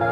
Hallo 0.00 0.06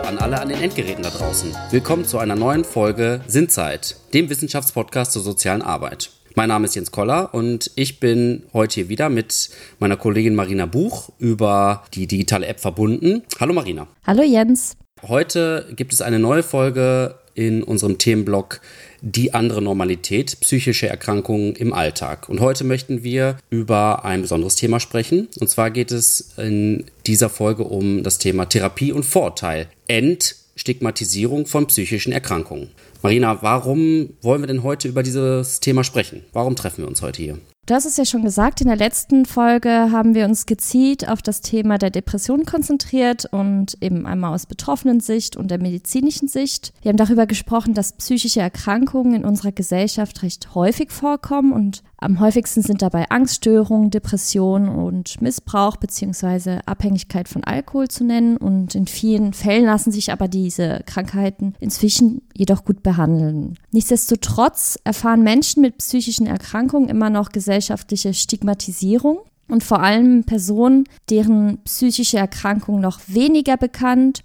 an 0.00 0.18
alle 0.18 0.40
an 0.40 0.48
den 0.48 0.60
Endgeräten 0.60 1.04
da 1.04 1.10
draußen. 1.10 1.54
Willkommen 1.70 2.04
zu 2.04 2.18
einer 2.18 2.34
neuen 2.34 2.64
Folge 2.64 3.20
Sinnzeit, 3.28 3.94
dem 4.12 4.28
Wissenschaftspodcast 4.28 5.12
zur 5.12 5.22
sozialen 5.22 5.62
Arbeit. 5.62 6.10
Mein 6.34 6.48
Name 6.48 6.64
ist 6.64 6.74
Jens 6.74 6.90
Koller 6.90 7.32
und 7.34 7.70
ich 7.76 8.00
bin 8.00 8.42
heute 8.52 8.74
hier 8.74 8.88
wieder 8.88 9.10
mit 9.10 9.50
meiner 9.78 9.96
Kollegin 9.96 10.34
Marina 10.34 10.66
Buch 10.66 11.10
über 11.18 11.84
die 11.94 12.08
digitale 12.08 12.46
App 12.46 12.58
verbunden. 12.58 13.22
Hallo 13.38 13.54
Marina. 13.54 13.86
Hallo 14.04 14.24
Jens. 14.24 14.76
Heute 15.06 15.68
gibt 15.76 15.92
es 15.92 16.02
eine 16.02 16.18
neue 16.18 16.42
Folge 16.42 17.14
in 17.38 17.62
unserem 17.62 17.98
Themenblock 17.98 18.60
Die 19.00 19.32
andere 19.32 19.62
Normalität, 19.62 20.40
psychische 20.40 20.88
Erkrankungen 20.88 21.54
im 21.54 21.72
Alltag. 21.72 22.28
Und 22.28 22.40
heute 22.40 22.64
möchten 22.64 23.04
wir 23.04 23.38
über 23.48 24.04
ein 24.04 24.22
besonderes 24.22 24.56
Thema 24.56 24.80
sprechen. 24.80 25.28
Und 25.38 25.48
zwar 25.48 25.70
geht 25.70 25.92
es 25.92 26.32
in 26.36 26.86
dieser 27.06 27.30
Folge 27.30 27.62
um 27.62 28.02
das 28.02 28.18
Thema 28.18 28.46
Therapie 28.46 28.90
und 28.90 29.04
Vorurteil. 29.04 29.68
Entstigmatisierung 29.86 31.46
von 31.46 31.68
psychischen 31.68 32.12
Erkrankungen. 32.12 32.70
Marina, 33.02 33.40
warum 33.40 34.10
wollen 34.20 34.42
wir 34.42 34.48
denn 34.48 34.64
heute 34.64 34.88
über 34.88 35.04
dieses 35.04 35.60
Thema 35.60 35.84
sprechen? 35.84 36.24
Warum 36.32 36.56
treffen 36.56 36.82
wir 36.82 36.88
uns 36.88 37.02
heute 37.02 37.22
hier? 37.22 37.38
Du 37.68 37.74
hast 37.74 37.84
es 37.84 37.98
ja 37.98 38.06
schon 38.06 38.22
gesagt, 38.22 38.62
in 38.62 38.68
der 38.68 38.78
letzten 38.78 39.26
Folge 39.26 39.90
haben 39.92 40.14
wir 40.14 40.24
uns 40.24 40.46
gezielt 40.46 41.06
auf 41.06 41.20
das 41.20 41.42
Thema 41.42 41.76
der 41.76 41.90
Depression 41.90 42.46
konzentriert 42.46 43.26
und 43.30 43.76
eben 43.82 44.06
einmal 44.06 44.32
aus 44.32 44.46
betroffenen 44.46 45.00
Sicht 45.00 45.36
und 45.36 45.50
der 45.50 45.60
medizinischen 45.60 46.28
Sicht. 46.28 46.72
Wir 46.80 46.88
haben 46.88 46.96
darüber 46.96 47.26
gesprochen, 47.26 47.74
dass 47.74 47.92
psychische 47.92 48.40
Erkrankungen 48.40 49.16
in 49.16 49.24
unserer 49.26 49.52
Gesellschaft 49.52 50.22
recht 50.22 50.54
häufig 50.54 50.90
vorkommen 50.90 51.52
und 51.52 51.82
am 52.00 52.20
häufigsten 52.20 52.62
sind 52.62 52.80
dabei 52.80 53.10
Angststörungen, 53.10 53.90
Depressionen 53.90 54.68
und 54.68 55.20
Missbrauch 55.20 55.76
bzw. 55.76 56.60
Abhängigkeit 56.64 57.28
von 57.28 57.42
Alkohol 57.42 57.88
zu 57.88 58.04
nennen. 58.04 58.36
Und 58.36 58.76
in 58.76 58.86
vielen 58.86 59.32
Fällen 59.32 59.64
lassen 59.64 59.90
sich 59.90 60.12
aber 60.12 60.28
diese 60.28 60.82
Krankheiten 60.86 61.54
inzwischen 61.58 62.22
jedoch 62.34 62.64
gut 62.64 62.84
behandeln. 62.84 63.58
Nichtsdestotrotz 63.72 64.78
erfahren 64.84 65.24
Menschen 65.24 65.60
mit 65.60 65.78
psychischen 65.78 66.28
Erkrankungen 66.28 66.88
immer 66.88 67.10
noch 67.10 67.30
gesellschaftliche 67.30 68.14
Stigmatisierung. 68.14 69.18
Und 69.48 69.64
vor 69.64 69.80
allem 69.80 70.24
Personen, 70.24 70.84
deren 71.10 71.58
psychische 71.64 72.18
Erkrankung 72.18 72.80
noch 72.80 73.00
weniger 73.06 73.56
bekannt 73.56 74.22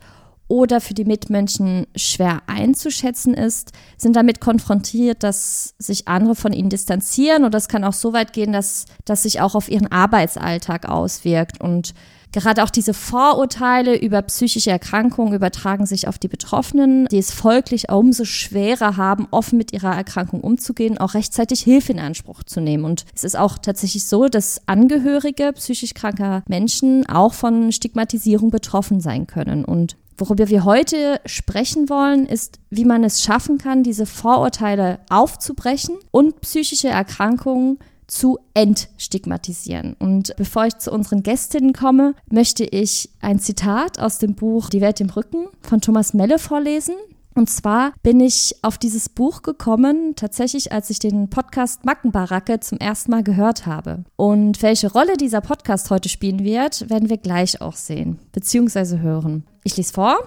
oder 0.47 0.81
für 0.81 0.93
die 0.93 1.05
Mitmenschen 1.05 1.87
schwer 1.95 2.41
einzuschätzen 2.47 3.33
ist, 3.33 3.71
sind 3.97 4.15
damit 4.15 4.41
konfrontiert, 4.41 5.23
dass 5.23 5.73
sich 5.79 6.07
andere 6.07 6.35
von 6.35 6.53
ihnen 6.53 6.69
distanzieren. 6.69 7.43
Und 7.43 7.53
das 7.53 7.67
kann 7.67 7.83
auch 7.83 7.93
so 7.93 8.13
weit 8.13 8.33
gehen, 8.33 8.53
dass 8.53 8.85
das 9.05 9.23
sich 9.23 9.41
auch 9.41 9.55
auf 9.55 9.69
ihren 9.69 9.91
Arbeitsalltag 9.91 10.87
auswirkt. 10.87 11.61
Und 11.61 11.93
gerade 12.33 12.63
auch 12.63 12.69
diese 12.69 12.93
Vorurteile 12.93 13.97
über 13.97 14.21
psychische 14.23 14.71
Erkrankungen 14.71 15.33
übertragen 15.33 15.85
sich 15.85 16.07
auf 16.07 16.19
die 16.19 16.27
Betroffenen, 16.27 17.07
die 17.09 17.19
es 17.19 17.31
folglich 17.31 17.89
umso 17.89 18.25
schwerer 18.25 18.97
haben, 18.97 19.27
offen 19.31 19.57
mit 19.57 19.71
ihrer 19.71 19.95
Erkrankung 19.95 20.41
umzugehen, 20.41 20.97
auch 20.97 21.13
rechtzeitig 21.13 21.61
Hilfe 21.61 21.93
in 21.93 21.99
Anspruch 21.99 22.43
zu 22.43 22.59
nehmen. 22.59 22.83
Und 22.83 23.05
es 23.15 23.23
ist 23.23 23.37
auch 23.37 23.57
tatsächlich 23.57 24.05
so, 24.05 24.27
dass 24.27 24.61
Angehörige 24.67 25.53
psychisch 25.53 25.93
kranker 25.93 26.43
Menschen 26.47 27.05
auch 27.07 27.33
von 27.33 27.71
Stigmatisierung 27.71 28.49
betroffen 28.49 28.99
sein 28.99 29.27
können. 29.27 29.63
Und 29.63 29.95
Worüber 30.17 30.49
wir 30.49 30.63
heute 30.63 31.19
sprechen 31.25 31.89
wollen, 31.89 32.25
ist, 32.25 32.59
wie 32.69 32.85
man 32.85 33.03
es 33.03 33.23
schaffen 33.23 33.57
kann, 33.57 33.83
diese 33.83 34.05
Vorurteile 34.05 34.99
aufzubrechen 35.09 35.95
und 36.11 36.41
psychische 36.41 36.89
Erkrankungen 36.89 37.79
zu 38.07 38.37
entstigmatisieren. 38.53 39.95
Und 39.97 40.35
bevor 40.37 40.65
ich 40.65 40.77
zu 40.77 40.91
unseren 40.91 41.23
Gästinnen 41.23 41.73
komme, 41.73 42.13
möchte 42.29 42.63
ich 42.63 43.09
ein 43.21 43.39
Zitat 43.39 43.99
aus 43.99 44.19
dem 44.19 44.35
Buch 44.35 44.69
Die 44.69 44.81
Welt 44.81 45.01
im 45.01 45.09
Rücken 45.09 45.47
von 45.61 45.81
Thomas 45.81 46.13
Melle 46.13 46.37
vorlesen. 46.37 46.95
Und 47.35 47.49
zwar 47.49 47.93
bin 48.03 48.19
ich 48.19 48.55
auf 48.61 48.77
dieses 48.77 49.09
Buch 49.09 49.41
gekommen, 49.41 50.13
tatsächlich 50.15 50.71
als 50.71 50.91
ich 50.91 50.99
den 50.99 51.29
Podcast 51.29 51.83
Mackenbaracke 51.83 52.59
zum 52.59 52.77
ersten 52.77 53.09
Mal 53.09 53.23
gehört 53.23 53.65
habe. 53.65 54.03
Und 54.15 54.61
welche 54.61 54.91
Rolle 54.91 55.17
dieser 55.17 55.41
Podcast 55.41 55.89
heute 55.89 56.09
spielen 56.09 56.43
wird, 56.43 56.89
werden 56.91 57.09
wir 57.09 57.17
gleich 57.17 57.59
auch 57.61 57.75
sehen, 57.75 58.19
beziehungsweise 58.31 58.99
hören. 58.99 59.45
Ich 59.63 59.77
lese 59.77 59.93
vor. 59.93 60.17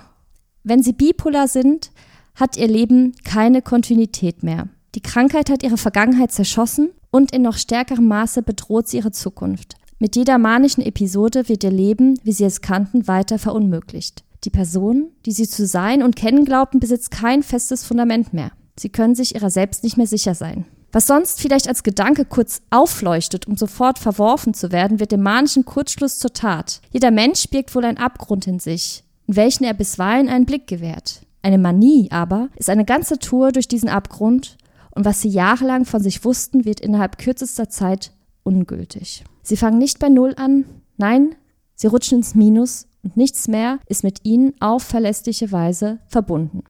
Wenn 0.64 0.82
Sie 0.82 0.92
bipolar 0.92 1.48
sind, 1.48 1.90
hat 2.34 2.56
Ihr 2.56 2.68
Leben 2.68 3.14
keine 3.24 3.62
Kontinuität 3.62 4.42
mehr. 4.42 4.68
Die 4.94 5.02
Krankheit 5.02 5.50
hat 5.50 5.62
Ihre 5.62 5.76
Vergangenheit 5.76 6.32
zerschossen 6.32 6.90
und 7.10 7.32
in 7.32 7.42
noch 7.42 7.56
stärkerem 7.56 8.08
Maße 8.08 8.42
bedroht 8.42 8.88
sie 8.88 8.98
Ihre 8.98 9.12
Zukunft. 9.12 9.76
Mit 9.98 10.16
jeder 10.16 10.38
manischen 10.38 10.82
Episode 10.82 11.48
wird 11.48 11.64
Ihr 11.64 11.70
Leben, 11.70 12.18
wie 12.22 12.32
Sie 12.32 12.44
es 12.44 12.60
kannten, 12.60 13.08
weiter 13.08 13.38
verunmöglicht. 13.38 14.24
Die 14.44 14.50
Person, 14.50 15.10
die 15.24 15.32
Sie 15.32 15.48
zu 15.48 15.66
sein 15.66 16.02
und 16.02 16.16
kennen 16.16 16.44
glaubten, 16.44 16.80
besitzt 16.80 17.10
kein 17.10 17.42
festes 17.42 17.84
Fundament 17.84 18.32
mehr. 18.32 18.52
Sie 18.78 18.90
können 18.90 19.14
sich 19.14 19.34
ihrer 19.34 19.50
selbst 19.50 19.82
nicht 19.84 19.96
mehr 19.96 20.06
sicher 20.06 20.34
sein. 20.34 20.66
Was 20.92 21.06
sonst 21.06 21.40
vielleicht 21.40 21.68
als 21.68 21.82
Gedanke 21.82 22.24
kurz 22.24 22.62
aufleuchtet, 22.70 23.46
um 23.46 23.56
sofort 23.56 23.98
verworfen 23.98 24.54
zu 24.54 24.72
werden, 24.72 25.00
wird 25.00 25.12
dem 25.12 25.22
manischen 25.22 25.64
Kurzschluss 25.64 26.18
zur 26.18 26.32
Tat. 26.32 26.80
Jeder 26.90 27.10
Mensch 27.10 27.48
birgt 27.48 27.74
wohl 27.74 27.84
einen 27.84 27.98
Abgrund 27.98 28.46
in 28.46 28.60
sich, 28.60 29.02
welchen 29.26 29.64
er 29.64 29.74
bisweilen 29.74 30.28
einen 30.28 30.46
Blick 30.46 30.66
gewährt. 30.66 31.22
Eine 31.42 31.58
Manie 31.58 32.08
aber 32.10 32.48
ist 32.56 32.70
eine 32.70 32.84
ganze 32.84 33.18
Tour 33.18 33.52
durch 33.52 33.68
diesen 33.68 33.88
Abgrund 33.88 34.56
und 34.90 35.04
was 35.04 35.20
sie 35.20 35.28
jahrelang 35.28 35.84
von 35.84 36.02
sich 36.02 36.24
wussten, 36.24 36.64
wird 36.64 36.80
innerhalb 36.80 37.18
kürzester 37.18 37.68
Zeit 37.68 38.12
ungültig. 38.42 39.24
Sie 39.42 39.56
fangen 39.56 39.78
nicht 39.78 39.98
bei 39.98 40.08
Null 40.08 40.34
an, 40.36 40.64
nein, 40.96 41.34
sie 41.74 41.86
rutschen 41.86 42.18
ins 42.18 42.34
Minus 42.34 42.86
und 43.02 43.16
nichts 43.16 43.46
mehr 43.46 43.78
ist 43.86 44.04
mit 44.04 44.24
ihnen 44.24 44.54
auf 44.58 44.82
verlässliche 44.82 45.52
Weise 45.52 45.98
verbunden. 46.08 46.64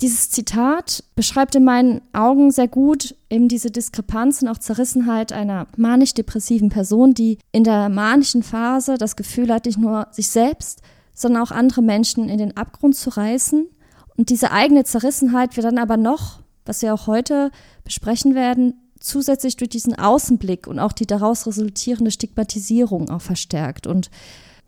Dieses 0.00 0.30
Zitat 0.30 1.04
beschreibt 1.14 1.54
in 1.54 1.64
meinen 1.64 2.00
Augen 2.12 2.50
sehr 2.50 2.66
gut 2.66 3.14
eben 3.30 3.48
diese 3.48 3.70
Diskrepanz 3.70 4.42
und 4.42 4.48
auch 4.48 4.58
Zerrissenheit 4.58 5.32
einer 5.32 5.68
manisch-depressiven 5.76 6.68
Person, 6.68 7.14
die 7.14 7.38
in 7.52 7.62
der 7.62 7.88
manischen 7.88 8.42
Phase 8.42 8.98
das 8.98 9.14
Gefühl 9.14 9.52
hat, 9.52 9.66
nicht 9.66 9.78
nur 9.78 10.08
sich 10.10 10.28
selbst, 10.28 10.82
sondern 11.14 11.42
auch 11.42 11.50
andere 11.50 11.82
Menschen 11.82 12.28
in 12.28 12.38
den 12.38 12.56
Abgrund 12.56 12.96
zu 12.96 13.10
reißen. 13.10 13.66
Und 14.16 14.30
diese 14.30 14.50
eigene 14.50 14.84
Zerrissenheit 14.84 15.56
wird 15.56 15.66
dann 15.66 15.78
aber 15.78 15.96
noch, 15.96 16.40
was 16.66 16.82
wir 16.82 16.94
auch 16.94 17.06
heute 17.06 17.50
besprechen 17.84 18.34
werden, 18.34 18.74
zusätzlich 19.00 19.56
durch 19.56 19.70
diesen 19.70 19.98
Außenblick 19.98 20.66
und 20.66 20.78
auch 20.78 20.92
die 20.92 21.06
daraus 21.06 21.46
resultierende 21.46 22.10
Stigmatisierung 22.10 23.10
auch 23.10 23.22
verstärkt. 23.22 23.86
Und 23.86 24.10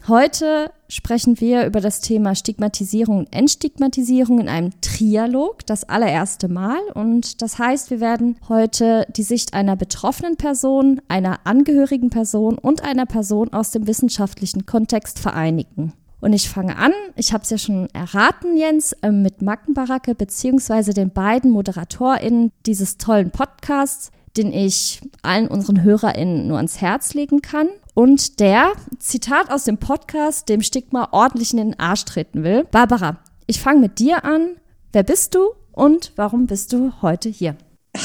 Heute 0.09 0.71
sprechen 0.89 1.41
wir 1.41 1.67
über 1.67 1.81
das 1.81 2.01
Thema 2.01 2.37
Stigmatisierung 2.37 3.19
und 3.19 3.33
Entstigmatisierung 3.35 4.39
in 4.39 4.49
einem 4.49 4.71
Trialog, 4.81 5.67
das 5.67 5.83
allererste 5.83 6.47
Mal. 6.47 6.79
Und 6.95 7.43
das 7.43 7.59
heißt, 7.59 7.91
wir 7.91 7.99
werden 7.99 8.37
heute 8.49 9.05
die 9.17 9.25
Sicht 9.25 9.53
einer 9.53 9.75
betroffenen 9.75 10.37
Person, 10.37 11.01
einer 11.09 11.41
angehörigen 11.43 12.11
Person 12.11 12.57
und 12.57 12.85
einer 12.85 13.07
Person 13.07 13.53
aus 13.53 13.73
dem 13.73 13.89
wissenschaftlichen 13.89 14.65
Kontext 14.65 15.19
vereinigen. 15.19 15.93
Und 16.21 16.33
ich 16.33 16.49
fange 16.49 16.77
an, 16.77 16.93
ich 17.15 17.33
habe 17.33 17.45
es 17.45 17.51
ja 17.51 17.59
schon 17.59 17.89
erraten, 17.93 18.57
Jens, 18.57 18.93
äh, 19.03 19.11
mit 19.11 19.43
Mackenbaracke 19.43 20.15
beziehungsweise 20.15 20.95
den 20.95 21.11
beiden 21.11 21.51
ModeratorInnen 21.51 22.53
dieses 22.65 22.97
tollen 22.97 23.31
Podcasts, 23.31 24.11
den 24.37 24.53
ich 24.53 25.01
allen 25.23 25.49
unseren 25.49 25.83
HörerInnen 25.83 26.47
nur 26.47 26.57
ans 26.57 26.81
Herz 26.81 27.15
legen 27.15 27.43
kann 27.43 27.69
und 27.95 28.41
der, 28.41 28.73
Zitat 28.99 29.51
aus 29.51 29.65
dem 29.65 29.79
Podcast, 29.79 30.49
dem 30.49 30.63
Stigma 30.63 31.09
ordentlich 31.13 31.53
in 31.53 31.59
den 31.59 31.79
Arsch 31.79 32.05
treten 32.05 32.45
will. 32.45 32.65
Barbara, 32.71 33.19
ich 33.47 33.61
fange 33.61 33.81
mit 33.81 33.99
dir 33.99 34.25
an. 34.25 34.57
Wer 34.93 35.03
bist 35.03 35.35
du 35.35 35.51
und 35.73 36.13
warum 36.17 36.47
bist 36.47 36.73
du 36.73 36.93
heute 37.03 37.29
hier? 37.29 37.57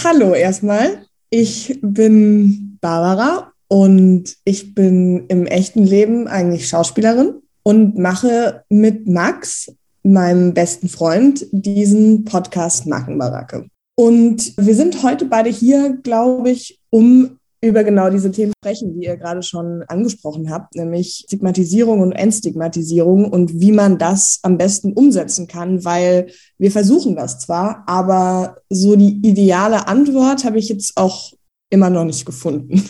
Hallo 0.03 0.33
erstmal. 0.33 1.05
Ich 1.29 1.79
bin 1.81 2.77
Barbara 2.81 3.53
und 3.67 4.35
ich 4.43 4.75
bin 4.75 5.27
im 5.27 5.45
echten 5.45 5.83
Leben 5.83 6.27
eigentlich 6.27 6.67
Schauspielerin 6.67 7.41
und 7.63 7.97
mache 7.97 8.63
mit 8.69 9.07
Max, 9.07 9.71
meinem 10.03 10.53
besten 10.53 10.89
Freund, 10.89 11.45
diesen 11.51 12.25
Podcast 12.25 12.87
Mackenbaracke. 12.87 13.67
Und 13.95 14.53
wir 14.57 14.75
sind 14.75 15.03
heute 15.03 15.25
beide 15.25 15.49
hier, 15.49 15.97
glaube 16.01 16.49
ich, 16.49 16.79
um 16.89 17.37
über 17.63 17.83
genau 17.83 18.09
diese 18.09 18.31
Themen 18.31 18.53
sprechen, 18.57 18.99
die 18.99 19.05
ihr 19.05 19.17
gerade 19.17 19.43
schon 19.43 19.83
angesprochen 19.83 20.49
habt, 20.49 20.75
nämlich 20.75 21.25
Stigmatisierung 21.27 21.99
und 21.99 22.11
Entstigmatisierung 22.11 23.29
und 23.29 23.59
wie 23.59 23.71
man 23.71 23.99
das 23.99 24.39
am 24.41 24.57
besten 24.57 24.93
umsetzen 24.93 25.47
kann, 25.47 25.85
weil 25.85 26.31
wir 26.57 26.71
versuchen 26.71 27.15
das 27.15 27.39
zwar, 27.39 27.83
aber 27.85 28.55
so 28.69 28.95
die 28.95 29.19
ideale 29.23 29.87
Antwort 29.87 30.43
habe 30.43 30.57
ich 30.57 30.69
jetzt 30.69 30.97
auch 30.97 31.33
immer 31.69 31.91
noch 31.91 32.05
nicht 32.05 32.25
gefunden. 32.25 32.83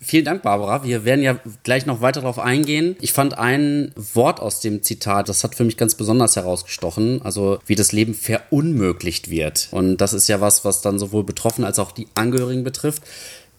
Vielen 0.00 0.24
Dank, 0.24 0.42
Barbara. 0.42 0.84
Wir 0.84 1.04
werden 1.04 1.22
ja 1.22 1.38
gleich 1.62 1.86
noch 1.86 2.00
weiter 2.00 2.20
darauf 2.20 2.38
eingehen. 2.38 2.96
Ich 3.00 3.12
fand 3.12 3.38
ein 3.38 3.92
Wort 3.96 4.40
aus 4.40 4.60
dem 4.60 4.82
Zitat, 4.82 5.28
das 5.28 5.44
hat 5.44 5.54
für 5.54 5.64
mich 5.64 5.76
ganz 5.76 5.94
besonders 5.94 6.36
herausgestochen. 6.36 7.22
Also, 7.22 7.58
wie 7.66 7.74
das 7.74 7.92
Leben 7.92 8.14
verunmöglicht 8.14 9.30
wird. 9.30 9.68
Und 9.70 9.98
das 9.98 10.12
ist 10.12 10.28
ja 10.28 10.40
was, 10.40 10.64
was 10.64 10.82
dann 10.82 10.98
sowohl 10.98 11.24
Betroffene 11.24 11.66
als 11.66 11.78
auch 11.78 11.92
die 11.92 12.08
Angehörigen 12.14 12.64
betrifft 12.64 13.02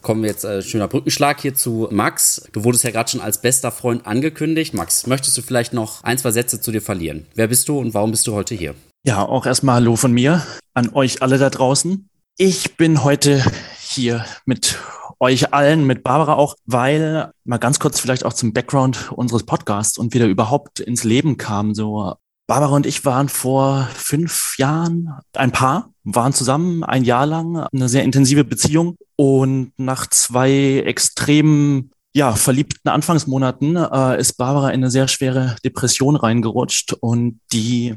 kommen 0.01 0.23
wir 0.23 0.29
jetzt 0.29 0.43
äh, 0.43 0.61
schöner 0.61 0.87
Brückenschlag 0.87 1.39
hier 1.41 1.53
zu 1.53 1.87
Max. 1.91 2.43
Du 2.51 2.63
wurdest 2.63 2.83
ja 2.83 2.91
gerade 2.91 3.09
schon 3.09 3.21
als 3.21 3.39
bester 3.39 3.71
Freund 3.71 4.05
angekündigt. 4.05 4.73
Max, 4.73 5.07
möchtest 5.07 5.37
du 5.37 5.41
vielleicht 5.41 5.73
noch 5.73 6.03
ein, 6.03 6.17
zwei 6.17 6.31
Sätze 6.31 6.59
zu 6.59 6.71
dir 6.71 6.81
verlieren? 6.81 7.25
Wer 7.35 7.47
bist 7.47 7.69
du 7.69 7.79
und 7.79 7.93
warum 7.93 8.11
bist 8.11 8.27
du 8.27 8.33
heute 8.33 8.55
hier? 8.55 8.75
Ja, 9.05 9.23
auch 9.23 9.45
erstmal 9.45 9.75
Hallo 9.75 9.95
von 9.95 10.11
mir 10.11 10.45
an 10.73 10.93
euch 10.93 11.21
alle 11.21 11.37
da 11.37 11.49
draußen. 11.49 12.07
Ich 12.37 12.77
bin 12.77 13.03
heute 13.03 13.43
hier 13.79 14.25
mit 14.45 14.79
euch 15.21 15.53
allen, 15.53 15.85
mit 15.85 16.03
Barbara 16.03 16.33
auch, 16.33 16.55
weil 16.65 17.31
mal 17.45 17.57
ganz 17.57 17.79
kurz 17.79 17.99
vielleicht 17.99 18.25
auch 18.25 18.33
zum 18.33 18.53
Background 18.53 19.11
unseres 19.11 19.45
Podcasts 19.45 19.97
und 19.97 20.13
wie 20.13 20.19
der 20.19 20.27
überhaupt 20.27 20.79
ins 20.79 21.03
Leben 21.03 21.37
kam. 21.37 21.75
So, 21.75 22.15
Barbara 22.47 22.75
und 22.75 22.87
ich 22.87 23.05
waren 23.05 23.29
vor 23.29 23.87
fünf 23.93 24.57
Jahren 24.57 25.11
ein 25.33 25.51
Paar, 25.51 25.91
waren 26.03 26.33
zusammen 26.33 26.83
ein 26.83 27.03
Jahr 27.03 27.27
lang, 27.27 27.55
eine 27.71 27.87
sehr 27.87 28.03
intensive 28.03 28.43
Beziehung 28.43 28.97
und 29.15 29.71
nach 29.77 30.07
zwei 30.07 30.83
extremen 30.85 31.91
ja, 32.13 32.33
verliebten 32.33 32.89
Anfangsmonaten 32.89 33.77
äh, 33.77 34.19
ist 34.19 34.33
Barbara 34.33 34.69
in 34.71 34.81
eine 34.81 34.91
sehr 34.91 35.07
schwere 35.07 35.55
Depression 35.63 36.17
reingerutscht 36.17 36.93
und 36.99 37.39
die 37.53 37.95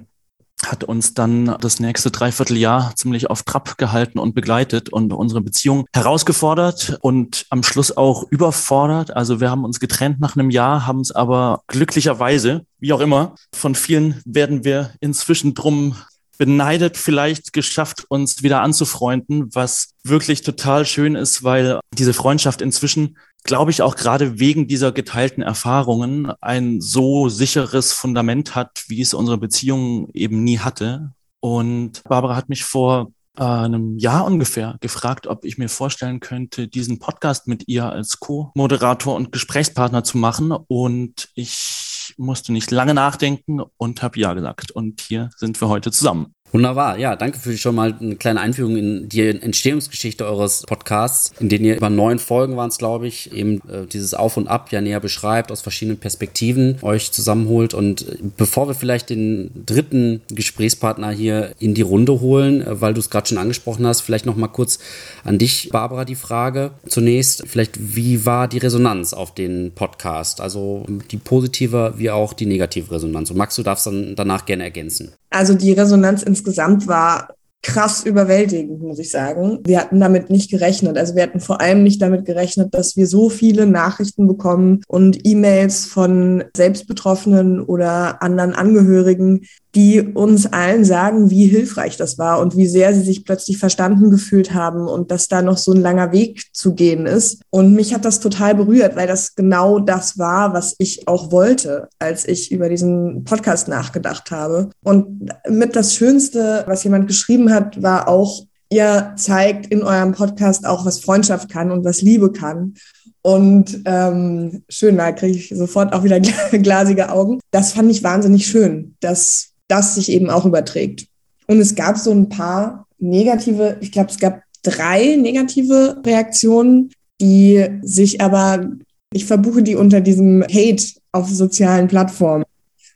hat 0.64 0.84
uns 0.84 1.14
dann 1.14 1.56
das 1.60 1.80
nächste 1.80 2.10
Dreivierteljahr 2.10 2.94
ziemlich 2.96 3.30
auf 3.30 3.42
Trab 3.42 3.76
gehalten 3.76 4.18
und 4.18 4.34
begleitet 4.34 4.88
und 4.88 5.12
unsere 5.12 5.40
Beziehung 5.40 5.86
herausgefordert 5.94 6.98
und 7.02 7.46
am 7.50 7.62
Schluss 7.62 7.96
auch 7.96 8.24
überfordert. 8.30 9.14
Also 9.14 9.40
wir 9.40 9.50
haben 9.50 9.64
uns 9.64 9.80
getrennt 9.80 10.20
nach 10.20 10.36
einem 10.36 10.50
Jahr, 10.50 10.86
haben 10.86 11.00
es 11.00 11.12
aber 11.12 11.62
glücklicherweise, 11.66 12.64
wie 12.78 12.92
auch 12.92 13.00
immer, 13.00 13.34
von 13.54 13.74
vielen 13.74 14.22
werden 14.24 14.64
wir 14.64 14.92
inzwischen 15.00 15.54
drum 15.54 15.96
beneidet 16.38 16.96
vielleicht 16.96 17.52
geschafft, 17.52 18.04
uns 18.08 18.42
wieder 18.42 18.60
anzufreunden, 18.60 19.54
was 19.54 19.90
wirklich 20.02 20.42
total 20.42 20.84
schön 20.84 21.14
ist, 21.14 21.44
weil 21.44 21.80
diese 21.92 22.12
Freundschaft 22.12 22.60
inzwischen, 22.60 23.16
glaube 23.44 23.70
ich, 23.70 23.82
auch 23.82 23.94
gerade 23.94 24.40
wegen 24.40 24.66
dieser 24.66 24.90
geteilten 24.90 25.42
Erfahrungen 25.42 26.32
ein 26.40 26.80
so 26.80 27.28
sicheres 27.28 27.92
Fundament 27.92 28.54
hat, 28.54 28.84
wie 28.88 29.02
es 29.02 29.14
unsere 29.14 29.38
Beziehung 29.38 30.08
eben 30.14 30.42
nie 30.42 30.58
hatte. 30.58 31.12
Und 31.40 32.02
Barbara 32.04 32.36
hat 32.36 32.48
mich 32.48 32.64
vor 32.64 33.12
äh, 33.38 33.42
einem 33.42 33.98
Jahr 33.98 34.24
ungefähr 34.24 34.76
gefragt, 34.80 35.26
ob 35.26 35.44
ich 35.44 35.58
mir 35.58 35.68
vorstellen 35.68 36.20
könnte, 36.20 36.68
diesen 36.68 36.98
Podcast 36.98 37.46
mit 37.46 37.68
ihr 37.68 37.84
als 37.84 38.18
Co-Moderator 38.18 39.14
und 39.14 39.30
Gesprächspartner 39.30 40.04
zu 40.04 40.16
machen. 40.16 40.50
Und 40.52 41.28
ich 41.34 42.14
musste 42.16 42.52
nicht 42.52 42.70
lange 42.70 42.94
nachdenken 42.94 43.60
und 43.76 44.02
habe 44.02 44.18
ja 44.18 44.32
gesagt. 44.32 44.70
Und 44.70 45.02
hier 45.02 45.28
sind 45.36 45.60
wir 45.60 45.68
heute 45.68 45.92
zusammen. 45.92 46.34
Wunderbar, 46.54 47.00
ja, 47.00 47.16
danke 47.16 47.40
für 47.40 47.58
schon 47.58 47.74
mal 47.74 47.96
eine 48.00 48.14
kleine 48.14 48.40
Einführung 48.40 48.76
in 48.76 49.08
die 49.08 49.22
Entstehungsgeschichte 49.22 50.24
eures 50.24 50.62
Podcasts, 50.62 51.32
in 51.40 51.48
denen 51.48 51.64
ihr 51.64 51.76
über 51.76 51.90
neun 51.90 52.20
Folgen 52.20 52.56
waren 52.56 52.68
es, 52.68 52.78
glaube 52.78 53.08
ich, 53.08 53.32
eben 53.32 53.56
äh, 53.68 53.88
dieses 53.92 54.14
Auf 54.14 54.36
und 54.36 54.46
Ab 54.46 54.70
ja 54.70 54.80
näher 54.80 55.00
beschreibt, 55.00 55.50
aus 55.50 55.62
verschiedenen 55.62 55.98
Perspektiven 55.98 56.78
euch 56.82 57.10
zusammenholt. 57.10 57.74
Und 57.74 58.02
äh, 58.08 58.18
bevor 58.36 58.68
wir 58.68 58.76
vielleicht 58.76 59.10
den 59.10 59.50
dritten 59.66 60.22
Gesprächspartner 60.28 61.10
hier 61.10 61.56
in 61.58 61.74
die 61.74 61.82
Runde 61.82 62.20
holen, 62.20 62.62
äh, 62.62 62.80
weil 62.80 62.94
du 62.94 63.00
es 63.00 63.10
gerade 63.10 63.26
schon 63.26 63.38
angesprochen 63.38 63.84
hast, 63.84 64.02
vielleicht 64.02 64.24
noch 64.24 64.36
mal 64.36 64.46
kurz 64.46 64.78
an 65.24 65.38
dich, 65.38 65.70
Barbara, 65.72 66.04
die 66.04 66.14
Frage. 66.14 66.70
Zunächst, 66.86 67.42
vielleicht, 67.48 67.96
wie 67.96 68.26
war 68.26 68.46
die 68.46 68.58
Resonanz 68.58 69.12
auf 69.12 69.34
den 69.34 69.72
Podcast? 69.74 70.40
Also 70.40 70.86
die 71.10 71.16
positive 71.16 71.94
wie 71.96 72.10
auch 72.10 72.32
die 72.32 72.46
negative 72.46 72.92
Resonanz. 72.92 73.32
Und 73.32 73.38
Max, 73.38 73.56
du 73.56 73.64
darfst 73.64 73.88
dann 73.88 74.14
danach 74.14 74.46
gerne 74.46 74.62
ergänzen. 74.62 75.14
Also 75.34 75.54
die 75.54 75.72
Resonanz 75.72 76.22
insgesamt 76.44 76.86
war 76.86 77.28
krass 77.62 78.04
überwältigend, 78.04 78.82
muss 78.82 78.98
ich 78.98 79.10
sagen. 79.10 79.60
Wir 79.64 79.80
hatten 79.80 79.98
damit 79.98 80.28
nicht 80.28 80.50
gerechnet. 80.50 80.98
Also 80.98 81.14
wir 81.14 81.22
hatten 81.22 81.40
vor 81.40 81.62
allem 81.62 81.82
nicht 81.82 82.02
damit 82.02 82.26
gerechnet, 82.26 82.74
dass 82.74 82.94
wir 82.96 83.06
so 83.06 83.30
viele 83.30 83.64
Nachrichten 83.66 84.28
bekommen 84.28 84.82
und 84.86 85.26
E-Mails 85.26 85.86
von 85.86 86.44
Selbstbetroffenen 86.54 87.62
oder 87.62 88.22
anderen 88.22 88.52
Angehörigen, 88.52 89.46
die 89.74 90.00
uns 90.00 90.46
allen 90.46 90.84
sagen, 90.84 91.30
wie 91.30 91.46
hilfreich 91.46 91.96
das 91.96 92.18
war 92.18 92.40
und 92.40 92.56
wie 92.56 92.66
sehr 92.66 92.94
sie 92.94 93.02
sich 93.02 93.24
plötzlich 93.24 93.58
verstanden 93.58 94.10
gefühlt 94.10 94.54
haben 94.54 94.86
und 94.88 95.10
dass 95.10 95.28
da 95.28 95.42
noch 95.42 95.58
so 95.58 95.72
ein 95.72 95.80
langer 95.80 96.12
Weg 96.12 96.46
zu 96.52 96.74
gehen 96.74 97.06
ist. 97.06 97.42
Und 97.50 97.74
mich 97.74 97.92
hat 97.92 98.04
das 98.04 98.20
total 98.20 98.54
berührt, 98.54 98.96
weil 98.96 99.08
das 99.08 99.34
genau 99.34 99.80
das 99.80 100.18
war, 100.18 100.52
was 100.52 100.74
ich 100.78 101.08
auch 101.08 101.32
wollte, 101.32 101.88
als 101.98 102.26
ich 102.26 102.52
über 102.52 102.68
diesen 102.68 103.24
Podcast 103.24 103.68
nachgedacht 103.68 104.30
habe. 104.30 104.70
Und 104.82 105.32
mit 105.48 105.74
das 105.74 105.94
Schönste, 105.94 106.64
was 106.66 106.84
jemand 106.84 107.08
geschrieben 107.08 107.52
hat, 107.52 107.82
war 107.82 108.08
auch, 108.08 108.44
ihr 108.70 109.12
zeigt 109.16 109.66
in 109.66 109.82
eurem 109.82 110.12
Podcast 110.12 110.66
auch, 110.66 110.86
was 110.86 111.00
Freundschaft 111.00 111.48
kann 111.48 111.70
und 111.70 111.84
was 111.84 112.02
Liebe 112.02 112.32
kann. 112.32 112.74
Und 113.22 113.80
ähm, 113.86 114.64
schön, 114.68 114.98
da 114.98 115.10
kriege 115.10 115.38
ich 115.38 115.48
sofort 115.48 115.94
auch 115.94 116.04
wieder 116.04 116.20
glasige 116.50 117.10
Augen. 117.10 117.40
Das 117.50 117.72
fand 117.72 117.90
ich 117.90 118.02
wahnsinnig 118.02 118.46
schön, 118.46 118.96
dass 119.00 119.53
das 119.68 119.94
sich 119.94 120.10
eben 120.10 120.30
auch 120.30 120.44
überträgt. 120.44 121.06
Und 121.46 121.58
es 121.58 121.74
gab 121.74 121.98
so 121.98 122.10
ein 122.10 122.28
paar 122.28 122.86
negative, 122.98 123.78
ich 123.80 123.92
glaube, 123.92 124.10
es 124.10 124.18
gab 124.18 124.42
drei 124.62 125.16
negative 125.16 126.00
Reaktionen, 126.04 126.90
die 127.20 127.66
sich 127.82 128.20
aber, 128.20 128.70
ich 129.12 129.24
verbuche 129.24 129.62
die 129.62 129.76
unter 129.76 130.00
diesem 130.00 130.42
Hate 130.42 130.84
auf 131.12 131.28
sozialen 131.28 131.88
Plattformen 131.88 132.44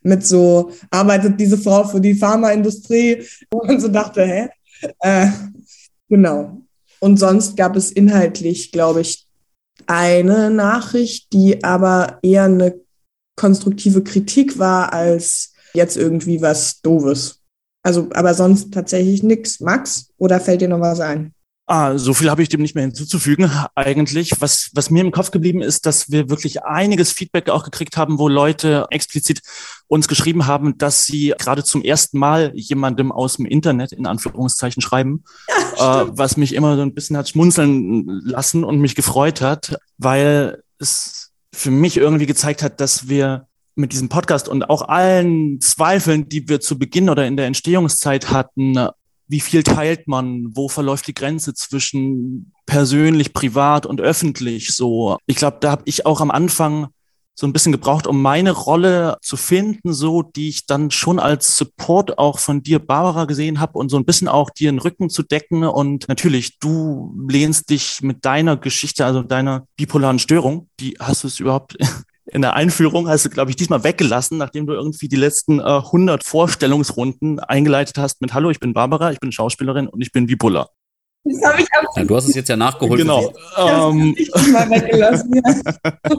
mit 0.02 0.26
so, 0.26 0.72
arbeitet 0.90 1.38
diese 1.38 1.58
Frau 1.58 1.84
für 1.84 2.00
die 2.00 2.14
Pharmaindustrie? 2.14 3.22
man 3.52 3.80
so 3.80 3.88
dachte, 3.88 4.24
hä? 4.24 4.48
Äh, 5.00 5.28
genau. 6.08 6.62
Und 7.00 7.18
sonst 7.18 7.56
gab 7.56 7.76
es 7.76 7.92
inhaltlich, 7.92 8.72
glaube 8.72 9.02
ich, 9.02 9.26
eine 9.86 10.50
Nachricht, 10.50 11.32
die 11.32 11.62
aber 11.62 12.18
eher 12.22 12.44
eine 12.44 12.80
konstruktive 13.36 14.02
Kritik 14.02 14.58
war 14.58 14.92
als 14.92 15.54
jetzt 15.74 15.96
irgendwie 15.96 16.40
was 16.40 16.80
Doofes. 16.80 17.40
Also, 17.82 18.08
aber 18.12 18.34
sonst 18.34 18.72
tatsächlich 18.72 19.22
nichts. 19.22 19.60
Max, 19.60 20.10
oder 20.18 20.40
fällt 20.40 20.60
dir 20.60 20.68
noch 20.68 20.80
was 20.80 21.00
ein? 21.00 21.32
Ah, 21.70 21.98
so 21.98 22.14
viel 22.14 22.30
habe 22.30 22.42
ich 22.42 22.48
dem 22.48 22.62
nicht 22.62 22.74
mehr 22.74 22.84
hinzuzufügen, 22.84 23.50
eigentlich. 23.74 24.32
Was, 24.40 24.70
was 24.72 24.88
mir 24.88 25.02
im 25.02 25.10
Kopf 25.10 25.30
geblieben 25.30 25.60
ist, 25.60 25.84
dass 25.84 26.10
wir 26.10 26.30
wirklich 26.30 26.62
einiges 26.62 27.12
Feedback 27.12 27.50
auch 27.50 27.62
gekriegt 27.62 27.98
haben, 27.98 28.18
wo 28.18 28.26
Leute 28.26 28.86
explizit 28.88 29.42
uns 29.86 30.08
geschrieben 30.08 30.46
haben, 30.46 30.78
dass 30.78 31.04
sie 31.04 31.34
gerade 31.38 31.62
zum 31.62 31.82
ersten 31.82 32.18
Mal 32.18 32.52
jemandem 32.54 33.12
aus 33.12 33.36
dem 33.36 33.44
Internet 33.44 33.92
in 33.92 34.06
Anführungszeichen 34.06 34.80
schreiben, 34.80 35.24
ja, 35.78 36.02
äh, 36.04 36.06
was 36.08 36.38
mich 36.38 36.54
immer 36.54 36.74
so 36.76 36.80
ein 36.80 36.94
bisschen 36.94 37.18
hat 37.18 37.28
schmunzeln 37.28 38.22
lassen 38.24 38.64
und 38.64 38.80
mich 38.80 38.94
gefreut 38.94 39.42
hat, 39.42 39.78
weil 39.98 40.62
es 40.78 41.32
für 41.52 41.70
mich 41.70 41.98
irgendwie 41.98 42.26
gezeigt 42.26 42.62
hat, 42.62 42.80
dass 42.80 43.08
wir 43.08 43.47
mit 43.78 43.92
diesem 43.92 44.08
Podcast 44.08 44.48
und 44.48 44.68
auch 44.68 44.82
allen 44.82 45.60
Zweifeln, 45.60 46.28
die 46.28 46.48
wir 46.48 46.60
zu 46.60 46.78
Beginn 46.78 47.08
oder 47.08 47.26
in 47.26 47.36
der 47.36 47.46
Entstehungszeit 47.46 48.30
hatten, 48.30 48.76
wie 49.28 49.40
viel 49.40 49.62
teilt 49.62 50.08
man, 50.08 50.48
wo 50.54 50.68
verläuft 50.68 51.06
die 51.06 51.14
Grenze 51.14 51.54
zwischen 51.54 52.52
persönlich, 52.66 53.32
privat 53.32 53.86
und 53.86 54.00
öffentlich 54.00 54.74
so. 54.74 55.18
Ich 55.26 55.36
glaube, 55.36 55.58
da 55.60 55.70
habe 55.70 55.82
ich 55.84 56.06
auch 56.06 56.20
am 56.20 56.30
Anfang 56.30 56.88
so 57.34 57.46
ein 57.46 57.52
bisschen 57.52 57.70
gebraucht, 57.70 58.08
um 58.08 58.20
meine 58.20 58.50
Rolle 58.50 59.16
zu 59.22 59.36
finden, 59.36 59.92
so 59.92 60.22
die 60.22 60.48
ich 60.48 60.66
dann 60.66 60.90
schon 60.90 61.20
als 61.20 61.56
Support 61.56 62.18
auch 62.18 62.40
von 62.40 62.64
dir, 62.64 62.80
Barbara, 62.80 63.26
gesehen 63.26 63.60
habe 63.60 63.78
und 63.78 63.90
so 63.90 63.96
ein 63.96 64.04
bisschen 64.04 64.26
auch 64.26 64.50
dir 64.50 64.72
den 64.72 64.80
Rücken 64.80 65.08
zu 65.08 65.22
decken. 65.22 65.62
Und 65.62 66.08
natürlich, 66.08 66.58
du 66.58 67.14
lehnst 67.28 67.70
dich 67.70 68.00
mit 68.02 68.24
deiner 68.24 68.56
Geschichte, 68.56 69.06
also 69.06 69.22
deiner 69.22 69.66
bipolaren 69.76 70.18
Störung, 70.18 70.68
die 70.80 70.96
hast 70.98 71.22
du 71.22 71.28
es 71.28 71.38
überhaupt 71.38 71.78
in 72.30 72.42
der 72.42 72.54
Einführung 72.54 73.08
hast 73.08 73.24
du, 73.24 73.30
glaube 73.30 73.50
ich, 73.50 73.56
diesmal 73.56 73.84
weggelassen, 73.84 74.38
nachdem 74.38 74.66
du 74.66 74.74
irgendwie 74.74 75.08
die 75.08 75.16
letzten 75.16 75.60
äh, 75.60 75.62
100 75.62 76.24
Vorstellungsrunden 76.24 77.40
eingeleitet 77.40 77.98
hast 77.98 78.20
mit 78.20 78.34
Hallo, 78.34 78.50
ich 78.50 78.60
bin 78.60 78.74
Barbara, 78.74 79.12
ich 79.12 79.20
bin 79.20 79.32
Schauspielerin 79.32 79.88
und 79.88 80.00
ich 80.00 80.12
bin 80.12 80.26
bipolar. 80.26 80.70
Das 81.24 81.42
habe 81.42 81.62
ich 81.62 81.68
ja, 81.96 82.04
Du 82.04 82.16
hast 82.16 82.28
es 82.28 82.34
jetzt 82.34 82.48
ja 82.48 82.56
nachgeholt. 82.56 83.00
Genau. 83.00 83.32
Ähm, 83.56 84.14
mal 84.52 84.70
weggelassen, 84.70 85.34
ja. 85.34 85.98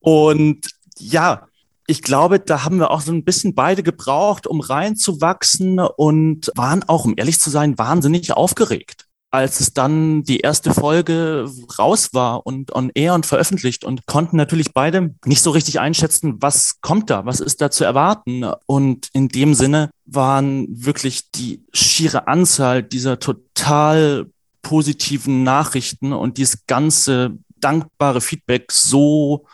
und 0.00 0.70
ja, 0.98 1.46
ich 1.86 2.02
glaube, 2.02 2.38
da 2.40 2.64
haben 2.64 2.78
wir 2.78 2.90
auch 2.90 3.00
so 3.00 3.12
ein 3.12 3.24
bisschen 3.24 3.54
beide 3.54 3.82
gebraucht, 3.82 4.46
um 4.46 4.60
reinzuwachsen 4.60 5.78
und 5.78 6.52
waren 6.54 6.84
auch, 6.84 7.04
um 7.04 7.14
ehrlich 7.16 7.40
zu 7.40 7.50
sein, 7.50 7.78
wahnsinnig 7.78 8.32
aufgeregt 8.32 9.07
als 9.30 9.60
es 9.60 9.74
dann 9.74 10.22
die 10.22 10.40
erste 10.40 10.72
Folge 10.72 11.50
raus 11.78 12.10
war 12.12 12.46
und 12.46 12.74
on 12.74 12.90
air 12.94 13.14
und 13.14 13.26
veröffentlicht 13.26 13.84
und 13.84 14.06
konnten 14.06 14.36
natürlich 14.36 14.72
beide 14.72 15.14
nicht 15.24 15.42
so 15.42 15.50
richtig 15.50 15.80
einschätzen, 15.80 16.36
was 16.40 16.80
kommt 16.80 17.10
da, 17.10 17.26
was 17.26 17.40
ist 17.40 17.60
da 17.60 17.70
zu 17.70 17.84
erwarten. 17.84 18.44
Und 18.66 19.08
in 19.12 19.28
dem 19.28 19.54
Sinne 19.54 19.90
waren 20.06 20.66
wirklich 20.70 21.30
die 21.30 21.62
schiere 21.74 22.26
Anzahl 22.26 22.82
dieser 22.82 23.18
total 23.18 24.30
positiven 24.62 25.42
Nachrichten 25.42 26.12
und 26.12 26.38
dieses 26.38 26.66
ganze 26.66 27.36
dankbare 27.56 28.20
Feedback 28.20 28.72
so 28.72 29.46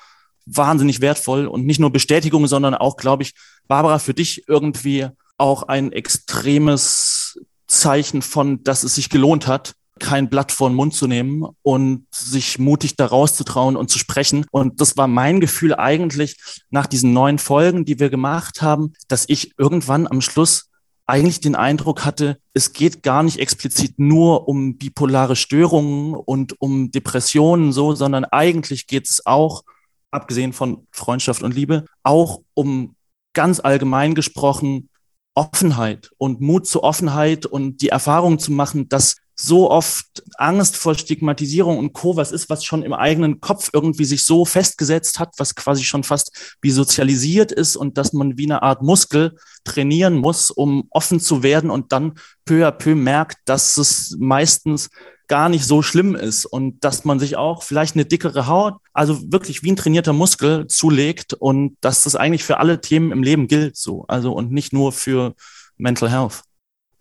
wahnsinnig 0.47 1.01
wertvoll 1.01 1.47
und 1.47 1.67
nicht 1.67 1.81
nur 1.81 1.91
Bestätigung, 1.91 2.47
sondern 2.47 2.75
auch, 2.75 2.97
glaube 2.97 3.23
ich, 3.23 3.33
Barbara, 3.67 3.99
für 3.99 4.15
dich 4.15 4.45
irgendwie 4.47 5.09
auch 5.37 5.65
ein 5.65 5.91
extremes 5.91 7.24
Zeichen 7.67 8.23
von, 8.23 8.63
dass 8.65 8.83
es 8.83 8.95
sich 8.97 9.11
gelohnt 9.11 9.47
hat, 9.47 9.75
kein 10.01 10.29
Blatt 10.29 10.51
vor 10.53 10.69
den 10.69 10.77
Mund 10.77 10.95
zu 10.95 11.07
nehmen 11.07 11.47
und 11.63 12.07
sich 12.13 12.59
mutig 12.59 12.97
da 12.97 13.07
rauszutrauen 13.07 13.77
und 13.77 13.91
zu 13.91 13.99
sprechen. 13.99 14.45
Und 14.51 14.81
das 14.81 14.97
war 14.97 15.07
mein 15.07 15.41
Gefühl 15.41 15.75
eigentlich 15.75 16.37
nach 16.71 16.87
diesen 16.87 17.13
neun 17.13 17.39
Folgen, 17.39 17.85
die 17.85 18.01
wir 18.01 18.11
gemacht 18.11 18.61
haben, 18.61 18.93
dass 19.09 19.25
ich 19.29 19.53
irgendwann 19.57 20.07
am 20.09 20.21
Schluss 20.21 20.71
eigentlich 21.07 21.41
den 21.41 21.55
Eindruck 21.55 22.05
hatte, 22.05 22.39
es 22.55 22.73
geht 22.73 23.03
gar 23.03 23.23
nicht 23.23 23.39
explizit 23.39 23.99
nur 23.99 24.49
um 24.49 24.79
bipolare 24.79 25.37
Störungen 25.37 26.15
und 26.15 26.61
um 26.61 26.91
Depressionen 26.91 27.73
so, 27.73 27.95
sondern 27.95 28.25
eigentlich 28.25 28.87
geht 28.87 29.09
es 29.09 29.27
auch, 29.27 29.65
abgesehen 30.11 30.53
von 30.53 30.87
Freundschaft 30.93 31.43
und 31.43 31.55
Liebe, 31.55 31.85
auch 32.03 32.41
um 32.55 32.95
ganz 33.35 33.61
allgemein 33.61 34.15
gesprochen 34.15 34.89
Offenheit 35.35 36.11
und 36.17 36.41
Mut 36.41 36.67
zur 36.67 36.85
Offenheit 36.85 37.47
und 37.47 37.83
die 37.83 37.89
Erfahrung 37.89 38.39
zu 38.39 38.53
machen, 38.53 38.89
dass 38.89 39.17
so 39.37 39.71
oft 39.71 40.23
Angst 40.37 40.77
vor 40.77 40.95
Stigmatisierung 40.95 41.79
und 41.79 41.93
Co. 41.93 42.17
was 42.17 42.31
ist, 42.31 42.49
was 42.51 42.65
schon 42.65 42.85
im 42.85 42.93
eigenen 42.93 43.41
Kopf 43.41 43.71
irgendwie 43.73 44.05
sich 44.05 44.25
so 44.25 44.45
festgesetzt 44.45 45.19
hat, 45.19 45.35
was 45.39 45.57
quasi 45.57 45.83
schon 45.83 46.05
fast 46.05 46.57
wie 46.63 46.71
sozialisiert 46.71 47.51
ist 47.51 47.77
und 47.77 47.99
dass 47.99 48.13
man 48.13 48.39
wie 48.39 48.45
eine 48.45 48.63
Art 48.63 48.83
Muskel 48.83 49.37
trainieren 49.65 50.15
muss, 50.15 50.51
um 50.51 50.87
offen 50.91 51.19
zu 51.19 51.43
werden 51.43 51.71
und 51.71 51.91
dann 51.93 52.15
peu 52.45 52.67
à 52.67 52.71
peu 52.71 52.95
merkt, 52.95 53.39
dass 53.47 53.77
es 53.77 54.17
meistens 54.21 54.89
gar 55.29 55.49
nicht 55.49 55.65
so 55.65 55.83
schlimm 55.83 56.15
ist 56.15 56.45
und 56.45 56.85
dass 56.85 57.05
man 57.05 57.19
sich 57.19 57.37
auch 57.37 57.63
vielleicht 57.63 57.95
eine 57.95 58.05
dickere 58.05 58.47
Haut, 58.47 58.75
also 58.93 59.33
wirklich 59.33 59.63
wie 59.63 59.73
ein 59.73 59.77
trainierter 59.77 60.13
Muskel 60.13 60.67
zulegt 60.67 61.33
und 61.35 61.77
dass 61.81 62.05
das 62.05 62.17
eigentlich 62.17 62.45
für 62.45 62.59
alle 62.59 62.81
Themen 62.81 63.13
im 63.13 63.23
Leben 63.23 63.49
gilt 63.49 63.77
so, 63.77 64.05
also 64.09 64.33
und 64.33 64.53
nicht 64.53 64.73
nur 64.73 64.93
für 64.93 65.35
Mental 65.77 66.11
Health. 66.11 66.43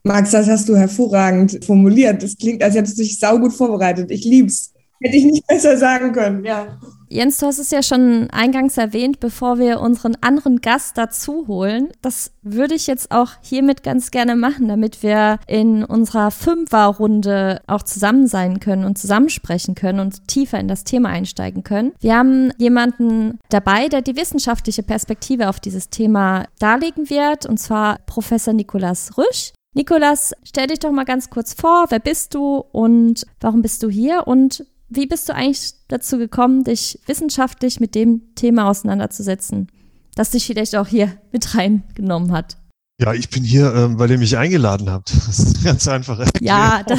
Max, 0.04 0.32
das 0.32 0.48
hast 0.48 0.68
du 0.68 0.76
hervorragend 0.76 1.64
formuliert. 1.66 2.22
Das 2.22 2.36
klingt, 2.36 2.62
als 2.62 2.76
hättest 2.76 2.98
du 2.98 3.04
dich 3.04 3.20
saugut 3.20 3.54
vorbereitet. 3.54 4.12
Ich 4.12 4.26
lieb's. 4.26 4.74
Hätte 5.02 5.16
ich 5.16 5.26
nicht 5.26 5.48
besser 5.48 5.78
sagen 5.78 6.12
können, 6.12 6.44
ja. 6.44 6.80
Jens, 7.14 7.38
du 7.38 7.46
hast 7.46 7.60
es 7.60 7.70
ja 7.70 7.84
schon 7.84 8.32
eingangs 8.32 8.76
erwähnt, 8.76 9.20
bevor 9.20 9.60
wir 9.60 9.82
unseren 9.82 10.18
anderen 10.22 10.62
Gast 10.62 10.98
dazu 10.98 11.46
holen. 11.48 11.90
Das 12.02 12.32
würde 12.42 12.74
ich 12.74 12.88
jetzt 12.88 13.12
auch 13.12 13.34
hiermit 13.44 13.84
ganz 13.84 14.10
gerne 14.10 14.36
machen, 14.36 14.68
damit 14.68 15.04
wir 15.04 15.38
in 15.46 15.84
unserer 15.84 16.32
Fünferrunde 16.32 17.62
auch 17.68 17.84
zusammen 17.84 18.26
sein 18.26 18.60
können 18.60 18.84
und 18.84 18.98
zusammensprechen 18.98 19.76
können 19.76 20.00
und 20.00 20.28
tiefer 20.28 20.60
in 20.60 20.68
das 20.68 20.86
Thema 20.86 21.10
einsteigen 21.10 21.64
können. 21.64 21.92
Wir 22.00 22.18
haben 22.18 22.52
jemanden 22.58 23.38
dabei, 23.50 23.90
der 23.90 24.02
die 24.02 24.16
wissenschaftliche 24.16 24.82
Perspektive 24.82 25.50
auf 25.50 25.60
dieses 25.60 25.92
Thema 25.92 26.46
darlegen 26.58 27.12
wird, 27.12 27.46
und 27.46 27.60
zwar 27.60 28.00
Professor 28.08 28.56
Nikolas 28.56 29.20
Rüsch. 29.20 29.54
Nikolas, 29.76 30.34
stell 30.44 30.68
dich 30.68 30.80
doch 30.80 30.92
mal 30.92 31.04
ganz 31.04 31.30
kurz 31.30 31.54
vor, 31.54 31.86
wer 31.90 32.00
bist 32.00 32.36
du 32.36 32.64
und 32.72 33.26
warum 33.40 33.62
bist 33.62 33.82
du 33.82 33.90
hier 33.90 34.28
und 34.28 34.66
wie 34.90 35.08
bist 35.08 35.30
du 35.30 35.34
eigentlich 35.34 35.74
dazu 35.88 36.18
gekommen, 36.18 36.64
dich 36.64 37.00
wissenschaftlich 37.06 37.80
mit 37.80 37.96
dem 37.96 38.36
Thema 38.36 38.70
auseinanderzusetzen, 38.70 39.72
das 40.16 40.32
dich 40.32 40.46
vielleicht 40.46 40.76
auch 40.76 40.88
hier 40.88 41.18
mit 41.32 41.56
reingenommen 41.56 42.32
hat? 42.32 42.58
Ja, 43.02 43.14
ich 43.14 43.30
bin 43.30 43.44
hier, 43.44 43.74
ähm, 43.74 43.98
weil 43.98 44.12
ihr 44.12 44.20
mich 44.20 44.38
eingeladen 44.38 44.90
habt. 44.90 45.12
Das 45.28 45.40
ist 45.40 45.64
ganz 45.64 45.88
einfach. 45.88 46.24
Ja, 46.40 46.84
da, 46.88 46.96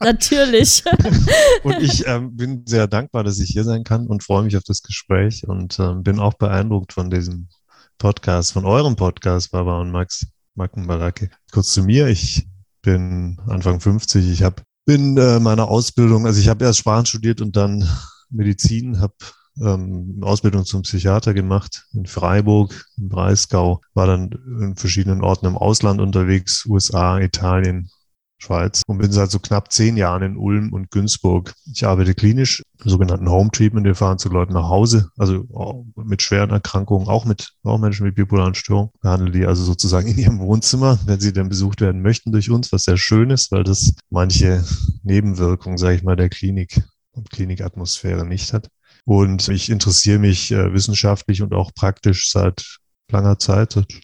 natürlich. 0.00 0.84
und 1.64 1.82
ich 1.82 2.06
ähm, 2.06 2.36
bin 2.36 2.64
sehr 2.64 2.86
dankbar, 2.86 3.24
dass 3.24 3.40
ich 3.40 3.50
hier 3.50 3.64
sein 3.64 3.82
kann 3.82 4.06
und 4.06 4.22
freue 4.22 4.44
mich 4.44 4.56
auf 4.56 4.62
das 4.62 4.82
Gespräch 4.82 5.46
und 5.48 5.78
ähm, 5.80 6.04
bin 6.04 6.20
auch 6.20 6.34
beeindruckt 6.34 6.92
von 6.92 7.10
diesem 7.10 7.48
Podcast, 7.98 8.52
von 8.52 8.64
eurem 8.64 8.94
Podcast, 8.94 9.50
Baba 9.50 9.80
und 9.80 9.90
Max. 9.90 10.26
Mackenbaracke. 10.58 11.30
Kurz 11.52 11.72
zu 11.72 11.82
mir, 11.82 12.08
ich 12.08 12.46
bin 12.82 13.40
Anfang 13.46 13.80
50, 13.80 14.30
ich 14.30 14.42
habe 14.42 14.62
bin 14.88 15.18
äh, 15.18 15.38
meiner 15.38 15.68
Ausbildung, 15.68 16.24
also 16.24 16.40
ich 16.40 16.48
habe 16.48 16.64
erst 16.64 16.78
Sprachen 16.78 17.04
studiert 17.04 17.42
und 17.42 17.56
dann 17.56 17.86
Medizin, 18.30 19.02
habe 19.02 19.12
ähm, 19.60 20.18
Ausbildung 20.22 20.64
zum 20.64 20.80
Psychiater 20.80 21.34
gemacht 21.34 21.84
in 21.92 22.06
Freiburg, 22.06 22.86
im 22.96 23.10
Breisgau, 23.10 23.82
war 23.92 24.06
dann 24.06 24.30
in 24.62 24.76
verschiedenen 24.76 25.22
Orten 25.22 25.44
im 25.44 25.58
Ausland 25.58 26.00
unterwegs, 26.00 26.64
USA, 26.64 27.20
Italien, 27.20 27.90
Schweiz 28.38 28.82
und 28.86 28.98
bin 28.98 29.12
seit 29.12 29.30
so 29.30 29.38
knapp 29.38 29.72
zehn 29.72 29.96
Jahren 29.96 30.22
in 30.22 30.36
Ulm 30.36 30.72
und 30.72 30.90
Günzburg. 30.90 31.54
Ich 31.72 31.84
arbeite 31.84 32.14
klinisch, 32.14 32.62
im 32.84 32.90
sogenannten 32.90 33.28
Home 33.28 33.50
Treatment. 33.50 33.84
Wir 33.84 33.94
fahren 33.94 34.18
zu 34.18 34.28
Leuten 34.28 34.52
nach 34.52 34.68
Hause, 34.68 35.10
also 35.18 35.44
mit 35.96 36.22
schweren 36.22 36.50
Erkrankungen, 36.50 37.08
auch 37.08 37.24
mit 37.24 37.54
auch 37.64 37.78
Menschen 37.78 38.06
mit 38.06 38.14
bipolaren 38.14 38.54
Störungen. 38.54 38.90
Behandeln 39.00 39.32
die 39.32 39.46
also 39.46 39.64
sozusagen 39.64 40.08
in 40.08 40.18
ihrem 40.18 40.38
Wohnzimmer, 40.38 40.98
wenn 41.06 41.20
sie 41.20 41.32
dann 41.32 41.48
besucht 41.48 41.80
werden 41.80 42.02
möchten 42.02 42.32
durch 42.32 42.50
uns, 42.50 42.72
was 42.72 42.84
sehr 42.84 42.96
schön 42.96 43.30
ist, 43.30 43.50
weil 43.50 43.64
das 43.64 43.94
manche 44.10 44.64
Nebenwirkungen, 45.02 45.78
sage 45.78 45.96
ich 45.96 46.02
mal, 46.02 46.16
der 46.16 46.28
Klinik 46.28 46.82
und 47.12 47.30
Klinikatmosphäre 47.30 48.24
nicht 48.24 48.52
hat. 48.52 48.68
Und 49.04 49.48
ich 49.48 49.70
interessiere 49.70 50.18
mich 50.18 50.52
äh, 50.52 50.72
wissenschaftlich 50.72 51.42
und 51.42 51.54
auch 51.54 51.72
praktisch 51.74 52.30
seit 52.30 52.78
langer 53.10 53.38
Zeit, 53.38 53.72
seit 53.72 54.00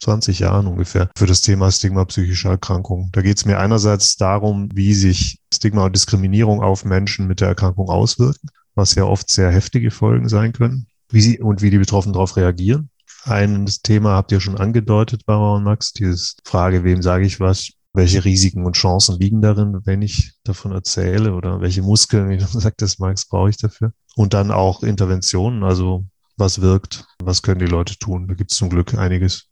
20 0.00 0.38
Jahren 0.38 0.66
ungefähr 0.66 1.10
für 1.16 1.26
das 1.26 1.42
Thema 1.42 1.70
Stigma 1.70 2.04
psychischer 2.04 2.50
Erkrankungen. 2.50 3.10
Da 3.12 3.22
geht 3.22 3.36
es 3.36 3.44
mir 3.44 3.58
einerseits 3.58 4.16
darum, 4.16 4.68
wie 4.74 4.94
sich 4.94 5.38
Stigma 5.52 5.84
und 5.84 5.94
Diskriminierung 5.94 6.62
auf 6.62 6.84
Menschen 6.84 7.26
mit 7.26 7.40
der 7.40 7.48
Erkrankung 7.48 7.88
auswirken, 7.88 8.48
was 8.74 8.94
ja 8.94 9.04
oft 9.04 9.30
sehr 9.30 9.50
heftige 9.50 9.90
Folgen 9.90 10.28
sein 10.28 10.52
können, 10.52 10.86
wie 11.10 11.20
sie 11.20 11.40
und 11.40 11.62
wie 11.62 11.70
die 11.70 11.78
Betroffenen 11.78 12.14
darauf 12.14 12.36
reagieren. 12.36 12.90
Ein 13.24 13.66
Thema 13.82 14.12
habt 14.12 14.32
ihr 14.32 14.40
schon 14.40 14.56
angedeutet, 14.56 15.26
Barbara 15.26 15.56
und 15.56 15.64
Max, 15.64 15.92
dieses 15.92 16.36
Frage, 16.44 16.84
wem 16.84 17.02
sage 17.02 17.26
ich 17.26 17.38
was, 17.38 17.72
welche 17.92 18.24
Risiken 18.24 18.64
und 18.64 18.76
Chancen 18.76 19.18
liegen 19.18 19.42
darin, 19.42 19.80
wenn 19.84 20.00
ich 20.00 20.32
davon 20.44 20.72
erzähle 20.72 21.34
oder 21.34 21.60
welche 21.60 21.82
Muskeln, 21.82 22.30
wie 22.30 22.38
du 22.38 22.46
das 22.76 22.98
Max, 22.98 23.26
brauche 23.26 23.50
ich 23.50 23.58
dafür. 23.58 23.92
Und 24.16 24.32
dann 24.32 24.50
auch 24.50 24.82
Interventionen, 24.82 25.62
also 25.64 26.04
was 26.36 26.60
wirkt, 26.60 27.04
was 27.22 27.42
können 27.42 27.60
die 27.60 27.66
Leute 27.66 27.98
tun. 27.98 28.26
Da 28.28 28.34
gibt 28.34 28.52
es 28.52 28.56
zum 28.56 28.70
Glück 28.70 28.94
einiges. 28.94 29.49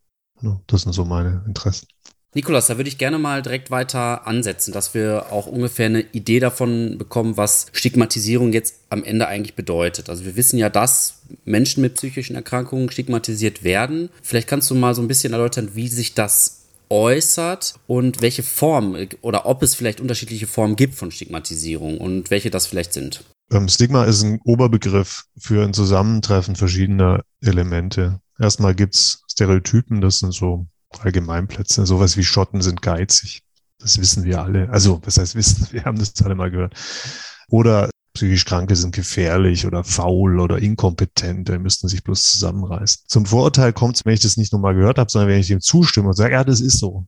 Das 0.66 0.82
sind 0.82 0.92
so 0.92 1.04
meine 1.04 1.42
Interessen. 1.46 1.86
Nikolas, 2.34 2.66
da 2.66 2.76
würde 2.76 2.88
ich 2.88 2.98
gerne 2.98 3.18
mal 3.18 3.40
direkt 3.40 3.70
weiter 3.70 4.26
ansetzen, 4.26 4.72
dass 4.72 4.92
wir 4.92 5.32
auch 5.32 5.46
ungefähr 5.46 5.86
eine 5.86 6.02
Idee 6.12 6.40
davon 6.40 6.98
bekommen, 6.98 7.38
was 7.38 7.66
Stigmatisierung 7.72 8.52
jetzt 8.52 8.76
am 8.90 9.02
Ende 9.02 9.26
eigentlich 9.26 9.56
bedeutet. 9.56 10.10
Also 10.10 10.26
wir 10.26 10.36
wissen 10.36 10.58
ja, 10.58 10.68
dass 10.68 11.22
Menschen 11.46 11.80
mit 11.80 11.94
psychischen 11.94 12.36
Erkrankungen 12.36 12.90
stigmatisiert 12.90 13.64
werden. 13.64 14.10
Vielleicht 14.22 14.46
kannst 14.46 14.70
du 14.70 14.74
mal 14.74 14.94
so 14.94 15.00
ein 15.00 15.08
bisschen 15.08 15.32
erläutern, 15.32 15.70
wie 15.72 15.88
sich 15.88 16.12
das 16.12 16.66
äußert 16.90 17.74
und 17.86 18.20
welche 18.20 18.42
Form 18.42 18.96
oder 19.22 19.46
ob 19.46 19.62
es 19.62 19.74
vielleicht 19.74 20.00
unterschiedliche 20.00 20.46
Formen 20.46 20.76
gibt 20.76 20.94
von 20.94 21.10
Stigmatisierung 21.10 21.98
und 21.98 22.30
welche 22.30 22.50
das 22.50 22.66
vielleicht 22.66 22.92
sind. 22.92 23.24
Ähm, 23.50 23.68
Stigma 23.68 24.04
ist 24.04 24.22
ein 24.22 24.40
Oberbegriff 24.44 25.24
für 25.38 25.64
ein 25.64 25.72
Zusammentreffen 25.72 26.56
verschiedener 26.56 27.22
Elemente. 27.40 28.20
Erstmal 28.38 28.74
gibt's 28.74 29.22
Stereotypen, 29.30 30.00
das 30.00 30.18
sind 30.18 30.32
so 30.32 30.66
Allgemeinplätze. 31.00 31.86
Sowas 31.86 32.16
wie 32.16 32.24
Schotten 32.24 32.60
sind 32.60 32.82
geizig. 32.82 33.42
Das 33.78 33.98
wissen 33.98 34.24
wir 34.24 34.42
alle. 34.42 34.68
Also, 34.70 35.00
was 35.04 35.18
heißt 35.18 35.34
wissen? 35.34 35.68
Wir 35.72 35.84
haben 35.84 35.98
das 35.98 36.20
alle 36.22 36.34
mal 36.34 36.50
gehört. 36.50 36.74
Oder 37.48 37.88
psychisch 38.14 38.44
Kranke 38.44 38.74
sind 38.74 38.92
gefährlich 38.92 39.64
oder 39.64 39.84
faul 39.84 40.40
oder 40.40 40.58
inkompetent, 40.58 41.48
die 41.48 41.58
müssten 41.58 41.86
sich 41.86 42.02
bloß 42.02 42.20
zusammenreißen. 42.32 43.04
Zum 43.06 43.26
Vorurteil 43.26 43.72
kommt 43.72 43.94
es, 43.96 44.04
wenn 44.04 44.14
ich 44.14 44.20
das 44.20 44.36
nicht 44.36 44.52
nur 44.52 44.60
mal 44.60 44.74
gehört 44.74 44.98
habe, 44.98 45.08
sondern 45.08 45.30
wenn 45.30 45.38
ich 45.38 45.46
dem 45.46 45.60
zustimme 45.60 46.08
und 46.08 46.14
sage, 46.14 46.32
ja, 46.32 46.42
das 46.42 46.60
ist 46.60 46.80
so. 46.80 47.06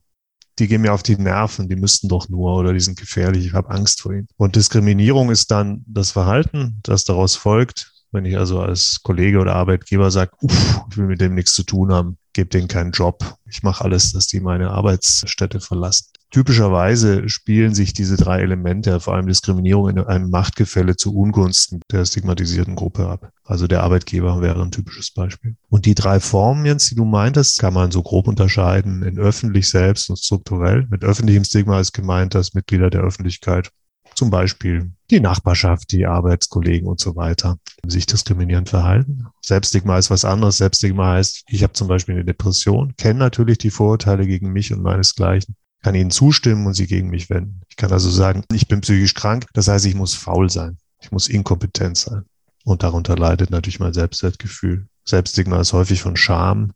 Die 0.59 0.67
gehen 0.67 0.81
mir 0.81 0.93
auf 0.93 1.03
die 1.03 1.17
Nerven, 1.17 1.69
die 1.69 1.75
müssten 1.75 2.07
doch 2.07 2.29
nur 2.29 2.55
oder 2.55 2.73
die 2.73 2.79
sind 2.79 2.99
gefährlich, 2.99 3.45
ich 3.47 3.53
habe 3.53 3.69
Angst 3.69 4.01
vor 4.01 4.13
ihnen. 4.13 4.27
Und 4.37 4.55
Diskriminierung 4.55 5.31
ist 5.31 5.49
dann 5.51 5.83
das 5.87 6.11
Verhalten, 6.11 6.79
das 6.83 7.03
daraus 7.03 7.35
folgt, 7.35 7.91
wenn 8.11 8.25
ich 8.25 8.37
also 8.37 8.59
als 8.59 9.01
Kollege 9.03 9.39
oder 9.39 9.55
Arbeitgeber 9.55 10.11
sage, 10.11 10.31
ich 10.41 10.97
will 10.97 11.07
mit 11.07 11.21
dem 11.21 11.35
nichts 11.35 11.53
zu 11.53 11.63
tun 11.63 11.91
haben, 11.91 12.17
gebe 12.33 12.49
denen 12.49 12.67
keinen 12.67 12.91
Job, 12.91 13.37
ich 13.49 13.63
mache 13.63 13.83
alles, 13.83 14.13
dass 14.13 14.27
die 14.27 14.39
meine 14.39 14.71
Arbeitsstätte 14.71 15.59
verlassen. 15.59 16.07
Typischerweise 16.29 17.27
spielen 17.27 17.75
sich 17.75 17.91
diese 17.91 18.15
drei 18.15 18.39
Elemente, 18.39 19.01
vor 19.01 19.15
allem 19.15 19.27
Diskriminierung, 19.27 19.89
in 19.89 19.99
einem 19.99 20.29
Machtgefälle 20.29 20.95
zu 20.95 21.13
Ungunsten 21.13 21.81
der 21.91 22.05
stigmatisierten 22.05 22.75
Gruppe 22.75 23.09
ab. 23.09 23.31
Also 23.43 23.67
der 23.67 23.83
Arbeitgeber 23.83 24.41
wäre 24.41 24.61
ein 24.61 24.71
typisches 24.71 25.11
Beispiel. 25.11 25.57
Und 25.67 25.85
die 25.85 25.95
drei 25.95 26.21
Formen 26.21 26.65
jetzt, 26.65 26.89
die 26.89 26.95
du 26.95 27.03
meintest, 27.03 27.59
kann 27.59 27.73
man 27.73 27.91
so 27.91 28.01
grob 28.01 28.29
unterscheiden 28.29 29.03
in 29.03 29.19
öffentlich 29.19 29.69
selbst 29.69 30.09
und 30.09 30.17
strukturell. 30.17 30.87
Mit 30.89 31.03
öffentlichem 31.03 31.43
Stigma 31.43 31.81
ist 31.81 31.91
gemeint, 31.91 32.33
dass 32.33 32.53
Mitglieder 32.53 32.89
der 32.89 33.01
Öffentlichkeit 33.01 33.71
zum 34.15 34.29
Beispiel 34.29 34.91
die 35.09 35.19
Nachbarschaft, 35.19 35.91
die 35.91 36.05
Arbeitskollegen 36.05 36.87
und 36.87 36.99
so 36.99 37.15
weiter 37.15 37.57
sich 37.85 38.05
diskriminierend 38.05 38.69
verhalten. 38.69 39.27
Selbststigma 39.41 39.97
ist 39.97 40.09
was 40.09 40.25
anderes. 40.25 40.57
Selbststigma 40.57 41.13
heißt, 41.13 41.43
ich 41.49 41.63
habe 41.63 41.73
zum 41.73 41.87
Beispiel 41.87 42.15
eine 42.15 42.25
Depression, 42.25 42.95
kenne 42.97 43.19
natürlich 43.19 43.57
die 43.57 43.71
Vorurteile 43.71 44.25
gegen 44.25 44.51
mich 44.51 44.73
und 44.73 44.81
meinesgleichen, 44.81 45.55
kann 45.81 45.95
ihnen 45.95 46.11
zustimmen 46.11 46.65
und 46.67 46.73
sie 46.73 46.87
gegen 46.87 47.09
mich 47.09 47.29
wenden. 47.29 47.61
Ich 47.69 47.75
kann 47.75 47.91
also 47.91 48.09
sagen, 48.09 48.43
ich 48.53 48.67
bin 48.67 48.81
psychisch 48.81 49.13
krank, 49.13 49.45
das 49.53 49.67
heißt, 49.67 49.85
ich 49.85 49.95
muss 49.95 50.13
faul 50.13 50.49
sein. 50.49 50.77
Ich 51.01 51.11
muss 51.11 51.27
inkompetent 51.27 51.97
sein. 51.97 52.25
Und 52.63 52.83
darunter 52.83 53.15
leidet 53.15 53.49
natürlich 53.49 53.79
mein 53.79 53.93
Selbstwertgefühl. 53.93 54.87
Selbststigma 55.03 55.59
ist 55.59 55.73
häufig 55.73 56.01
von 56.01 56.15
Scham 56.15 56.73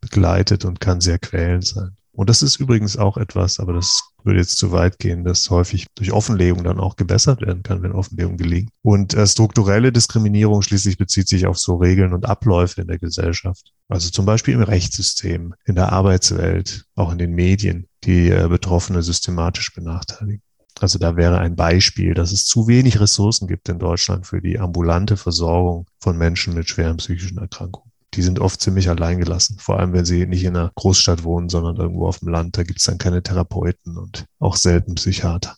begleitet 0.00 0.64
und 0.64 0.80
kann 0.80 1.00
sehr 1.00 1.18
quälend 1.18 1.66
sein. 1.66 1.96
Und 2.16 2.30
das 2.30 2.42
ist 2.42 2.60
übrigens 2.60 2.96
auch 2.96 3.16
etwas, 3.16 3.58
aber 3.58 3.72
das 3.72 4.10
würde 4.22 4.38
jetzt 4.38 4.56
zu 4.56 4.70
weit 4.70 5.00
gehen, 5.00 5.24
das 5.24 5.50
häufig 5.50 5.86
durch 5.96 6.12
Offenlegung 6.12 6.62
dann 6.62 6.78
auch 6.78 6.94
gebessert 6.94 7.40
werden 7.40 7.64
kann, 7.64 7.82
wenn 7.82 7.90
Offenlegung 7.90 8.36
gelingt. 8.36 8.70
Und 8.82 9.14
äh, 9.14 9.26
strukturelle 9.26 9.90
Diskriminierung 9.90 10.62
schließlich 10.62 10.96
bezieht 10.96 11.28
sich 11.28 11.46
auf 11.46 11.58
so 11.58 11.74
Regeln 11.74 12.12
und 12.12 12.26
Abläufe 12.26 12.80
in 12.80 12.86
der 12.86 12.98
Gesellschaft. 12.98 13.72
Also 13.88 14.10
zum 14.10 14.26
Beispiel 14.26 14.54
im 14.54 14.62
Rechtssystem, 14.62 15.54
in 15.66 15.74
der 15.74 15.92
Arbeitswelt, 15.92 16.84
auch 16.94 17.10
in 17.10 17.18
den 17.18 17.32
Medien, 17.32 17.88
die 18.04 18.30
äh, 18.30 18.46
Betroffene 18.48 19.02
systematisch 19.02 19.74
benachteiligen. 19.74 20.42
Also 20.80 20.98
da 20.98 21.16
wäre 21.16 21.38
ein 21.38 21.56
Beispiel, 21.56 22.14
dass 22.14 22.30
es 22.30 22.46
zu 22.46 22.68
wenig 22.68 23.00
Ressourcen 23.00 23.48
gibt 23.48 23.68
in 23.68 23.80
Deutschland 23.80 24.26
für 24.26 24.40
die 24.40 24.58
ambulante 24.58 25.16
Versorgung 25.16 25.86
von 25.98 26.16
Menschen 26.16 26.54
mit 26.54 26.68
schweren 26.68 26.96
psychischen 26.96 27.38
Erkrankungen 27.38 27.83
die 28.16 28.22
sind 28.22 28.38
oft 28.38 28.60
ziemlich 28.60 28.88
alleingelassen. 28.88 29.58
Vor 29.58 29.78
allem, 29.78 29.92
wenn 29.92 30.04
sie 30.04 30.26
nicht 30.26 30.44
in 30.44 30.56
einer 30.56 30.72
Großstadt 30.74 31.24
wohnen, 31.24 31.48
sondern 31.48 31.76
irgendwo 31.76 32.06
auf 32.06 32.20
dem 32.20 32.28
Land. 32.28 32.56
Da 32.56 32.62
gibt 32.62 32.80
es 32.80 32.86
dann 32.86 32.98
keine 32.98 33.22
Therapeuten 33.22 33.96
und 33.98 34.24
auch 34.38 34.56
selten 34.56 34.94
Psychiater. 34.94 35.54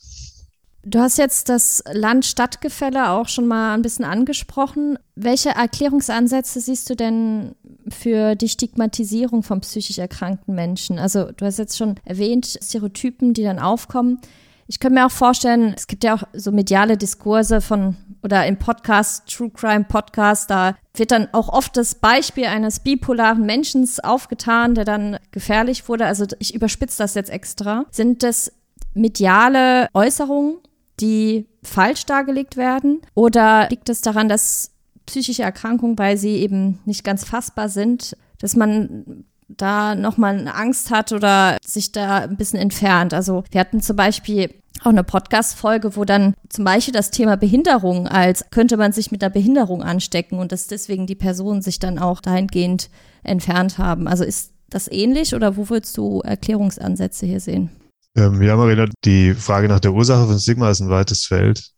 Du 0.89 0.99
hast 0.99 1.17
jetzt 1.17 1.49
das 1.49 1.83
Land-Stadt-Gefälle 1.91 3.09
auch 3.09 3.27
schon 3.27 3.45
mal 3.45 3.73
ein 3.73 3.81
bisschen 3.81 4.05
angesprochen. 4.05 4.97
Welche 5.15 5.49
Erklärungsansätze 5.49 6.61
siehst 6.61 6.89
du 6.89 6.95
denn 6.95 7.55
für 7.89 8.35
die 8.35 8.47
Stigmatisierung 8.47 9.43
von 9.43 9.59
psychisch 9.59 9.97
erkrankten 9.97 10.55
Menschen? 10.55 10.97
Also 10.97 11.29
du 11.31 11.45
hast 11.45 11.57
jetzt 11.57 11.77
schon 11.77 11.95
erwähnt, 12.05 12.57
Stereotypen, 12.63 13.33
die 13.33 13.43
dann 13.43 13.59
aufkommen. 13.59 14.19
Ich 14.67 14.79
könnte 14.79 14.99
mir 14.99 15.05
auch 15.05 15.11
vorstellen, 15.11 15.73
es 15.75 15.87
gibt 15.87 16.05
ja 16.05 16.15
auch 16.15 16.23
so 16.31 16.53
mediale 16.53 16.97
Diskurse 16.97 17.59
von 17.59 17.97
oder 18.23 18.45
im 18.45 18.57
Podcast, 18.57 19.27
True 19.27 19.49
Crime 19.49 19.85
Podcast, 19.85 20.49
da 20.49 20.75
wird 20.95 21.11
dann 21.11 21.29
auch 21.33 21.49
oft 21.49 21.77
das 21.77 21.95
Beispiel 21.95 22.45
eines 22.45 22.79
bipolaren 22.79 23.45
Menschen 23.45 23.87
aufgetan, 24.03 24.75
der 24.75 24.85
dann 24.85 25.17
gefährlich 25.31 25.87
wurde. 25.87 26.05
Also 26.05 26.25
ich 26.39 26.55
überspitze 26.55 26.97
das 26.97 27.15
jetzt 27.15 27.29
extra. 27.29 27.85
Sind 27.91 28.23
das 28.23 28.51
mediale 28.93 29.89
Äußerungen, 29.93 30.57
die 30.99 31.47
falsch 31.63 32.05
dargelegt 32.05 32.57
werden? 32.57 33.01
Oder 33.13 33.69
liegt 33.69 33.89
es 33.89 34.01
daran, 34.01 34.29
dass 34.29 34.71
psychische 35.05 35.43
Erkrankungen, 35.43 35.97
weil 35.97 36.17
sie 36.17 36.37
eben 36.37 36.79
nicht 36.85 37.03
ganz 37.03 37.23
fassbar 37.23 37.69
sind, 37.69 38.17
dass 38.39 38.55
man 38.55 39.25
da 39.47 39.95
nochmal 39.95 40.37
eine 40.37 40.55
Angst 40.55 40.91
hat 40.91 41.11
oder 41.11 41.57
sich 41.65 41.91
da 41.91 42.19
ein 42.19 42.37
bisschen 42.37 42.59
entfernt. 42.59 43.13
Also 43.13 43.43
wir 43.51 43.61
hatten 43.61 43.81
zum 43.81 43.95
Beispiel 43.95 44.53
auch 44.81 44.91
eine 44.91 45.03
Podcast-Folge, 45.03 45.95
wo 45.95 46.05
dann 46.05 46.33
zum 46.49 46.65
Beispiel 46.65 46.93
das 46.93 47.11
Thema 47.11 47.35
Behinderung 47.37 48.07
als 48.07 48.45
könnte 48.51 48.77
man 48.77 48.91
sich 48.91 49.11
mit 49.11 49.23
einer 49.23 49.33
Behinderung 49.33 49.81
anstecken 49.81 50.39
und 50.39 50.51
dass 50.51 50.67
deswegen 50.67 51.07
die 51.07 51.15
Personen 51.15 51.61
sich 51.61 51.79
dann 51.79 51.97
auch 51.97 52.21
dahingehend 52.21 52.89
entfernt 53.23 53.77
haben. 53.77 54.07
Also 54.07 54.23
ist 54.23 54.53
das 54.69 54.87
ähnlich 54.91 55.33
oder 55.33 55.57
wo 55.57 55.69
würdest 55.69 55.97
du 55.97 56.21
Erklärungsansätze 56.21 57.25
hier 57.25 57.39
sehen? 57.39 57.69
Ähm, 58.15 58.41
ja, 58.41 58.55
Marina, 58.55 58.85
die 59.05 59.33
Frage 59.33 59.67
nach 59.67 59.79
der 59.79 59.93
Ursache 59.93 60.27
von 60.27 60.39
Stigma 60.39 60.69
ist 60.69 60.81
ein 60.81 60.89
weites 60.89 61.25
Feld. 61.25 61.71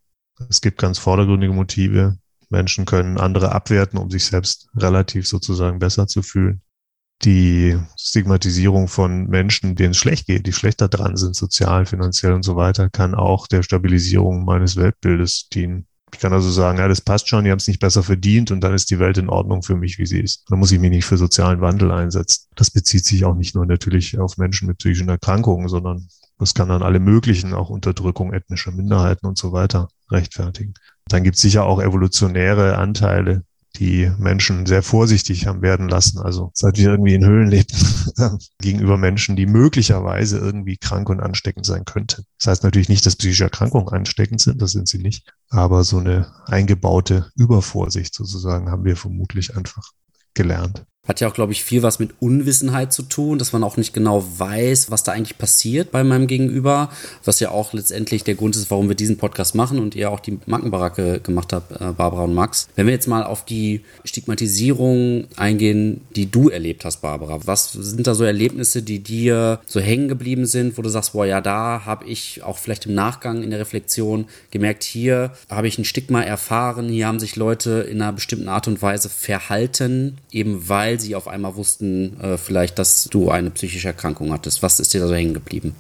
Es 0.50 0.62
gibt 0.62 0.80
ganz 0.80 0.98
vordergründige 0.98 1.54
Motive. 1.54 2.18
Menschen 2.50 2.86
können 2.86 3.20
andere 3.20 3.52
abwerten, 3.52 4.00
um 4.00 4.10
sich 4.10 4.26
selbst 4.26 4.70
relativ 4.76 5.28
sozusagen 5.28 5.80
besser 5.80 6.08
zu 6.08 6.24
fühlen 6.24 6.62
die 7.24 7.78
Stigmatisierung 7.98 8.88
von 8.88 9.28
Menschen, 9.28 9.76
denen 9.76 9.92
es 9.92 9.98
schlecht 9.98 10.28
geht, 10.28 10.48
die 10.48 10.54
schlechter 10.54 10.88
dran 10.88 11.18
sind, 11.18 11.36
sozial, 11.36 11.86
finanziell 11.86 12.34
und 12.34 12.44
so 12.44 12.56
weiter, 12.56 12.90
kann 12.90 13.14
auch 13.14 13.48
der 13.48 13.64
Stabilisierung 13.64 14.46
meines 14.46 14.78
Weltbildes 14.78 15.50
dienen. 15.50 15.86
Ich 16.14 16.20
kann 16.20 16.34
also 16.34 16.50
sagen, 16.50 16.80
ja, 16.80 16.88
das 16.88 17.02
passt 17.02 17.30
schon, 17.30 17.44
die 17.44 17.52
haben 17.52 17.60
es 17.60 17.68
nicht 17.68 17.80
besser 17.80 18.02
verdient 18.02 18.52
und 18.52 18.62
dann 18.62 18.74
ist 18.74 18.90
die 18.90 19.00
Welt 19.00 19.18
in 19.18 19.30
Ordnung 19.30 19.62
für 19.62 19.76
mich, 19.76 20.00
wie 20.00 20.06
sie 20.06 20.20
ist. 20.20 20.44
Dann 20.50 20.60
muss 20.60 20.72
ich 20.72 20.80
mich 20.80 20.90
nicht 20.90 21.06
für 21.06 21.18
sozialen 21.18 21.62
Wandel 21.62 21.92
einsetzen. 21.92 22.48
Das 22.56 22.72
bezieht 22.72 23.06
sich 23.06 23.26
auch 23.26 23.36
nicht 23.36 23.54
nur 23.54 23.66
natürlich 23.66 24.18
auf 24.18 24.38
Menschen 24.38 24.68
mit 24.68 24.80
psychischen 24.80 25.10
Erkrankungen, 25.10 25.68
sondern 25.68 26.08
das 26.40 26.54
kann 26.54 26.70
dann 26.70 26.82
alle 26.82 27.00
möglichen, 27.00 27.54
auch 27.54 27.70
Unterdrückung 27.70 28.34
ethnischer 28.34 28.72
Minderheiten 28.72 29.28
und 29.28 29.38
so 29.38 29.52
weiter 29.52 29.90
rechtfertigen. 30.10 30.74
Dann 31.08 31.24
gibt 31.24 31.36
es 31.36 31.42
sicher 31.42 31.66
auch 31.66 31.82
evolutionäre 31.82 32.78
Anteile, 32.78 33.44
die 33.78 34.12
Menschen 34.18 34.66
sehr 34.66 34.84
vorsichtig 34.84 35.48
haben 35.48 35.62
werden 35.62 35.90
lassen. 35.90 36.20
Also 36.20 36.52
seit 36.54 36.78
wir 36.78 36.90
irgendwie 36.90 37.14
in 37.14 37.26
Höhlen 37.26 37.50
lebten, 37.50 37.78
gegenüber 38.62 38.98
Menschen, 38.98 39.36
die 39.36 39.46
möglicherweise 39.46 40.38
irgendwie 40.38 40.78
krank 40.78 41.10
und 41.10 41.20
ansteckend 41.20 41.66
sein 41.66 41.86
könnten. 41.86 42.24
Das 42.40 42.48
heißt 42.48 42.64
natürlich 42.64 42.90
nicht, 42.90 43.06
dass 43.06 43.16
psychische 43.16 43.46
Erkrankungen 43.46 43.90
ansteckend 43.90 44.42
sind, 44.42 44.62
das 44.62 44.72
sind 44.72 44.88
sie 44.88 45.00
nicht. 45.00 45.32
Aber 45.50 45.84
so 45.84 45.98
eine 46.00 46.32
eingebaute 46.46 47.32
Übervorsicht 47.36 48.14
sozusagen 48.14 48.70
haben 48.70 48.86
wir 48.86 48.98
vermutlich 48.98 49.56
einfach 49.56 49.92
gelernt. 50.34 50.86
Hat 51.10 51.22
ja 51.22 51.28
auch, 51.28 51.34
glaube 51.34 51.54
ich, 51.54 51.64
viel 51.64 51.82
was 51.82 51.98
mit 51.98 52.12
Unwissenheit 52.20 52.94
zu 52.94 53.02
tun, 53.02 53.40
dass 53.40 53.52
man 53.52 53.64
auch 53.64 53.78
nicht 53.78 53.96
genau 53.96 54.24
weiß, 54.38 54.92
was 54.92 55.02
da 55.02 55.12
eigentlich 55.12 55.40
passiert 55.40 55.90
bei 55.90 56.04
meinem 56.04 56.28
Gegenüber, 56.28 56.92
was 57.26 57.40
ja 57.40 57.50
auch 57.50 57.74
letztendlich 57.74 58.24
der 58.24 58.36
Grund 58.36 58.56
ist, 58.56 58.70
warum 58.70 58.90
wir 58.90 58.96
diesen 58.96 59.18
Podcast 59.18 59.56
machen 59.56 59.80
und 59.80 59.96
ihr 59.96 60.12
auch 60.12 60.20
die 60.20 60.38
Mackenbaracke 60.46 61.20
gemacht 61.22 61.52
habt, 61.52 61.72
äh, 61.72 61.94
Barbara 61.94 62.26
und 62.26 62.36
Max. 62.36 62.68
Wenn 62.76 62.86
wir 62.86 62.94
jetzt 62.94 63.08
mal 63.08 63.24
auf 63.24 63.44
die 63.44 63.82
Stigmatisierung 64.06 65.26
eingehen, 65.36 66.02
die 66.16 66.30
du 66.30 66.50
erlebt 66.50 66.86
hast, 66.86 67.02
Barbara, 67.02 67.40
was 67.44 67.72
sind 67.72 68.06
da 68.06 68.14
so 68.14 68.24
Erlebnisse, 68.24 68.84
die 68.84 69.00
dir 69.00 69.62
so 69.66 69.80
hängen 69.80 70.10
geblieben 70.10 70.46
sind, 70.46 70.78
wo 70.78 70.84
du 70.84 70.90
sagst, 70.90 71.14
boah, 71.14 71.26
ja, 71.26 71.42
da 71.42 71.86
habe 71.86 72.06
ich 72.06 72.44
auch 72.44 72.60
vielleicht 72.60 72.86
im 72.86 72.94
Nachgang 72.94 73.42
in 73.42 73.50
der 73.50 73.60
Reflexion 73.60 74.26
gemerkt, 74.52 74.84
hier 74.84 75.32
habe 75.50 75.68
ich 75.68 75.80
ein 75.80 75.86
Stigma 75.86 76.22
erfahren, 76.22 76.88
hier 76.88 77.08
haben 77.08 77.20
sich 77.20 77.36
Leute 77.36 77.88
in 77.90 78.00
einer 78.00 78.14
bestimmten 78.14 78.48
Art 78.48 78.68
und 78.68 78.84
Weise 78.84 79.10
verhalten, 79.10 80.20
eben 80.32 80.70
weil 80.70 80.99
sie 81.00 81.16
auf 81.16 81.28
einmal 81.28 81.56
wussten, 81.56 82.20
äh, 82.22 82.38
vielleicht, 82.38 82.80
dass 82.80 83.06
du 83.06 83.30
eine 83.30 83.52
psychische 83.52 83.88
Erkrankung 83.88 84.32
hattest? 84.32 84.62
Was 84.64 84.80
ist 84.80 84.94
dir 84.94 85.02
da 85.02 85.08
so 85.08 85.16
hängen 85.16 85.34
geblieben? 85.34 85.76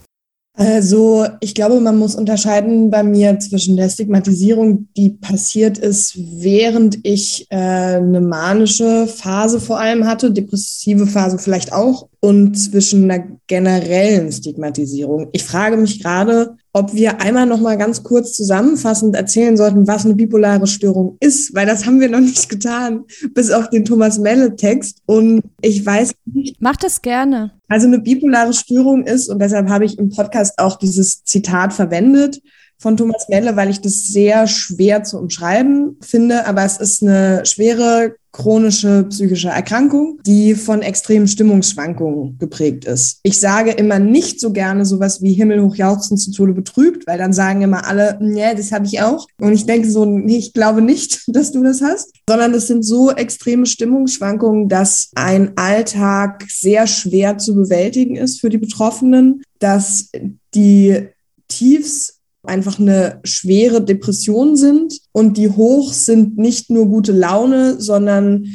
Also 0.59 1.25
ich 1.39 1.55
glaube, 1.55 1.79
man 1.79 1.97
muss 1.97 2.15
unterscheiden 2.15 2.89
bei 2.89 3.01
mir 3.01 3.39
zwischen 3.39 3.77
der 3.77 3.89
Stigmatisierung, 3.89 4.89
die 4.97 5.11
passiert 5.11 5.77
ist, 5.77 6.17
während 6.17 6.99
ich 7.03 7.47
äh, 7.49 7.55
eine 7.55 8.19
manische 8.19 9.07
Phase 9.07 9.61
vor 9.61 9.79
allem 9.79 10.05
hatte, 10.05 10.31
depressive 10.31 11.07
Phase 11.07 11.39
vielleicht 11.39 11.71
auch, 11.71 12.09
und 12.19 12.55
zwischen 12.55 13.09
einer 13.09 13.23
generellen 13.47 14.33
Stigmatisierung. 14.33 15.29
Ich 15.31 15.45
frage 15.45 15.77
mich 15.77 16.03
gerade, 16.03 16.57
ob 16.73 16.93
wir 16.93 17.21
einmal 17.21 17.45
noch 17.45 17.59
mal 17.59 17.77
ganz 17.77 18.03
kurz 18.03 18.33
zusammenfassend 18.33 19.15
erzählen 19.15 19.57
sollten, 19.57 19.87
was 19.87 20.05
eine 20.05 20.15
bipolare 20.15 20.67
Störung 20.67 21.17
ist, 21.19 21.53
weil 21.55 21.65
das 21.65 21.85
haben 21.85 21.99
wir 21.99 22.09
noch 22.09 22.19
nicht 22.19 22.47
getan, 22.49 23.05
bis 23.33 23.51
auf 23.51 23.69
den 23.69 23.85
Thomas 23.85 24.19
Melle 24.19 24.55
Text. 24.55 25.01
Und 25.05 25.41
ich 25.61 25.85
weiß 25.85 26.13
nicht. 26.25 26.57
Mach 26.59 26.75
das 26.77 27.01
gerne. 27.01 27.51
Also 27.67 27.87
eine 27.87 27.99
bipolare 27.99 28.53
Störung 28.53 29.05
ist, 29.05 29.29
und 29.29 29.39
deshalb 29.39 29.69
habe 29.69 29.85
ich 29.85 29.97
im 29.97 30.09
Podcast 30.09 30.59
auch 30.59 30.77
dieses 30.77 31.23
Zitat 31.23 31.73
verwendet 31.73 32.41
von 32.79 32.95
Thomas 32.95 33.27
Melle, 33.29 33.55
weil 33.55 33.69
ich 33.69 33.81
das 33.81 34.07
sehr 34.07 34.47
schwer 34.47 35.03
zu 35.03 35.17
umschreiben 35.17 35.97
finde, 36.01 36.47
aber 36.47 36.63
es 36.63 36.77
ist 36.77 37.03
eine 37.03 37.45
schwere 37.45 38.15
chronische 38.31 39.05
psychische 39.09 39.49
Erkrankung, 39.49 40.19
die 40.25 40.53
von 40.53 40.81
extremen 40.81 41.27
Stimmungsschwankungen 41.27 42.37
geprägt 42.37 42.85
ist. 42.85 43.19
Ich 43.23 43.39
sage 43.39 43.71
immer 43.71 43.97
nicht 43.99 44.39
so 44.39 44.51
gerne 44.53 44.85
sowas 44.85 45.21
wie 45.21 45.33
Himmel 45.33 45.63
hochjauchzen 45.63 46.17
zu 46.17 46.31
Tode 46.31 46.53
betrübt, 46.53 47.07
weil 47.07 47.17
dann 47.17 47.33
sagen 47.33 47.61
immer 47.63 47.87
alle, 47.87 48.17
nee, 48.21 48.53
das 48.55 48.71
habe 48.71 48.85
ich 48.85 49.01
auch. 49.01 49.27
Und 49.41 49.53
ich 49.53 49.65
denke 49.65 49.89
so, 49.89 50.05
nee, 50.05 50.37
ich 50.37 50.53
glaube 50.53 50.81
nicht, 50.81 51.23
dass 51.27 51.51
du 51.51 51.63
das 51.63 51.81
hast, 51.81 52.13
sondern 52.29 52.53
es 52.53 52.67
sind 52.67 52.83
so 52.83 53.11
extreme 53.11 53.65
Stimmungsschwankungen, 53.65 54.69
dass 54.69 55.09
ein 55.15 55.57
Alltag 55.57 56.45
sehr 56.49 56.85
schwer 56.85 57.39
zu 57.39 57.55
bewältigen 57.55 58.15
ist 58.15 58.39
für 58.39 58.49
die 58.49 58.57
Betroffenen, 58.59 59.41
dass 59.57 60.11
die 60.53 61.07
Tiefs 61.47 62.18
einfach 62.43 62.79
eine 62.79 63.19
schwere 63.23 63.83
Depression 63.83 64.55
sind 64.55 64.99
und 65.11 65.37
die 65.37 65.49
hoch 65.49 65.93
sind 65.93 66.37
nicht 66.37 66.69
nur 66.69 66.87
gute 66.87 67.11
Laune, 67.11 67.81
sondern 67.81 68.45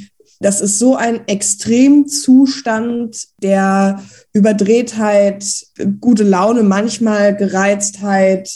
das 0.41 0.61
ist 0.61 0.79
so 0.79 0.97
ein 0.97 1.27
Extremzustand 1.27 3.29
der 3.43 4.03
Überdrehtheit, 4.33 5.45
gute 6.01 6.25
Laune, 6.25 6.63
manchmal 6.63 7.37
Gereiztheit, 7.37 8.51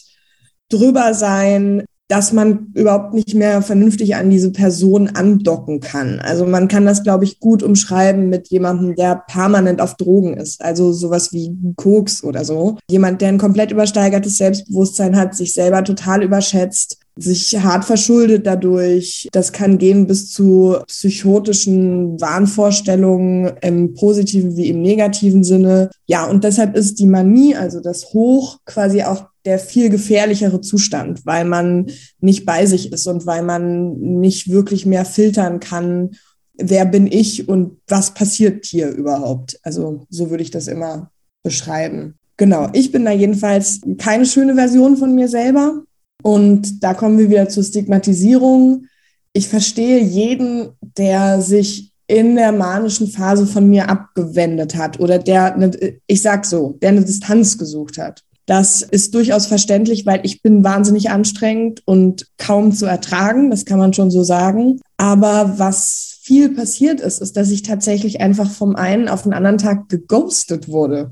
drüber 0.68 1.14
sein, 1.14 1.84
dass 2.08 2.32
man 2.32 2.72
überhaupt 2.74 3.12
nicht 3.12 3.34
mehr 3.34 3.60
vernünftig 3.60 4.16
an 4.16 4.30
diese 4.30 4.50
Person 4.50 5.08
andocken 5.08 5.80
kann. 5.80 6.20
Also 6.20 6.46
man 6.46 6.66
kann 6.66 6.86
das, 6.86 7.02
glaube 7.02 7.24
ich, 7.24 7.38
gut 7.38 7.62
umschreiben 7.62 8.30
mit 8.30 8.48
jemandem, 8.48 8.96
der 8.96 9.22
permanent 9.28 9.82
auf 9.82 9.94
Drogen 9.96 10.34
ist. 10.34 10.64
Also 10.64 10.92
sowas 10.92 11.32
wie 11.34 11.54
Koks 11.76 12.24
oder 12.24 12.46
so. 12.46 12.78
Jemand, 12.90 13.20
der 13.20 13.28
ein 13.28 13.38
komplett 13.38 13.70
übersteigertes 13.70 14.38
Selbstbewusstsein 14.38 15.16
hat, 15.16 15.34
sich 15.34 15.52
selber 15.52 15.84
total 15.84 16.22
überschätzt, 16.22 16.98
sich 17.18 17.58
hart 17.60 17.84
verschuldet 17.84 18.46
dadurch. 18.46 19.28
Das 19.32 19.52
kann 19.52 19.78
gehen 19.78 20.06
bis 20.06 20.30
zu 20.30 20.76
psychotischen 20.86 22.20
Wahnvorstellungen 22.20 23.52
im 23.60 23.94
positiven 23.94 24.56
wie 24.56 24.68
im 24.68 24.82
negativen 24.82 25.44
Sinne. 25.44 25.90
Ja, 26.06 26.26
und 26.26 26.44
deshalb 26.44 26.76
ist 26.76 26.98
die 26.98 27.06
Manie, 27.06 27.56
also 27.56 27.80
das 27.80 28.12
Hoch, 28.12 28.58
quasi 28.64 29.02
auch 29.02 29.26
der 29.44 29.58
viel 29.58 29.88
gefährlichere 29.88 30.60
Zustand, 30.60 31.24
weil 31.24 31.44
man 31.44 31.86
nicht 32.20 32.44
bei 32.44 32.66
sich 32.66 32.92
ist 32.92 33.06
und 33.06 33.26
weil 33.26 33.42
man 33.42 33.98
nicht 33.98 34.50
wirklich 34.50 34.86
mehr 34.86 35.04
filtern 35.04 35.60
kann, 35.60 36.10
wer 36.54 36.84
bin 36.84 37.06
ich 37.06 37.48
und 37.48 37.78
was 37.86 38.14
passiert 38.14 38.66
hier 38.66 38.90
überhaupt. 38.90 39.58
Also 39.62 40.06
so 40.10 40.30
würde 40.30 40.42
ich 40.42 40.50
das 40.50 40.68
immer 40.68 41.10
beschreiben. 41.42 42.18
Genau, 42.36 42.68
ich 42.72 42.92
bin 42.92 43.04
da 43.04 43.10
jedenfalls 43.10 43.80
keine 43.98 44.26
schöne 44.26 44.54
Version 44.54 44.96
von 44.96 45.14
mir 45.14 45.28
selber. 45.28 45.82
Und 46.22 46.82
da 46.82 46.94
kommen 46.94 47.18
wir 47.18 47.30
wieder 47.30 47.48
zur 47.48 47.62
Stigmatisierung. 47.62 48.86
Ich 49.32 49.48
verstehe 49.48 50.00
jeden, 50.02 50.70
der 50.80 51.40
sich 51.40 51.92
in 52.06 52.36
der 52.36 52.52
manischen 52.52 53.08
Phase 53.08 53.46
von 53.46 53.68
mir 53.68 53.88
abgewendet 53.88 54.74
hat 54.74 54.98
oder 54.98 55.18
der, 55.18 55.54
eine, 55.54 55.70
ich 56.06 56.22
sag 56.22 56.46
so, 56.46 56.78
der 56.80 56.90
eine 56.90 57.04
Distanz 57.04 57.58
gesucht 57.58 57.98
hat. 57.98 58.24
Das 58.46 58.80
ist 58.80 59.14
durchaus 59.14 59.46
verständlich, 59.46 60.06
weil 60.06 60.20
ich 60.22 60.40
bin 60.40 60.64
wahnsinnig 60.64 61.10
anstrengend 61.10 61.82
und 61.84 62.26
kaum 62.38 62.72
zu 62.72 62.86
ertragen, 62.86 63.50
das 63.50 63.66
kann 63.66 63.78
man 63.78 63.92
schon 63.92 64.10
so 64.10 64.22
sagen. 64.22 64.80
Aber 64.96 65.58
was 65.58 66.18
viel 66.22 66.48
passiert 66.54 67.00
ist, 67.00 67.20
ist, 67.20 67.36
dass 67.36 67.50
ich 67.50 67.62
tatsächlich 67.62 68.22
einfach 68.22 68.50
vom 68.50 68.74
einen 68.74 69.08
auf 69.08 69.24
den 69.24 69.34
anderen 69.34 69.58
Tag 69.58 69.90
geghostet 69.90 70.68
wurde. 70.68 71.10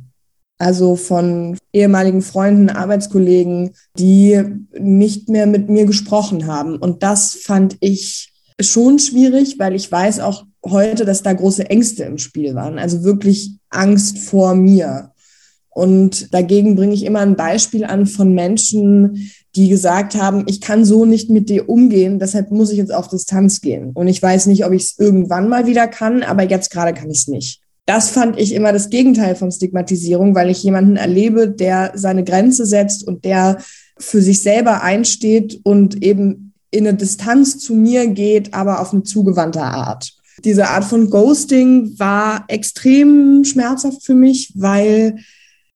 Also 0.59 0.97
von 0.97 1.59
ehemaligen 1.73 2.23
Freunden, 2.23 2.71
Arbeitskollegen, 2.71 3.73
die 3.99 4.43
nicht 4.79 5.29
mehr 5.29 5.47
mit 5.47 5.69
mir 5.69 5.85
gesprochen 5.85 6.47
haben. 6.47 6.77
Und 6.77 7.03
das 7.03 7.35
fand 7.35 7.77
ich 7.81 8.33
schon 8.61 8.99
schwierig, 8.99 9.59
weil 9.59 9.75
ich 9.75 9.93
weiß 9.93 10.21
auch 10.21 10.45
heute, 10.65 11.05
dass 11.05 11.23
da 11.23 11.35
große 11.35 11.69
Ängste 11.69 12.05
im 12.05 12.17
Spiel 12.17 12.55
waren. 12.55 12.79
Also 12.79 13.05
wirklich 13.05 13.59
Angst 13.69 14.19
vor 14.19 14.55
mir. 14.55 15.13
Und 15.69 16.33
dagegen 16.33 16.75
bringe 16.75 16.95
ich 16.95 17.05
immer 17.05 17.21
ein 17.21 17.37
Beispiel 17.37 17.85
an 17.85 18.07
von 18.07 18.33
Menschen, 18.33 19.31
die 19.57 19.69
gesagt 19.69 20.15
haben, 20.15 20.45
ich 20.47 20.63
kann 20.63 20.87
so 20.87 21.05
nicht 21.05 21.29
mit 21.29 21.51
dir 21.51 21.69
umgehen, 21.69 22.19
deshalb 22.19 22.51
muss 22.51 22.71
ich 22.71 22.79
jetzt 22.79 22.95
auf 22.95 23.09
Distanz 23.09 23.61
gehen. 23.61 23.91
Und 23.93 24.09
ich 24.09 24.23
weiß 24.23 24.47
nicht, 24.47 24.65
ob 24.65 24.73
ich 24.73 24.85
es 24.85 24.99
irgendwann 24.99 25.51
mal 25.51 25.67
wieder 25.67 25.87
kann, 25.87 26.23
aber 26.23 26.45
jetzt 26.45 26.71
gerade 26.71 26.95
kann 26.95 27.11
ich 27.11 27.19
es 27.19 27.29
nicht 27.29 27.61
das 27.87 28.11
fand 28.11 28.39
ich 28.39 28.53
immer 28.53 28.73
das 28.73 28.91
Gegenteil 28.91 29.37
von 29.37 29.53
Stigmatisierung, 29.53 30.35
weil 30.35 30.51
ich 30.51 30.63
jemanden 30.63 30.97
erlebe, 30.97 31.49
der 31.49 31.93
seine 31.95 32.25
Grenze 32.25 32.67
setzt 32.67 33.07
und 33.07 33.25
der 33.25 33.59
für 33.99 34.21
sich 34.21 34.43
selber 34.43 34.83
einsteht 34.83 35.61
und 35.63 36.03
eben 36.03 36.53
in 36.71 36.87
eine 36.87 36.97
Distanz 36.97 37.59
zu 37.59 37.75
mir 37.75 38.09
geht, 38.09 38.53
aber 38.53 38.81
auf 38.81 38.93
eine 38.93 39.05
zugewandte 39.05 39.63
Art. 39.63 40.13
Diese 40.45 40.69
Art 40.69 40.85
von 40.85 41.09
Ghosting 41.09 41.99
war 41.99 42.45
extrem 42.49 43.45
schmerzhaft 43.45 44.05
für 44.05 44.15
mich, 44.15 44.53
weil 44.55 45.17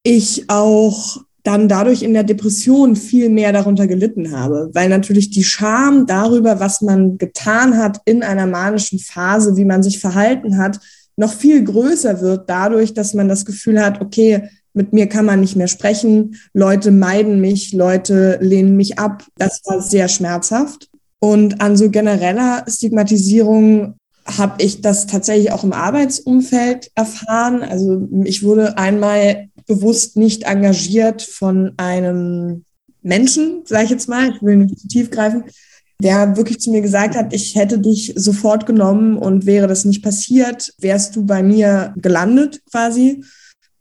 ich 0.02 0.44
auch 0.48 1.18
dann 1.42 1.68
dadurch 1.68 2.02
in 2.02 2.12
der 2.12 2.24
Depression 2.24 2.96
viel 2.96 3.30
mehr 3.30 3.52
darunter 3.52 3.86
gelitten 3.86 4.32
habe, 4.32 4.70
weil 4.74 4.90
natürlich 4.90 5.30
die 5.30 5.44
Scham 5.44 6.06
darüber, 6.06 6.60
was 6.60 6.82
man 6.82 7.16
getan 7.16 7.78
hat 7.78 8.00
in 8.04 8.22
einer 8.22 8.46
manischen 8.46 8.98
Phase, 8.98 9.56
wie 9.56 9.64
man 9.64 9.82
sich 9.82 10.00
verhalten 10.00 10.58
hat, 10.58 10.80
noch 11.20 11.34
viel 11.34 11.62
größer 11.62 12.22
wird 12.22 12.48
dadurch, 12.48 12.94
dass 12.94 13.12
man 13.12 13.28
das 13.28 13.44
Gefühl 13.44 13.84
hat, 13.84 14.00
okay, 14.00 14.48
mit 14.72 14.94
mir 14.94 15.06
kann 15.06 15.26
man 15.26 15.40
nicht 15.40 15.54
mehr 15.54 15.68
sprechen, 15.68 16.36
Leute 16.54 16.90
meiden 16.90 17.42
mich, 17.42 17.74
Leute 17.74 18.38
lehnen 18.40 18.74
mich 18.74 18.98
ab. 18.98 19.26
Das 19.36 19.60
war 19.66 19.82
sehr 19.82 20.08
schmerzhaft. 20.08 20.88
Und 21.18 21.60
an 21.60 21.76
so 21.76 21.90
genereller 21.90 22.64
Stigmatisierung 22.66 23.96
habe 24.24 24.62
ich 24.62 24.80
das 24.80 25.06
tatsächlich 25.06 25.52
auch 25.52 25.62
im 25.62 25.74
Arbeitsumfeld 25.74 26.90
erfahren. 26.94 27.62
Also 27.62 28.08
ich 28.24 28.42
wurde 28.42 28.78
einmal 28.78 29.48
bewusst 29.66 30.16
nicht 30.16 30.44
engagiert 30.44 31.20
von 31.20 31.72
einem 31.76 32.64
Menschen, 33.02 33.62
sage 33.66 33.84
ich 33.84 33.90
jetzt 33.90 34.08
mal, 34.08 34.30
ich 34.30 34.40
will 34.40 34.56
nicht 34.56 34.78
zu 34.78 34.88
tief 34.88 35.10
greifen, 35.10 35.44
der 36.00 36.36
wirklich 36.36 36.60
zu 36.60 36.70
mir 36.70 36.80
gesagt 36.80 37.14
hat, 37.14 37.32
ich 37.32 37.54
hätte 37.54 37.78
dich 37.78 38.12
sofort 38.16 38.66
genommen 38.66 39.16
und 39.16 39.46
wäre 39.46 39.66
das 39.66 39.84
nicht 39.84 40.02
passiert, 40.02 40.72
wärst 40.78 41.14
du 41.16 41.24
bei 41.24 41.42
mir 41.42 41.94
gelandet 41.96 42.62
quasi. 42.70 43.22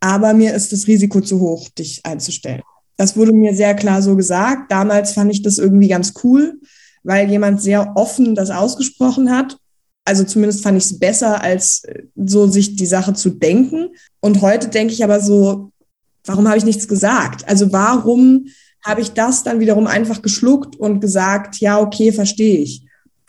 Aber 0.00 0.32
mir 0.32 0.54
ist 0.54 0.72
das 0.72 0.86
Risiko 0.86 1.20
zu 1.20 1.40
hoch, 1.40 1.68
dich 1.70 2.00
einzustellen. 2.04 2.62
Das 2.96 3.16
wurde 3.16 3.32
mir 3.32 3.54
sehr 3.54 3.74
klar 3.74 4.02
so 4.02 4.16
gesagt. 4.16 4.70
Damals 4.70 5.12
fand 5.12 5.32
ich 5.32 5.42
das 5.42 5.58
irgendwie 5.58 5.88
ganz 5.88 6.14
cool, 6.22 6.60
weil 7.02 7.30
jemand 7.30 7.62
sehr 7.62 7.92
offen 7.96 8.34
das 8.34 8.50
ausgesprochen 8.50 9.30
hat. 9.30 9.56
Also 10.04 10.24
zumindest 10.24 10.62
fand 10.62 10.76
ich 10.76 10.84
es 10.84 10.98
besser, 10.98 11.42
als 11.42 11.84
äh, 11.84 12.02
so 12.16 12.46
sich 12.48 12.76
die 12.76 12.86
Sache 12.86 13.14
zu 13.14 13.30
denken. 13.30 13.90
Und 14.20 14.42
heute 14.42 14.68
denke 14.68 14.92
ich 14.92 15.04
aber 15.04 15.20
so, 15.20 15.72
warum 16.24 16.48
habe 16.48 16.58
ich 16.58 16.64
nichts 16.64 16.88
gesagt? 16.88 17.48
Also 17.48 17.72
warum 17.72 18.46
habe 18.84 19.00
ich 19.00 19.12
das 19.12 19.42
dann 19.42 19.60
wiederum 19.60 19.86
einfach 19.86 20.22
geschluckt 20.22 20.76
und 20.76 21.00
gesagt, 21.00 21.56
ja, 21.56 21.78
okay, 21.78 22.12
verstehe 22.12 22.58
ich. 22.58 22.82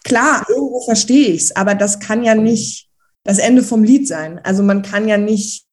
Klar, 0.04 0.46
irgendwo 0.50 0.82
verstehe 0.82 1.28
ich 1.30 1.44
es, 1.44 1.56
aber 1.56 1.76
das 1.76 2.00
kann 2.00 2.24
ja 2.24 2.36
nicht 2.36 2.88
das 3.24 3.38
Ende 3.38 3.64
vom 3.64 3.84
Lied 3.84 4.08
sein. 4.08 4.40
Also 4.44 4.64
man 4.64 4.82
kann 4.82 5.08
ja 5.08 5.18
nicht 5.18 5.66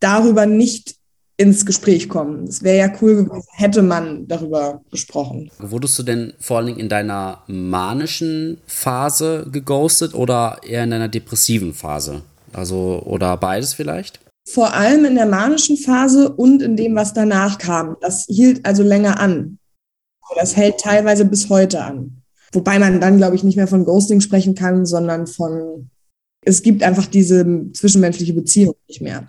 darüber 0.00 0.46
nicht 0.46 0.96
ins 1.36 1.66
Gespräch 1.66 2.08
kommen. 2.08 2.44
Es 2.44 2.62
wäre 2.62 2.78
ja 2.78 2.92
cool 3.00 3.24
gewesen, 3.24 3.42
hätte 3.52 3.82
man 3.82 4.28
darüber 4.28 4.80
gesprochen. 4.90 5.50
Wurdest 5.58 5.98
du 5.98 6.04
denn 6.04 6.32
vor 6.38 6.58
allen 6.58 6.66
Dingen 6.66 6.78
in 6.78 6.88
deiner 6.88 7.42
manischen 7.48 8.58
Phase 8.66 9.46
geghostet 9.50 10.14
oder 10.14 10.60
eher 10.66 10.84
in 10.84 10.90
deiner 10.90 11.08
depressiven 11.08 11.74
Phase? 11.74 12.22
Also, 12.52 13.02
oder 13.04 13.36
beides 13.36 13.74
vielleicht? 13.74 14.20
Vor 14.46 14.74
allem 14.74 15.04
in 15.04 15.14
der 15.14 15.26
manischen 15.26 15.76
Phase 15.76 16.32
und 16.32 16.62
in 16.62 16.76
dem, 16.76 16.94
was 16.94 17.14
danach 17.14 17.58
kam. 17.58 17.96
Das 18.00 18.26
hielt 18.26 18.64
also 18.66 18.82
länger 18.82 19.18
an. 19.18 19.58
Das 20.36 20.56
hält 20.56 20.78
teilweise 20.78 21.24
bis 21.24 21.48
heute 21.48 21.82
an. 21.82 22.22
Wobei 22.52 22.78
man 22.78 23.00
dann, 23.00 23.16
glaube 23.16 23.36
ich, 23.36 23.44
nicht 23.44 23.56
mehr 23.56 23.66
von 23.66 23.84
Ghosting 23.84 24.20
sprechen 24.20 24.54
kann, 24.54 24.86
sondern 24.86 25.26
von, 25.26 25.90
es 26.42 26.62
gibt 26.62 26.82
einfach 26.82 27.06
diese 27.06 27.44
zwischenmenschliche 27.72 28.32
Beziehung 28.32 28.74
nicht 28.86 29.00
mehr. 29.00 29.28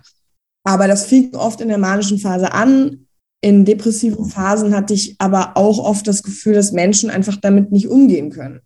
Aber 0.64 0.86
das 0.86 1.06
fing 1.06 1.34
oft 1.34 1.60
in 1.60 1.68
der 1.68 1.78
manischen 1.78 2.18
Phase 2.18 2.52
an. 2.52 3.06
In 3.40 3.64
depressiven 3.64 4.26
Phasen 4.26 4.74
hatte 4.74 4.94
ich 4.94 5.16
aber 5.18 5.56
auch 5.56 5.78
oft 5.78 6.06
das 6.06 6.22
Gefühl, 6.22 6.54
dass 6.54 6.72
Menschen 6.72 7.10
einfach 7.10 7.36
damit 7.36 7.72
nicht 7.72 7.88
umgehen 7.88 8.30
können. 8.30 8.60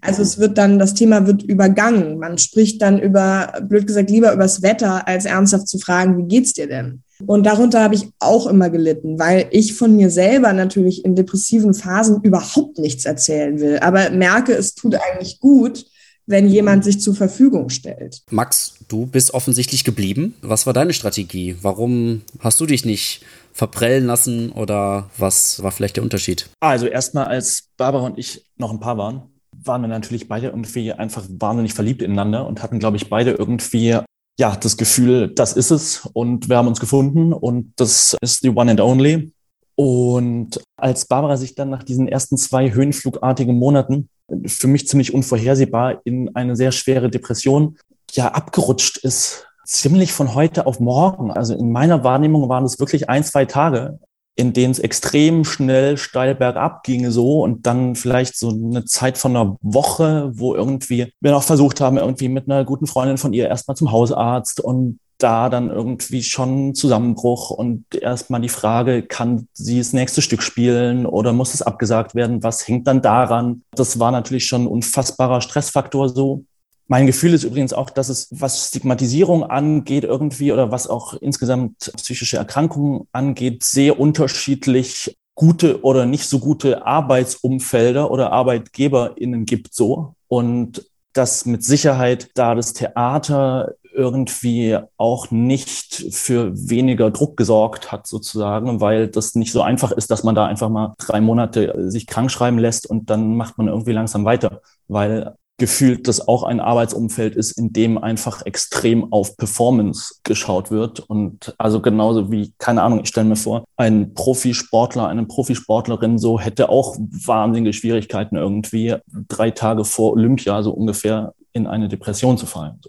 Also 0.00 0.22
es 0.22 0.38
wird 0.38 0.58
dann, 0.58 0.78
das 0.78 0.94
Thema 0.94 1.26
wird 1.26 1.42
übergangen. 1.42 2.18
Man 2.18 2.38
spricht 2.38 2.80
dann 2.82 3.00
über, 3.00 3.60
blöd 3.62 3.86
gesagt, 3.86 4.10
lieber 4.10 4.32
übers 4.32 4.62
Wetter, 4.62 5.06
als 5.06 5.24
ernsthaft 5.24 5.68
zu 5.68 5.78
fragen, 5.78 6.16
wie 6.18 6.28
geht's 6.28 6.52
dir 6.52 6.68
denn? 6.68 7.02
Und 7.26 7.44
darunter 7.44 7.82
habe 7.82 7.94
ich 7.94 8.08
auch 8.18 8.46
immer 8.46 8.70
gelitten, 8.70 9.18
weil 9.18 9.46
ich 9.50 9.74
von 9.74 9.94
mir 9.94 10.10
selber 10.10 10.52
natürlich 10.52 11.04
in 11.04 11.16
depressiven 11.16 11.74
Phasen 11.74 12.22
überhaupt 12.22 12.78
nichts 12.78 13.04
erzählen 13.04 13.60
will, 13.60 13.78
aber 13.80 14.10
merke, 14.10 14.52
es 14.52 14.74
tut 14.74 14.94
eigentlich 14.94 15.38
gut, 15.38 15.84
wenn 16.26 16.48
jemand 16.48 16.84
sich 16.84 17.00
zur 17.00 17.14
Verfügung 17.14 17.68
stellt. 17.68 18.22
Max, 18.30 18.74
du 18.88 19.06
bist 19.06 19.34
offensichtlich 19.34 19.84
geblieben. 19.84 20.34
Was 20.42 20.64
war 20.64 20.72
deine 20.72 20.92
Strategie? 20.92 21.56
Warum 21.60 22.22
hast 22.38 22.60
du 22.60 22.66
dich 22.66 22.84
nicht 22.84 23.22
verprellen 23.52 24.06
lassen 24.06 24.52
oder 24.52 25.10
was 25.18 25.62
war 25.62 25.72
vielleicht 25.72 25.96
der 25.96 26.04
Unterschied? 26.04 26.48
Also 26.60 26.86
erstmal, 26.86 27.26
als 27.26 27.64
Barbara 27.76 28.06
und 28.06 28.18
ich 28.18 28.44
noch 28.56 28.70
ein 28.70 28.80
Paar 28.80 28.96
waren, 28.96 29.22
waren 29.64 29.82
wir 29.82 29.88
natürlich 29.88 30.28
beide 30.28 30.48
irgendwie 30.48 30.92
einfach 30.92 31.24
wahnsinnig 31.28 31.74
verliebt 31.74 32.02
ineinander 32.02 32.46
und 32.46 32.62
hatten, 32.62 32.78
glaube 32.78 32.96
ich, 32.96 33.08
beide 33.08 33.32
irgendwie 33.32 33.96
ja 34.38 34.56
das 34.56 34.76
Gefühl, 34.76 35.28
das 35.34 35.52
ist 35.52 35.70
es 35.70 36.08
und 36.12 36.48
wir 36.48 36.56
haben 36.56 36.68
uns 36.68 36.80
gefunden 36.80 37.32
und 37.32 37.72
das 37.76 38.16
ist 38.20 38.42
die 38.44 38.50
One 38.50 38.70
and 38.70 38.80
Only. 38.80 39.32
Und 39.74 40.60
als 40.76 41.06
Barbara 41.06 41.36
sich 41.36 41.54
dann 41.54 41.70
nach 41.70 41.82
diesen 41.82 42.08
ersten 42.08 42.36
zwei 42.36 42.72
höhenflugartigen 42.72 43.56
Monaten 43.56 44.08
für 44.46 44.66
mich 44.66 44.88
ziemlich 44.88 45.14
unvorhersehbar 45.14 46.00
in 46.04 46.34
eine 46.36 46.56
sehr 46.56 46.72
schwere 46.72 47.10
Depression 47.10 47.76
ja 48.12 48.28
abgerutscht 48.28 48.98
ist, 48.98 49.46
ziemlich 49.64 50.12
von 50.12 50.34
heute 50.34 50.66
auf 50.66 50.80
morgen. 50.80 51.30
Also 51.30 51.54
in 51.54 51.72
meiner 51.72 52.04
Wahrnehmung 52.04 52.48
waren 52.48 52.64
es 52.64 52.78
wirklich 52.78 53.08
ein, 53.08 53.24
zwei 53.24 53.44
Tage, 53.44 53.98
in 54.36 54.52
denen 54.52 54.70
es 54.70 54.78
extrem 54.78 55.44
schnell 55.44 55.96
steil 55.96 56.34
bergab 56.34 56.82
ging 56.82 57.10
so 57.10 57.42
und 57.42 57.66
dann 57.66 57.94
vielleicht 57.94 58.36
so 58.36 58.50
eine 58.50 58.84
Zeit 58.84 59.18
von 59.18 59.36
einer 59.36 59.56
Woche, 59.60 60.30
wo 60.34 60.54
irgendwie 60.54 61.12
wir 61.20 61.30
noch 61.30 61.42
versucht 61.42 61.80
haben, 61.80 61.98
irgendwie 61.98 62.28
mit 62.28 62.48
einer 62.48 62.64
guten 62.64 62.86
Freundin 62.86 63.18
von 63.18 63.32
ihr 63.32 63.48
erstmal 63.48 63.76
zum 63.76 63.92
Hausarzt 63.92 64.60
und 64.60 64.98
da 65.22 65.48
dann 65.48 65.70
irgendwie 65.70 66.22
schon 66.22 66.74
Zusammenbruch 66.74 67.50
und 67.50 67.84
erstmal 67.94 68.40
die 68.40 68.48
Frage, 68.48 69.02
kann 69.02 69.48
sie 69.52 69.78
das 69.78 69.92
nächste 69.92 70.22
Stück 70.22 70.42
spielen 70.42 71.06
oder 71.06 71.32
muss 71.32 71.54
es 71.54 71.62
abgesagt 71.62 72.14
werden? 72.14 72.42
Was 72.42 72.66
hängt 72.66 72.86
dann 72.86 73.02
daran? 73.02 73.62
Das 73.72 73.98
war 73.98 74.10
natürlich 74.10 74.46
schon 74.46 74.64
ein 74.64 74.68
unfassbarer 74.68 75.40
Stressfaktor 75.40 76.08
so. 76.08 76.44
Mein 76.90 77.06
Gefühl 77.06 77.34
ist 77.34 77.44
übrigens 77.44 77.72
auch, 77.72 77.88
dass 77.88 78.08
es, 78.08 78.26
was 78.32 78.66
Stigmatisierung 78.66 79.44
angeht, 79.44 80.02
irgendwie 80.02 80.50
oder 80.50 80.72
was 80.72 80.88
auch 80.88 81.14
insgesamt 81.14 81.92
psychische 81.96 82.36
Erkrankungen 82.36 83.06
angeht, 83.12 83.62
sehr 83.62 84.00
unterschiedlich 84.00 85.16
gute 85.36 85.84
oder 85.84 86.04
nicht 86.04 86.24
so 86.26 86.40
gute 86.40 86.84
Arbeitsumfelder 86.84 88.10
oder 88.10 88.32
ArbeitgeberInnen 88.32 89.44
gibt 89.44 89.72
so. 89.72 90.16
Und 90.26 90.84
dass 91.12 91.46
mit 91.46 91.62
Sicherheit 91.62 92.30
da 92.34 92.56
das 92.56 92.72
Theater 92.72 93.74
irgendwie 93.94 94.76
auch 94.96 95.30
nicht 95.30 96.06
für 96.10 96.50
weniger 96.56 97.12
Druck 97.12 97.36
gesorgt 97.36 97.92
hat, 97.92 98.08
sozusagen, 98.08 98.80
weil 98.80 99.06
das 99.06 99.36
nicht 99.36 99.52
so 99.52 99.62
einfach 99.62 99.92
ist, 99.92 100.10
dass 100.10 100.24
man 100.24 100.34
da 100.34 100.46
einfach 100.46 100.68
mal 100.68 100.94
drei 100.98 101.20
Monate 101.20 101.88
sich 101.88 102.08
krank 102.08 102.32
schreiben 102.32 102.58
lässt 102.58 102.90
und 102.90 103.10
dann 103.10 103.36
macht 103.36 103.58
man 103.58 103.68
irgendwie 103.68 103.92
langsam 103.92 104.24
weiter, 104.24 104.60
weil 104.88 105.36
gefühlt 105.60 106.08
das 106.08 106.26
auch 106.26 106.42
ein 106.42 106.58
Arbeitsumfeld 106.58 107.36
ist, 107.36 107.52
in 107.52 107.70
dem 107.74 107.98
einfach 107.98 108.46
extrem 108.46 109.12
auf 109.12 109.36
Performance 109.36 110.14
geschaut 110.24 110.70
wird. 110.70 111.00
Und 111.00 111.54
also 111.58 111.82
genauso 111.82 112.32
wie, 112.32 112.54
keine 112.56 112.82
Ahnung, 112.82 113.00
ich 113.02 113.10
stelle 113.10 113.28
mir 113.28 113.36
vor, 113.36 113.64
ein 113.76 114.14
Profisportler, 114.14 115.06
eine 115.06 115.26
Profisportlerin 115.26 116.18
so 116.18 116.40
hätte 116.40 116.70
auch 116.70 116.96
wahnsinnige 116.98 117.74
Schwierigkeiten 117.74 118.36
irgendwie 118.36 118.96
drei 119.28 119.50
Tage 119.50 119.84
vor 119.84 120.12
Olympia 120.12 120.62
so 120.62 120.72
ungefähr 120.72 121.34
in 121.52 121.66
eine 121.66 121.88
Depression 121.88 122.38
zu 122.38 122.46
fallen. 122.46 122.80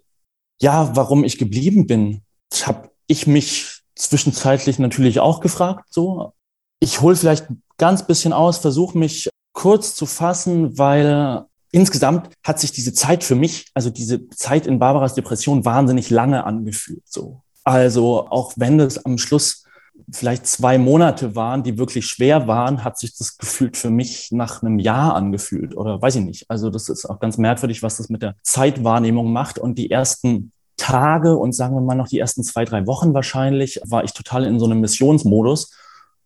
Ja, 0.62 0.96
warum 0.96 1.26
ich 1.26 1.38
geblieben 1.38 1.88
bin, 1.88 2.22
habe 2.64 2.90
ich 3.08 3.28
mich 3.28 3.82
zwischenzeitlich 3.96 4.80
natürlich 4.80 5.20
auch 5.20 5.42
gefragt. 5.42 5.88
So, 5.90 6.32
ich 6.80 7.02
hole 7.02 7.18
vielleicht 7.18 7.48
ganz 7.78 8.08
bisschen 8.08 8.32
aus, 8.32 8.60
versuche 8.60 8.98
mich 8.98 9.30
kurz 9.52 9.94
zu 9.94 10.06
fassen, 10.06 10.78
weil 10.78 11.44
insgesamt 11.72 12.30
hat 12.44 12.60
sich 12.60 12.72
diese 12.72 12.94
Zeit 12.94 13.24
für 13.24 13.36
mich, 13.36 13.68
also 13.74 13.90
diese 13.90 14.30
Zeit 14.30 14.68
in 14.68 14.80
Barbaras 14.80 15.16
Depression 15.16 15.66
wahnsinnig 15.66 16.10
lange 16.10 16.44
angefühlt. 16.44 17.04
So. 17.06 17.42
Also 17.64 18.28
auch 18.30 18.54
wenn 18.56 18.80
es 18.80 19.06
am 19.06 19.18
Schluss 19.18 19.66
vielleicht 20.12 20.48
zwei 20.48 20.78
Monate 20.78 21.36
waren, 21.36 21.64
die 21.64 21.78
wirklich 21.78 22.08
schwer 22.08 22.48
waren, 22.48 22.84
hat 22.84 22.98
sich 22.98 23.16
das 23.18 23.38
gefühlt 23.38 23.78
für 23.78 23.90
mich 23.90 24.32
nach 24.32 24.62
einem 24.62 24.80
Jahr 24.80 25.16
angefühlt 25.16 25.76
oder 25.76 26.02
weiß 26.02 26.16
ich 26.16 26.26
nicht. 26.26 26.50
Also 26.50 26.70
das 26.70 26.90
ist 26.90 27.06
auch 27.06 27.20
ganz 27.20 27.38
merkwürdig, 27.38 27.84
was 27.84 27.98
das 27.98 28.10
mit 28.10 28.22
der 28.22 28.36
Zeitwahrnehmung 28.42 29.32
macht. 29.32 29.60
Und 29.60 29.78
die 29.78 29.92
ersten 29.92 30.52
Tage 30.78 31.38
und 31.38 31.54
sagen 31.54 31.76
wir 31.76 31.82
mal 31.82 31.96
noch 31.96 32.08
die 32.08 32.20
ersten 32.20 32.44
zwei, 32.44 32.66
drei 32.66 32.88
Wochen 32.88 33.14
wahrscheinlich, 33.14 33.80
war 33.86 34.04
ich 34.04 34.14
total 34.14 34.46
in 34.46 34.60
so 34.60 34.66
einem 34.66 34.82
Missionsmodus 34.82 35.72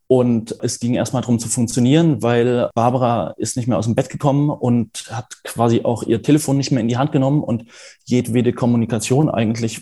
und 0.08 0.56
es 0.62 0.80
ging 0.80 0.94
erstmal 0.94 1.22
darum 1.22 1.40
zu 1.40 1.50
funktionieren, 1.50 2.22
weil 2.22 2.70
Barbara 2.76 3.34
ist 3.38 3.58
nicht 3.58 3.68
mehr 3.68 3.78
aus 3.78 3.86
dem 3.86 3.96
Bett 3.96 4.10
gekommen 4.10 4.50
und 4.50 5.06
hat 5.12 5.44
quasi 5.44 5.82
auch 5.84 6.04
ihr 6.04 6.22
Telefon 6.22 6.58
nicht 6.58 6.72
mehr 6.72 6.82
in 6.82 6.88
die 6.88 6.98
Hand 6.98 7.12
genommen 7.12 7.44
und 7.44 7.66
jedwede 8.06 8.54
Kommunikation 8.54 9.30
eigentlich 9.30 9.82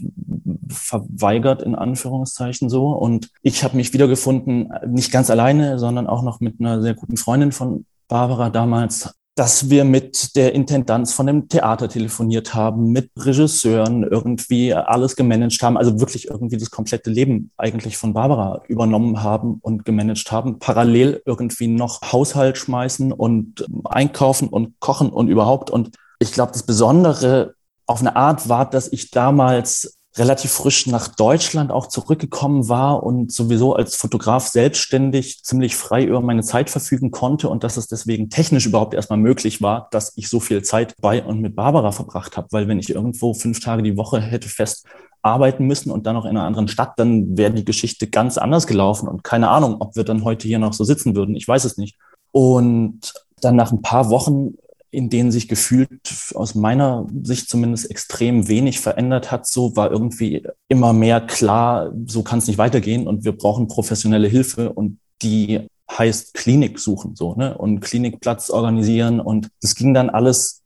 verweigert, 0.70 1.62
in 1.62 1.76
Anführungszeichen 1.76 2.70
so. 2.70 2.92
Und 2.92 3.30
ich 3.42 3.64
habe 3.64 3.76
mich 3.76 3.94
wiedergefunden, 3.94 4.72
nicht 4.88 5.12
ganz 5.12 5.30
alleine, 5.30 5.78
sondern 5.78 6.08
auch 6.08 6.24
noch 6.24 6.40
mit 6.40 6.60
einer 6.60 6.82
sehr 6.82 6.94
guten 6.94 7.18
Freundin 7.18 7.52
von 7.52 7.86
Barbara 8.08 8.50
damals 8.50 9.14
dass 9.36 9.72
wir 9.72 9.84
mit 9.84 10.36
der 10.36 10.54
Intendanz 10.54 11.14
von 11.14 11.26
dem 11.26 11.50
Theater 11.50 11.90
telefoniert 11.90 12.54
haben, 12.54 12.92
mit 12.92 13.10
Regisseuren 13.18 14.04
irgendwie 14.04 14.74
alles 14.74 15.16
gemanagt 15.16 15.62
haben, 15.64 15.76
also 15.76 16.00
wirklich 16.00 16.28
irgendwie 16.28 16.58
das 16.58 16.70
komplette 16.70 17.10
Leben 17.10 17.52
eigentlich 17.58 17.98
von 17.98 18.14
Barbara 18.14 18.62
übernommen 18.68 19.24
haben 19.24 19.58
und 19.62 19.86
gemanagt 19.86 20.32
haben, 20.32 20.60
parallel 20.60 21.24
irgendwie 21.26 21.68
noch 21.68 22.02
Haushalt 22.12 22.60
schmeißen 22.60 23.12
und 23.12 23.66
einkaufen 23.86 24.50
und 24.50 24.80
kochen 24.80 25.10
und 25.10 25.30
überhaupt. 25.30 25.72
Und 25.72 25.96
ich 26.20 26.32
glaube, 26.32 26.52
das 26.52 26.64
Besondere 26.64 27.56
auf 27.88 28.02
eine 28.02 28.16
Art 28.16 28.50
war, 28.50 28.70
dass 28.70 28.92
ich 28.92 29.10
damals 29.10 29.98
relativ 30.16 30.52
frisch 30.52 30.86
nach 30.88 31.08
Deutschland 31.08 31.72
auch 31.72 31.88
zurückgekommen 31.88 32.70
war 32.70 33.04
und 33.04 33.32
sowieso 33.32 33.76
als 33.76 33.96
Fotograf 33.96 34.48
selbstständig 34.48 35.44
ziemlich 35.44 35.76
frei 35.76 36.04
über 36.04 36.22
meine 36.22 36.44
Zeit 36.44 36.70
verfügen 36.70 37.10
konnte 37.10 37.50
und 37.50 37.64
dass 37.64 37.78
es 37.78 37.88
deswegen 37.88 38.30
technisch 38.30 38.66
überhaupt 38.68 38.94
erstmal 38.94 39.18
möglich 39.18 39.62
war, 39.62 39.88
dass 39.92 40.14
ich 40.16 40.30
so 40.30 40.40
viel 40.40 40.62
Zeit 40.62 40.96
bei 41.02 41.24
und 41.24 41.42
mit 41.42 41.56
Barbara 41.56 41.92
verbracht 41.92 42.38
habe. 42.38 42.48
Weil 42.52 42.68
wenn 42.68 42.80
ich 42.80 42.92
irgendwo 42.92 43.34
fünf 43.34 43.60
Tage 43.60 43.82
die 43.82 43.98
Woche 43.98 44.22
hätte 44.22 44.50
fest 44.50 44.86
arbeiten 45.24 45.66
müssen 45.66 45.90
und 45.90 46.06
dann 46.06 46.16
noch 46.16 46.26
in 46.26 46.32
einer 46.32 46.46
anderen 46.46 46.68
Stadt, 46.68 46.94
dann 46.98 47.38
wäre 47.38 47.54
die 47.54 47.66
Geschichte 47.66 48.08
ganz 48.08 48.38
anders 48.38 48.68
gelaufen 48.68 49.08
und 49.08 49.24
keine 49.24 49.50
Ahnung, 49.50 49.78
ob 49.80 49.96
wir 49.96 50.04
dann 50.04 50.24
heute 50.24 50.48
hier 50.48 50.60
noch 50.60 50.74
so 50.74 50.84
sitzen 50.84 51.16
würden. 51.16 51.36
Ich 51.36 51.48
weiß 51.48 51.64
es 51.64 51.78
nicht. 51.78 51.98
Und 52.32 53.14
dann 53.42 53.56
nach 53.56 53.72
ein 53.72 53.82
paar 53.82 54.10
Wochen 54.10 54.56
in 54.94 55.10
denen 55.10 55.32
sich 55.32 55.48
gefühlt 55.48 55.90
aus 56.36 56.54
meiner 56.54 57.08
Sicht 57.24 57.50
zumindest 57.50 57.90
extrem 57.90 58.48
wenig 58.48 58.80
verändert 58.80 59.32
hat. 59.32 59.48
So 59.48 59.76
war 59.76 59.92
irgendwie 59.92 60.48
immer 60.68 60.94
mehr 60.94 61.20
klar, 61.20 61.92
so 62.06 62.22
kann 62.22 62.40
es 62.40 62.48
nicht 62.48 62.60
weitergehen 62.60 63.08
und 63.08 63.26
wir 63.26 63.36
brauchen 63.36 63.68
professionelle 63.68 64.28
Hilfe 64.28 64.72
und 64.72 65.00
die 65.24 65.68
heißt 65.92 66.34
Klinik 66.34 66.80
suchen 66.80 67.16
so 67.16 67.36
ne 67.36 67.58
und 67.58 67.82
Klinikplatz 67.82 68.50
organisieren 68.50 69.20
und 69.20 69.50
das 69.62 69.76
ging 69.76 69.94
dann 69.94 70.10
alles 70.10 70.63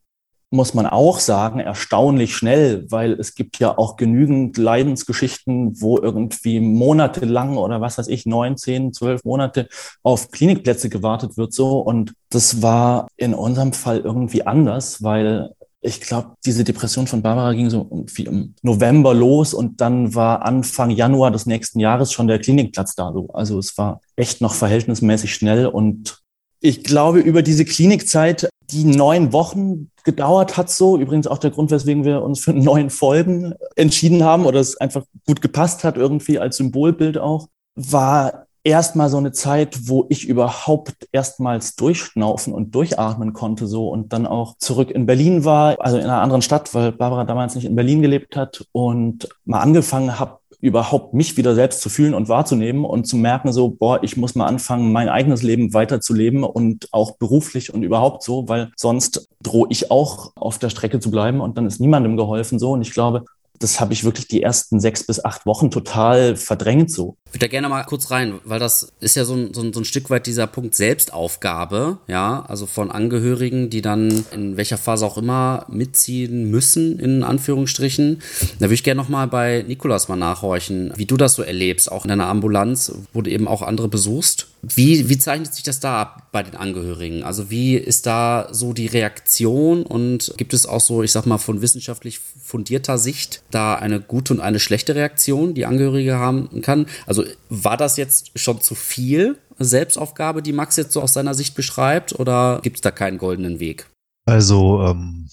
muss 0.49 0.73
man 0.73 0.85
auch 0.85 1.19
sagen, 1.19 1.59
erstaunlich 1.59 2.35
schnell, 2.35 2.89
weil 2.89 3.13
es 3.13 3.35
gibt 3.35 3.59
ja 3.59 3.77
auch 3.77 3.97
genügend 3.97 4.57
Leidensgeschichten, 4.57 5.81
wo 5.81 5.97
irgendwie 5.97 6.61
monatelang 6.61 7.57
oder 7.57 7.81
was 7.81 7.97
weiß 7.97 8.07
ich, 8.07 8.25
neun, 8.25 8.55
zehn, 8.55 8.93
zwölf 8.93 9.25
Monate 9.25 9.67
auf 10.03 10.31
Klinikplätze 10.31 10.89
gewartet 10.89 11.35
wird 11.35 11.53
so. 11.53 11.79
Und 11.79 12.13
das 12.29 12.61
war 12.61 13.07
in 13.17 13.33
unserem 13.33 13.73
Fall 13.73 13.99
irgendwie 13.99 14.47
anders, 14.47 15.03
weil 15.03 15.51
ich 15.81 16.01
glaube, 16.01 16.35
diese 16.45 16.63
Depression 16.63 17.07
von 17.07 17.21
Barbara 17.21 17.53
ging 17.53 17.69
so 17.69 17.87
irgendwie 17.91 18.25
im 18.25 18.55
November 18.61 19.13
los 19.13 19.53
und 19.53 19.79
dann 19.81 20.15
war 20.15 20.43
Anfang 20.43 20.89
Januar 20.91 21.31
des 21.31 21.45
nächsten 21.45 21.79
Jahres 21.79 22.11
schon 22.11 22.27
der 22.27 22.39
Klinikplatz 22.39 22.95
da. 22.95 23.11
So. 23.13 23.29
Also 23.33 23.59
es 23.59 23.77
war 23.77 24.01
echt 24.15 24.41
noch 24.41 24.53
verhältnismäßig 24.53 25.33
schnell 25.33 25.67
und 25.67 26.23
ich 26.59 26.83
glaube, 26.83 27.19
über 27.19 27.43
diese 27.43 27.65
Klinikzeit, 27.65 28.49
die 28.71 28.83
neun 28.83 29.31
Wochen 29.31 29.91
gedauert 30.07 30.57
hat, 30.57 30.71
so. 30.71 30.97
Übrigens 30.97 31.27
auch 31.27 31.37
der 31.37 31.51
Grund, 31.51 31.69
weswegen 31.69 32.05
wir 32.05 32.23
uns 32.23 32.39
für 32.39 32.53
neun 32.53 32.89
Folgen 32.89 33.53
entschieden 33.75 34.23
haben 34.23 34.45
oder 34.45 34.59
es 34.59 34.77
einfach 34.77 35.03
gut 35.27 35.41
gepasst 35.41 35.83
hat, 35.83 35.97
irgendwie 35.97 36.39
als 36.39 36.57
Symbolbild 36.57 37.19
auch, 37.19 37.49
war 37.75 38.47
erstmal 38.63 39.09
so 39.09 39.17
eine 39.17 39.31
Zeit, 39.31 39.87
wo 39.87 40.05
ich 40.09 40.27
überhaupt 40.27 41.07
erstmals 41.11 41.75
durchschnaufen 41.75 42.53
und 42.53 42.73
durchatmen 42.73 43.33
konnte 43.33 43.67
so 43.67 43.89
und 43.89 44.11
dann 44.11 44.25
auch 44.25 44.57
zurück 44.57 44.91
in 44.91 45.05
Berlin 45.05 45.45
war, 45.45 45.75
also 45.79 45.97
in 45.97 46.03
einer 46.03 46.21
anderen 46.21 46.41
Stadt, 46.41 46.73
weil 46.73 46.91
Barbara 46.91 47.25
damals 47.25 47.55
nicht 47.55 47.65
in 47.65 47.75
Berlin 47.75 48.01
gelebt 48.01 48.35
hat 48.35 48.65
und 48.71 49.29
mal 49.45 49.61
angefangen 49.61 50.19
habe, 50.19 50.39
überhaupt 50.59 51.13
mich 51.13 51.37
wieder 51.37 51.53
selbst 51.53 51.81
zu 51.81 51.89
fühlen 51.89 52.13
und 52.13 52.29
wahrzunehmen 52.29 52.83
und 52.83 53.07
zu 53.07 53.15
merken, 53.15 53.53
so, 53.53 53.69
boah, 53.69 54.03
ich 54.03 54.17
muss 54.17 54.35
mal 54.35 54.47
anfangen, 54.47 54.91
mein 54.91 55.09
eigenes 55.09 55.43
Leben 55.43 55.73
weiterzuleben 55.73 56.43
und 56.43 56.87
auch 56.91 57.17
beruflich 57.17 57.73
und 57.73 57.83
überhaupt 57.83 58.23
so, 58.23 58.47
weil 58.49 58.71
sonst 58.75 59.29
drohe 59.41 59.67
ich 59.69 59.91
auch 59.91 60.31
auf 60.35 60.57
der 60.57 60.69
Strecke 60.69 60.99
zu 60.99 61.11
bleiben 61.11 61.41
und 61.41 61.57
dann 61.57 61.67
ist 61.67 61.79
niemandem 61.79 62.17
geholfen 62.17 62.57
so. 62.57 62.71
Und 62.71 62.81
ich 62.81 62.91
glaube, 62.91 63.25
das 63.59 63.79
habe 63.79 63.93
ich 63.93 64.03
wirklich 64.03 64.27
die 64.27 64.43
ersten 64.43 64.79
sechs 64.79 65.03
bis 65.03 65.23
acht 65.23 65.45
Wochen 65.45 65.71
total 65.71 66.35
verdrängt 66.35 66.91
so. 66.91 67.17
Ich 67.27 67.33
würde 67.33 67.45
da 67.45 67.47
gerne 67.47 67.69
mal 67.69 67.83
kurz 67.83 68.09
rein, 68.09 68.39
weil 68.45 68.59
das 68.59 68.93
ist 68.99 69.15
ja 69.15 69.25
so 69.25 69.33
ein, 69.33 69.53
so, 69.53 69.61
ein, 69.61 69.73
so 69.73 69.81
ein 69.81 69.85
Stück 69.85 70.09
weit 70.09 70.27
dieser 70.27 70.47
Punkt 70.47 70.75
Selbstaufgabe, 70.75 71.97
ja, 72.07 72.45
also 72.47 72.65
von 72.65 72.89
Angehörigen, 72.89 73.69
die 73.69 73.81
dann 73.81 74.25
in 74.31 74.55
welcher 74.55 74.77
Phase 74.77 75.05
auch 75.05 75.17
immer 75.17 75.65
mitziehen 75.69 76.49
müssen, 76.49 76.99
in 76.99 77.23
Anführungsstrichen. 77.23 78.21
Da 78.59 78.65
würde 78.65 78.75
ich 78.75 78.83
gerne 78.83 79.01
nochmal 79.01 79.27
bei 79.27 79.65
Nikolas 79.67 80.07
mal 80.07 80.15
nachhorchen, 80.15 80.93
wie 80.95 81.05
du 81.05 81.17
das 81.17 81.35
so 81.35 81.43
erlebst, 81.43 81.91
auch 81.91 82.05
in 82.05 82.09
deiner 82.09 82.27
Ambulanz, 82.27 82.93
wo 83.13 83.21
du 83.21 83.29
eben 83.29 83.47
auch 83.47 83.61
andere 83.61 83.89
besuchst. 83.89 84.47
Wie, 84.63 85.07
wie 85.07 85.17
zeichnet 85.17 85.53
sich 85.53 85.63
das 85.63 85.79
da 85.79 86.01
ab 86.01 86.29
bei 86.31 86.43
den 86.43 86.55
Angehörigen? 86.55 87.23
Also 87.23 87.49
wie 87.49 87.75
ist 87.75 88.05
da 88.05 88.47
so 88.51 88.73
die 88.73 88.87
Reaktion 88.87 89.83
und 89.83 90.33
gibt 90.37 90.53
es 90.53 90.65
auch 90.65 90.81
so, 90.81 91.03
ich 91.03 91.11
sag 91.11 91.25
mal, 91.25 91.37
von 91.37 91.61
wissenschaftlich 91.61 92.19
fundierter 92.19 92.97
Sicht 92.97 93.43
da 93.51 93.75
eine 93.75 93.99
gute 93.99 94.33
und 94.33 94.39
eine 94.39 94.59
schlechte 94.59 94.95
Reaktion, 94.95 95.53
die 95.53 95.65
Angehörige 95.65 96.15
haben 96.15 96.61
kann? 96.61 96.87
Also 97.05 97.23
war 97.49 97.77
das 97.77 97.97
jetzt 97.97 98.37
schon 98.37 98.61
zu 98.61 98.75
viel 98.75 99.37
Selbstaufgabe, 99.59 100.41
die 100.41 100.53
Max 100.53 100.75
jetzt 100.75 100.93
so 100.93 101.01
aus 101.01 101.13
seiner 101.13 101.33
Sicht 101.33 101.55
beschreibt 101.55 102.19
oder 102.19 102.59
gibt 102.61 102.77
es 102.77 102.81
da 102.81 102.91
keinen 102.91 103.17
goldenen 103.17 103.59
Weg? 103.59 103.87
Also 104.25 104.83
ähm, 104.83 105.29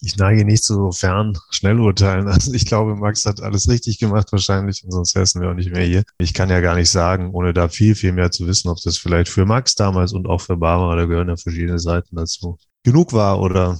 ich 0.00 0.16
neige 0.16 0.44
nicht 0.44 0.64
so 0.64 0.92
fern 0.92 1.36
Schnellurteilen. 1.50 2.28
Also 2.38 2.52
ich 2.52 2.66
glaube, 2.66 2.94
Max 2.94 3.24
hat 3.24 3.40
alles 3.40 3.68
richtig 3.68 3.98
gemacht 3.98 4.30
wahrscheinlich 4.30 4.84
und 4.84 4.92
sonst 4.92 5.14
wären 5.14 5.42
wir 5.42 5.50
auch 5.50 5.54
nicht 5.54 5.72
mehr 5.72 5.84
hier. 5.84 6.04
Ich 6.18 6.34
kann 6.34 6.50
ja 6.50 6.60
gar 6.60 6.76
nicht 6.76 6.90
sagen, 6.90 7.30
ohne 7.32 7.52
da 7.52 7.68
viel, 7.68 7.94
viel 7.94 8.12
mehr 8.12 8.30
zu 8.30 8.46
wissen, 8.46 8.68
ob 8.68 8.80
das 8.82 8.96
vielleicht 8.96 9.28
für 9.28 9.44
Max 9.44 9.74
damals 9.74 10.12
und 10.12 10.26
auch 10.26 10.40
für 10.40 10.56
Barbara, 10.56 10.96
da 10.96 11.06
gehören 11.06 11.28
ja 11.28 11.36
verschiedene 11.36 11.78
Seiten 11.78 12.16
dazu, 12.16 12.58
genug 12.84 13.12
war 13.12 13.40
oder 13.40 13.78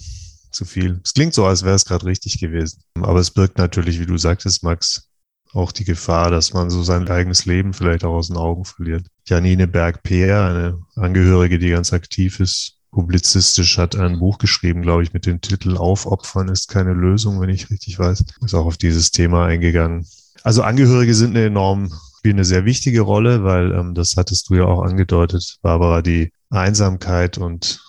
zu 0.58 0.64
viel. 0.64 1.00
Es 1.04 1.14
klingt 1.14 1.34
so, 1.34 1.46
als 1.46 1.64
wäre 1.64 1.74
es 1.74 1.84
gerade 1.84 2.06
richtig 2.06 2.38
gewesen. 2.38 2.82
Aber 3.00 3.20
es 3.20 3.30
birgt 3.30 3.58
natürlich, 3.58 4.00
wie 4.00 4.06
du 4.06 4.18
sagtest, 4.18 4.62
Max, 4.62 5.08
auch 5.52 5.72
die 5.72 5.84
Gefahr, 5.84 6.30
dass 6.30 6.52
man 6.52 6.68
so 6.68 6.82
sein 6.82 7.08
eigenes 7.08 7.46
Leben 7.46 7.72
vielleicht 7.72 8.04
auch 8.04 8.14
aus 8.14 8.28
den 8.28 8.36
Augen 8.36 8.64
verliert. 8.64 9.06
Janine 9.26 9.66
Berg-Peer, 9.66 10.44
eine 10.44 10.78
Angehörige, 10.96 11.58
die 11.58 11.70
ganz 11.70 11.92
aktiv 11.92 12.40
ist, 12.40 12.74
publizistisch 12.90 13.78
hat 13.78 13.96
ein 13.96 14.18
Buch 14.18 14.38
geschrieben, 14.38 14.82
glaube 14.82 15.02
ich, 15.02 15.12
mit 15.12 15.26
dem 15.26 15.40
Titel 15.40 15.76
Aufopfern 15.76 16.48
ist 16.48 16.68
keine 16.68 16.92
Lösung, 16.92 17.40
wenn 17.40 17.50
ich 17.50 17.70
richtig 17.70 17.98
weiß. 17.98 18.24
Ist 18.44 18.54
auch 18.54 18.66
auf 18.66 18.76
dieses 18.76 19.10
Thema 19.10 19.46
eingegangen. 19.46 20.06
Also 20.42 20.62
Angehörige 20.62 21.14
sind 21.14 21.36
eine 21.36 21.46
enorm 21.46 21.90
spielen 22.18 22.36
eine 22.36 22.44
sehr 22.44 22.64
wichtige 22.64 23.00
Rolle, 23.00 23.44
weil 23.44 23.72
ähm, 23.72 23.94
das 23.94 24.16
hattest 24.16 24.50
du 24.50 24.56
ja 24.56 24.64
auch 24.64 24.82
angedeutet, 24.82 25.58
Barbara, 25.62 26.02
die 26.02 26.32
Einsamkeit 26.50 27.38
und 27.38 27.80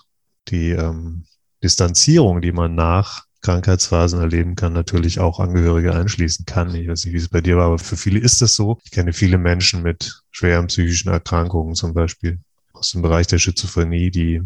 die 0.47 0.69
ähm, 0.69 1.25
Distanzierung, 1.63 2.41
die 2.41 2.51
man 2.51 2.75
nach 2.75 3.25
Krankheitsphasen 3.41 4.19
erleben 4.19 4.55
kann, 4.55 4.73
natürlich 4.73 5.19
auch 5.19 5.39
Angehörige 5.39 5.93
einschließen 5.95 6.45
kann. 6.45 6.75
Ich 6.75 6.87
weiß 6.87 7.05
nicht, 7.05 7.13
wie 7.13 7.17
es 7.17 7.29
bei 7.29 7.41
dir 7.41 7.57
war, 7.57 7.67
aber 7.67 7.79
für 7.79 7.95
viele 7.95 8.19
ist 8.19 8.41
das 8.41 8.55
so. 8.55 8.79
Ich 8.83 8.91
kenne 8.91 9.13
viele 9.13 9.37
Menschen 9.37 9.81
mit 9.81 10.21
schweren 10.31 10.67
psychischen 10.67 11.09
Erkrankungen, 11.09 11.75
zum 11.75 11.93
Beispiel 11.93 12.39
aus 12.73 12.91
dem 12.91 13.01
Bereich 13.01 13.27
der 13.27 13.39
Schizophrenie, 13.39 14.11
die 14.11 14.41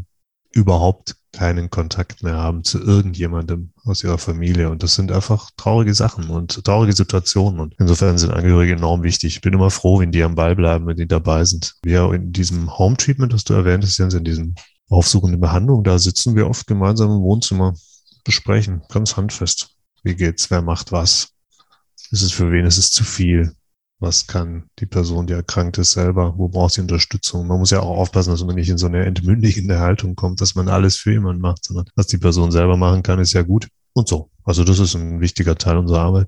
überhaupt 0.51 1.15
keinen 1.31 1.71
Kontakt 1.71 2.21
mehr 2.21 2.37
haben 2.37 2.63
zu 2.63 2.79
irgendjemandem 2.79 3.71
aus 3.83 4.03
ihrer 4.03 4.19
Familie. 4.19 4.69
Und 4.69 4.83
das 4.83 4.93
sind 4.93 5.11
einfach 5.11 5.49
traurige 5.57 5.95
Sachen 5.95 6.29
und 6.29 6.63
traurige 6.63 6.93
Situationen. 6.93 7.59
Und 7.59 7.75
insofern 7.79 8.19
sind 8.19 8.31
Angehörige 8.31 8.73
enorm 8.73 9.01
wichtig. 9.01 9.35
Ich 9.35 9.41
bin 9.41 9.53
immer 9.53 9.71
froh, 9.71 9.99
wenn 9.99 10.11
die 10.11 10.21
am 10.21 10.35
Ball 10.35 10.55
bleiben, 10.55 10.85
wenn 10.85 10.97
die 10.97 11.07
dabei 11.07 11.43
sind. 11.43 11.73
Wir 11.81 12.11
in 12.13 12.31
diesem 12.31 12.77
Home 12.77 12.97
Treatment, 12.97 13.33
das 13.33 13.43
du 13.43 13.55
erwähnt 13.55 13.83
hast, 13.83 13.97
Jens, 13.97 14.13
in 14.13 14.23
diesem 14.23 14.53
aufsuchende 14.93 15.37
Behandlung, 15.37 15.83
da 15.83 15.99
sitzen 15.99 16.35
wir 16.35 16.47
oft 16.47 16.67
gemeinsam 16.67 17.09
im 17.11 17.21
Wohnzimmer, 17.21 17.73
besprechen, 18.23 18.81
ganz 18.89 19.17
handfest. 19.17 19.69
Wie 20.03 20.15
geht's? 20.15 20.49
Wer 20.51 20.61
macht 20.61 20.91
was? 20.91 21.29
Ist 22.11 22.21
es 22.21 22.31
für 22.31 22.51
wen? 22.51 22.65
Ist 22.65 22.77
es 22.77 22.91
zu 22.91 23.03
viel? 23.03 23.53
Was 23.99 24.27
kann 24.27 24.65
die 24.79 24.85
Person, 24.85 25.27
die 25.27 25.33
erkrankt 25.33 25.77
ist, 25.77 25.93
selber? 25.93 26.33
Wo 26.37 26.49
braucht 26.49 26.73
sie 26.73 26.81
Unterstützung? 26.81 27.47
Man 27.47 27.59
muss 27.59 27.71
ja 27.71 27.79
auch 27.79 27.97
aufpassen, 27.97 28.31
dass 28.31 28.43
man 28.43 28.55
nicht 28.55 28.69
in 28.69 28.77
so 28.77 28.87
eine 28.87 29.05
entmündigende 29.05 29.79
Haltung 29.79 30.15
kommt, 30.15 30.41
dass 30.41 30.55
man 30.55 30.67
alles 30.67 30.97
für 30.97 31.11
jemanden 31.11 31.41
macht, 31.41 31.63
sondern 31.63 31.85
was 31.95 32.07
die 32.07 32.17
Person 32.17 32.51
selber 32.51 32.75
machen 32.75 33.01
kann, 33.01 33.19
ist 33.19 33.33
ja 33.33 33.43
gut. 33.43 33.69
Und 33.93 34.07
so. 34.07 34.29
Also 34.43 34.63
das 34.63 34.79
ist 34.79 34.95
ein 34.95 35.21
wichtiger 35.21 35.57
Teil 35.57 35.77
unserer 35.77 36.01
Arbeit. 36.01 36.27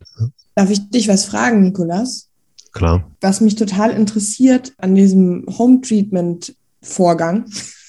Darf 0.55 0.69
ich 0.69 0.89
dich 0.89 1.07
was 1.07 1.25
fragen, 1.25 1.63
Nikolas? 1.63 2.29
Klar. 2.71 3.11
Was 3.21 3.41
mich 3.41 3.55
total 3.55 3.91
interessiert 3.91 4.73
an 4.77 4.95
diesem 4.95 5.45
Home 5.57 5.81
Treatment 5.81 6.55
Vorgang, 6.81 7.45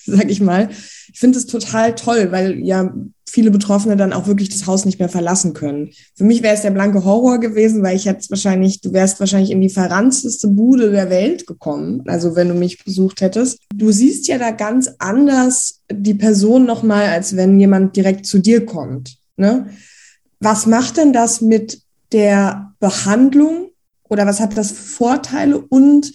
sag 0.16 0.30
ich 0.30 0.40
mal, 0.40 0.68
ich 1.12 1.18
finde 1.18 1.38
es 1.38 1.46
total 1.46 1.94
toll, 1.94 2.28
weil 2.30 2.58
ja 2.60 2.94
viele 3.28 3.50
Betroffene 3.50 3.96
dann 3.96 4.12
auch 4.12 4.26
wirklich 4.26 4.48
das 4.48 4.66
Haus 4.66 4.84
nicht 4.84 4.98
mehr 4.98 5.08
verlassen 5.08 5.52
können. 5.52 5.90
Für 6.14 6.24
mich 6.24 6.42
wäre 6.42 6.54
es 6.54 6.62
der 6.62 6.70
blanke 6.70 7.04
Horror 7.04 7.38
gewesen, 7.38 7.82
weil 7.82 7.96
ich 7.96 8.04
jetzt 8.04 8.30
wahrscheinlich, 8.30 8.80
du 8.80 8.92
wärst 8.92 9.20
wahrscheinlich 9.20 9.50
in 9.50 9.60
die 9.60 9.68
verranzteste 9.68 10.48
Bude 10.48 10.90
der 10.90 11.10
Welt 11.10 11.46
gekommen, 11.46 12.02
also 12.06 12.36
wenn 12.36 12.48
du 12.48 12.54
mich 12.54 12.82
besucht 12.84 13.20
hättest. 13.20 13.58
Du 13.74 13.90
siehst 13.90 14.28
ja 14.28 14.38
da 14.38 14.52
ganz 14.52 14.90
anders 14.98 15.80
die 15.92 16.14
Person 16.14 16.64
nochmal, 16.64 17.08
als 17.08 17.36
wenn 17.36 17.58
jemand 17.60 17.96
direkt 17.96 18.26
zu 18.26 18.38
dir 18.38 18.64
kommt. 18.64 19.18
Ne? 19.36 19.66
Was 20.40 20.66
macht 20.66 20.96
denn 20.96 21.12
das 21.12 21.40
mit 21.40 21.82
der 22.12 22.72
Behandlung 22.78 23.70
oder 24.08 24.26
was 24.26 24.40
hat 24.40 24.56
das 24.56 24.70
Vorteile 24.70 25.58
und 25.58 26.12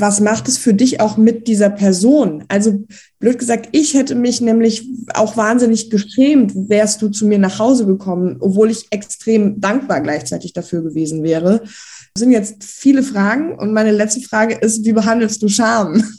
was 0.00 0.20
macht 0.20 0.48
es 0.48 0.58
für 0.58 0.74
dich 0.74 1.00
auch 1.00 1.16
mit 1.16 1.46
dieser 1.46 1.70
Person? 1.70 2.44
Also 2.48 2.84
blöd 3.18 3.38
gesagt, 3.38 3.68
ich 3.72 3.94
hätte 3.94 4.14
mich 4.14 4.40
nämlich 4.40 4.88
auch 5.14 5.36
wahnsinnig 5.36 5.90
geschämt, 5.90 6.52
wärst 6.54 7.02
du 7.02 7.08
zu 7.08 7.26
mir 7.26 7.38
nach 7.38 7.58
Hause 7.58 7.86
gekommen, 7.86 8.36
obwohl 8.40 8.70
ich 8.70 8.86
extrem 8.90 9.60
dankbar 9.60 10.00
gleichzeitig 10.00 10.52
dafür 10.52 10.82
gewesen 10.82 11.22
wäre. 11.22 11.62
Das 12.14 12.22
sind 12.22 12.32
jetzt 12.32 12.64
viele 12.64 13.02
Fragen 13.02 13.58
und 13.58 13.72
meine 13.72 13.92
letzte 13.92 14.20
Frage 14.20 14.54
ist, 14.54 14.84
wie 14.84 14.92
behandelst 14.92 15.42
du 15.42 15.48
Scham? 15.48 16.02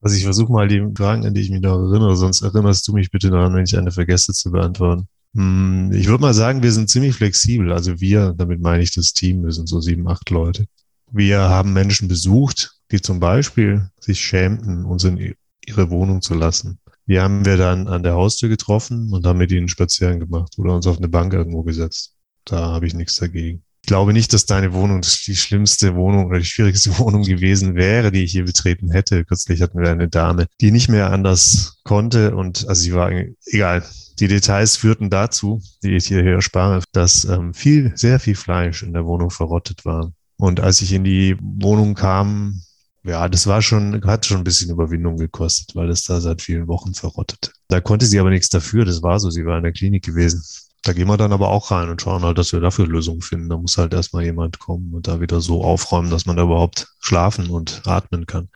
Also 0.00 0.16
ich 0.16 0.24
versuche 0.24 0.52
mal 0.52 0.68
die 0.68 0.82
Fragen, 0.96 1.26
an 1.26 1.34
die 1.34 1.42
ich 1.42 1.50
mich 1.50 1.60
noch 1.60 1.76
erinnere, 1.76 2.16
sonst 2.16 2.40
erinnerst 2.40 2.86
du 2.88 2.92
mich 2.92 3.10
bitte 3.10 3.30
daran, 3.30 3.52
wenn 3.54 3.64
ich 3.64 3.76
eine 3.76 3.90
vergesse 3.90 4.32
zu 4.32 4.50
beantworten. 4.50 5.08
Hm, 5.34 5.90
ich 5.92 6.06
würde 6.06 6.22
mal 6.22 6.34
sagen, 6.34 6.62
wir 6.62 6.72
sind 6.72 6.88
ziemlich 6.88 7.14
flexibel. 7.14 7.72
Also 7.72 8.00
wir, 8.00 8.32
damit 8.36 8.60
meine 8.60 8.82
ich 8.82 8.94
das 8.94 9.12
Team, 9.12 9.44
wir 9.44 9.52
sind 9.52 9.68
so 9.68 9.80
sieben, 9.80 10.08
acht 10.08 10.30
Leute. 10.30 10.66
Wir 11.10 11.40
haben 11.40 11.72
Menschen 11.72 12.08
besucht, 12.08 12.77
die 12.90 13.00
zum 13.00 13.20
Beispiel 13.20 13.90
sich 14.00 14.20
schämten, 14.20 14.84
uns 14.84 15.04
in 15.04 15.34
ihre 15.66 15.90
Wohnung 15.90 16.22
zu 16.22 16.34
lassen. 16.34 16.78
Die 17.06 17.18
haben 17.20 17.44
wir 17.44 17.56
dann 17.56 17.88
an 17.88 18.02
der 18.02 18.14
Haustür 18.14 18.48
getroffen 18.48 19.12
und 19.12 19.26
haben 19.26 19.38
mit 19.38 19.50
ihnen 19.50 19.68
spazieren 19.68 20.20
gemacht 20.20 20.54
oder 20.58 20.74
uns 20.74 20.86
auf 20.86 20.98
eine 20.98 21.08
Bank 21.08 21.32
irgendwo 21.32 21.62
gesetzt. 21.62 22.14
Da 22.44 22.66
habe 22.66 22.86
ich 22.86 22.94
nichts 22.94 23.16
dagegen. 23.16 23.62
Ich 23.82 23.88
glaube 23.88 24.12
nicht, 24.12 24.34
dass 24.34 24.44
deine 24.44 24.74
Wohnung 24.74 25.00
die 25.26 25.36
schlimmste 25.36 25.94
Wohnung 25.94 26.26
oder 26.26 26.38
die 26.38 26.44
schwierigste 26.44 26.98
Wohnung 26.98 27.22
gewesen 27.22 27.74
wäre, 27.74 28.12
die 28.12 28.24
ich 28.24 28.32
hier 28.32 28.44
betreten 28.44 28.90
hätte. 28.90 29.24
Kürzlich 29.24 29.62
hatten 29.62 29.80
wir 29.80 29.90
eine 29.90 30.08
Dame, 30.08 30.46
die 30.60 30.70
nicht 30.70 30.90
mehr 30.90 31.10
anders 31.10 31.80
konnte 31.84 32.36
und 32.36 32.68
also 32.68 32.82
sie 32.82 32.92
war 32.92 33.10
egal. 33.46 33.82
Die 34.20 34.28
Details 34.28 34.76
führten 34.76 35.10
dazu, 35.10 35.62
die 35.82 35.96
ich 35.96 36.08
hier 36.08 36.24
erspare, 36.24 36.82
dass 36.92 37.24
ähm, 37.24 37.54
viel, 37.54 37.92
sehr 37.94 38.18
viel 38.20 38.34
Fleisch 38.34 38.82
in 38.82 38.92
der 38.92 39.06
Wohnung 39.06 39.30
verrottet 39.30 39.84
war. 39.84 40.12
Und 40.36 40.60
als 40.60 40.82
ich 40.82 40.92
in 40.92 41.04
die 41.04 41.36
Wohnung 41.40 41.94
kam, 41.94 42.60
ja, 43.08 43.28
das 43.28 43.46
war 43.46 43.62
schon, 43.62 44.02
hat 44.04 44.26
schon 44.26 44.38
ein 44.38 44.44
bisschen 44.44 44.70
Überwindung 44.70 45.16
gekostet, 45.16 45.74
weil 45.74 45.90
es 45.90 46.04
da 46.04 46.20
seit 46.20 46.42
vielen 46.42 46.68
Wochen 46.68 46.94
verrottete. 46.94 47.50
Da 47.68 47.80
konnte 47.80 48.06
sie 48.06 48.20
aber 48.20 48.30
nichts 48.30 48.48
dafür, 48.48 48.84
das 48.84 49.02
war 49.02 49.18
so, 49.20 49.30
sie 49.30 49.46
war 49.46 49.56
in 49.56 49.64
der 49.64 49.72
Klinik 49.72 50.04
gewesen. 50.04 50.42
Da 50.82 50.92
gehen 50.92 51.08
wir 51.08 51.16
dann 51.16 51.32
aber 51.32 51.48
auch 51.48 51.70
rein 51.70 51.88
und 51.88 52.00
schauen 52.00 52.22
halt, 52.22 52.38
dass 52.38 52.52
wir 52.52 52.60
dafür 52.60 52.86
Lösungen 52.86 53.20
finden. 53.20 53.48
Da 53.48 53.58
muss 53.58 53.78
halt 53.78 53.92
erstmal 53.92 54.24
jemand 54.24 54.58
kommen 54.58 54.94
und 54.94 55.08
da 55.08 55.20
wieder 55.20 55.40
so 55.40 55.64
aufräumen, 55.64 56.10
dass 56.10 56.24
man 56.24 56.36
da 56.36 56.44
überhaupt 56.44 56.88
schlafen 57.00 57.50
und 57.50 57.82
atmen 57.84 58.26
kann. 58.26 58.48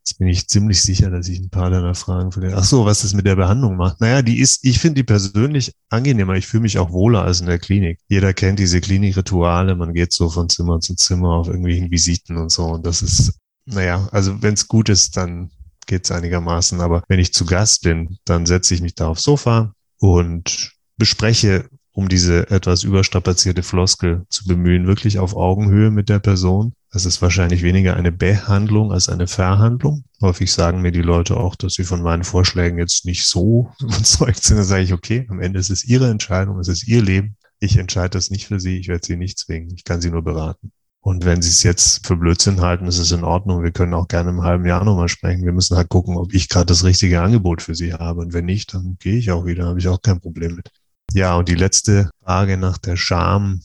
Jetzt 0.00 0.18
bin 0.18 0.28
ich 0.28 0.48
ziemlich 0.48 0.82
sicher, 0.82 1.10
dass 1.10 1.28
ich 1.28 1.40
ein 1.40 1.50
paar 1.50 1.68
deiner 1.68 1.96
Fragen 1.96 2.30
vergesse. 2.30 2.56
Ach 2.56 2.64
so, 2.64 2.84
was 2.86 3.02
das 3.02 3.12
mit 3.12 3.26
der 3.26 3.34
Behandlung 3.34 3.76
macht. 3.76 4.00
Naja, 4.00 4.22
die 4.22 4.38
ist, 4.38 4.64
ich 4.64 4.78
finde 4.78 5.00
die 5.00 5.04
persönlich 5.04 5.72
angenehmer. 5.88 6.34
Ich 6.34 6.46
fühle 6.46 6.62
mich 6.62 6.78
auch 6.78 6.92
wohler 6.92 7.22
als 7.22 7.40
in 7.40 7.46
der 7.46 7.58
Klinik. 7.58 7.98
Jeder 8.08 8.32
kennt 8.32 8.60
diese 8.60 8.80
Klinikrituale. 8.80 9.74
Man 9.74 9.94
geht 9.94 10.12
so 10.12 10.30
von 10.30 10.48
Zimmer 10.48 10.78
zu 10.78 10.94
Zimmer 10.94 11.30
auf 11.30 11.48
irgendwelchen 11.48 11.90
Visiten 11.90 12.36
und 12.36 12.52
so. 12.52 12.66
Und 12.66 12.86
das 12.86 13.02
ist, 13.02 13.34
naja, 13.66 14.08
also 14.12 14.42
wenn 14.42 14.54
es 14.54 14.68
gut 14.68 14.88
ist, 14.88 15.16
dann 15.16 15.50
geht's 15.86 16.10
einigermaßen. 16.10 16.80
Aber 16.80 17.02
wenn 17.08 17.20
ich 17.20 17.32
zu 17.32 17.44
Gast 17.44 17.82
bin, 17.82 18.18
dann 18.24 18.46
setze 18.46 18.74
ich 18.74 18.80
mich 18.80 18.94
da 18.94 19.08
aufs 19.08 19.22
Sofa 19.22 19.72
und 19.98 20.72
bespreche 20.96 21.68
um 21.96 22.10
diese 22.10 22.50
etwas 22.50 22.82
überstrapazierte 22.82 23.62
Floskel 23.62 24.26
zu 24.28 24.44
bemühen, 24.44 24.86
wirklich 24.86 25.18
auf 25.18 25.34
Augenhöhe 25.34 25.90
mit 25.90 26.10
der 26.10 26.18
Person. 26.18 26.74
Das 26.92 27.06
ist 27.06 27.22
wahrscheinlich 27.22 27.62
weniger 27.62 27.96
eine 27.96 28.12
Behandlung 28.12 28.92
als 28.92 29.08
eine 29.08 29.26
Verhandlung. 29.26 30.04
Häufig 30.20 30.52
sagen 30.52 30.82
mir 30.82 30.92
die 30.92 31.00
Leute 31.00 31.38
auch, 31.38 31.56
dass 31.56 31.72
sie 31.72 31.84
von 31.84 32.02
meinen 32.02 32.22
Vorschlägen 32.22 32.78
jetzt 32.78 33.06
nicht 33.06 33.24
so 33.24 33.72
überzeugt 33.80 34.42
sind. 34.42 34.58
Da 34.58 34.64
sage 34.64 34.82
ich, 34.82 34.92
okay, 34.92 35.26
am 35.30 35.40
Ende 35.40 35.58
ist 35.58 35.70
es 35.70 35.86
ihre 35.86 36.10
Entscheidung, 36.10 36.58
es 36.58 36.68
ist 36.68 36.86
ihr 36.86 37.00
Leben. 37.00 37.38
Ich 37.60 37.78
entscheide 37.78 38.10
das 38.10 38.30
nicht 38.30 38.46
für 38.46 38.60
sie, 38.60 38.78
ich 38.78 38.88
werde 38.88 39.06
sie 39.06 39.16
nicht 39.16 39.38
zwingen, 39.38 39.72
ich 39.74 39.84
kann 39.84 40.02
sie 40.02 40.10
nur 40.10 40.22
beraten. 40.22 40.72
Und 41.06 41.24
wenn 41.24 41.40
sie 41.40 41.50
es 41.50 41.62
jetzt 41.62 42.04
für 42.04 42.16
Blödsinn 42.16 42.62
halten, 42.62 42.88
ist 42.88 42.98
es 42.98 43.12
in 43.12 43.22
Ordnung. 43.22 43.62
Wir 43.62 43.70
können 43.70 43.94
auch 43.94 44.08
gerne 44.08 44.30
im 44.30 44.42
halben 44.42 44.66
Jahr 44.66 44.84
nochmal 44.84 45.08
sprechen. 45.08 45.44
Wir 45.44 45.52
müssen 45.52 45.76
halt 45.76 45.88
gucken, 45.88 46.16
ob 46.16 46.34
ich 46.34 46.48
gerade 46.48 46.66
das 46.66 46.82
richtige 46.82 47.22
Angebot 47.22 47.62
für 47.62 47.76
sie 47.76 47.94
habe. 47.94 48.22
Und 48.22 48.32
wenn 48.32 48.46
nicht, 48.46 48.74
dann 48.74 48.96
gehe 48.98 49.16
ich 49.16 49.30
auch 49.30 49.46
wieder, 49.46 49.66
habe 49.66 49.78
ich 49.78 49.86
auch 49.86 50.02
kein 50.02 50.20
Problem 50.20 50.56
mit. 50.56 50.72
Ja, 51.12 51.36
und 51.36 51.48
die 51.48 51.54
letzte 51.54 52.10
Frage 52.24 52.56
nach 52.56 52.76
der 52.78 52.96
Scham, 52.96 53.60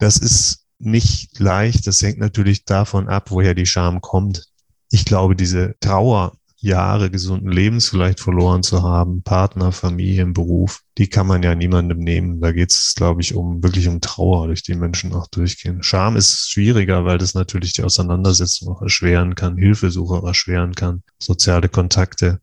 das 0.00 0.16
ist 0.16 0.64
nicht 0.80 1.38
leicht. 1.38 1.86
Das 1.86 2.02
hängt 2.02 2.18
natürlich 2.18 2.64
davon 2.64 3.08
ab, 3.08 3.30
woher 3.30 3.54
die 3.54 3.66
Scham 3.66 4.00
kommt. 4.00 4.48
Ich 4.90 5.04
glaube, 5.04 5.36
diese 5.36 5.76
Trauer, 5.78 6.32
Jahre 6.62 7.10
gesunden 7.10 7.50
Lebens 7.50 7.88
vielleicht 7.88 8.20
verloren 8.20 8.62
zu 8.62 8.82
haben, 8.82 9.22
Partner, 9.22 9.72
Familie, 9.72 10.24
Beruf, 10.26 10.80
die 10.96 11.08
kann 11.08 11.26
man 11.26 11.42
ja 11.42 11.54
niemandem 11.54 11.98
nehmen. 11.98 12.40
Da 12.40 12.52
geht 12.52 12.70
es, 12.70 12.94
glaube 12.96 13.20
ich, 13.20 13.34
um 13.34 13.62
wirklich 13.62 13.88
um 13.88 14.00
Trauer, 14.00 14.46
durch 14.46 14.62
die 14.62 14.74
Menschen 14.74 15.12
auch 15.12 15.26
durchgehen. 15.26 15.82
Scham 15.82 16.16
ist 16.16 16.50
schwieriger, 16.50 17.04
weil 17.04 17.18
das 17.18 17.34
natürlich 17.34 17.72
die 17.72 17.82
Auseinandersetzung 17.82 18.68
auch 18.68 18.82
erschweren 18.82 19.34
kann, 19.34 19.56
Hilfesuche 19.56 20.26
erschweren 20.26 20.74
kann, 20.74 21.02
soziale 21.18 21.68
Kontakte 21.68 22.40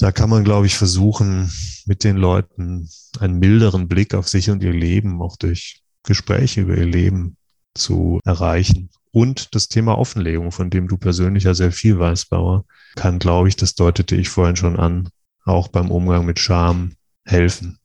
da 0.00 0.12
kann 0.12 0.30
man, 0.30 0.44
glaube 0.44 0.66
ich, 0.66 0.76
versuchen, 0.76 1.52
mit 1.84 2.04
den 2.04 2.16
Leuten 2.16 2.88
einen 3.18 3.38
milderen 3.38 3.86
Blick 3.86 4.14
auf 4.14 4.28
sich 4.28 4.48
und 4.48 4.62
ihr 4.62 4.72
Leben, 4.72 5.20
auch 5.20 5.36
durch 5.36 5.82
Gespräche 6.04 6.62
über 6.62 6.74
ihr 6.74 6.86
Leben 6.86 7.36
zu 7.74 8.18
erreichen. 8.24 8.88
Und 9.12 9.54
das 9.54 9.68
Thema 9.68 9.98
Offenlegung, 9.98 10.52
von 10.52 10.70
dem 10.70 10.86
du 10.86 10.96
persönlich 10.96 11.44
ja 11.44 11.54
sehr 11.54 11.72
viel 11.72 11.98
weißt, 11.98 12.30
Bauer, 12.30 12.64
kann, 12.94 13.18
glaube 13.18 13.48
ich, 13.48 13.56
das 13.56 13.74
deutete 13.74 14.16
ich 14.16 14.28
vorhin 14.28 14.56
schon 14.56 14.78
an, 14.78 15.08
auch 15.44 15.68
beim 15.68 15.90
Umgang 15.90 16.26
mit 16.26 16.38
Scham 16.38 16.92
helfen. 17.24 17.78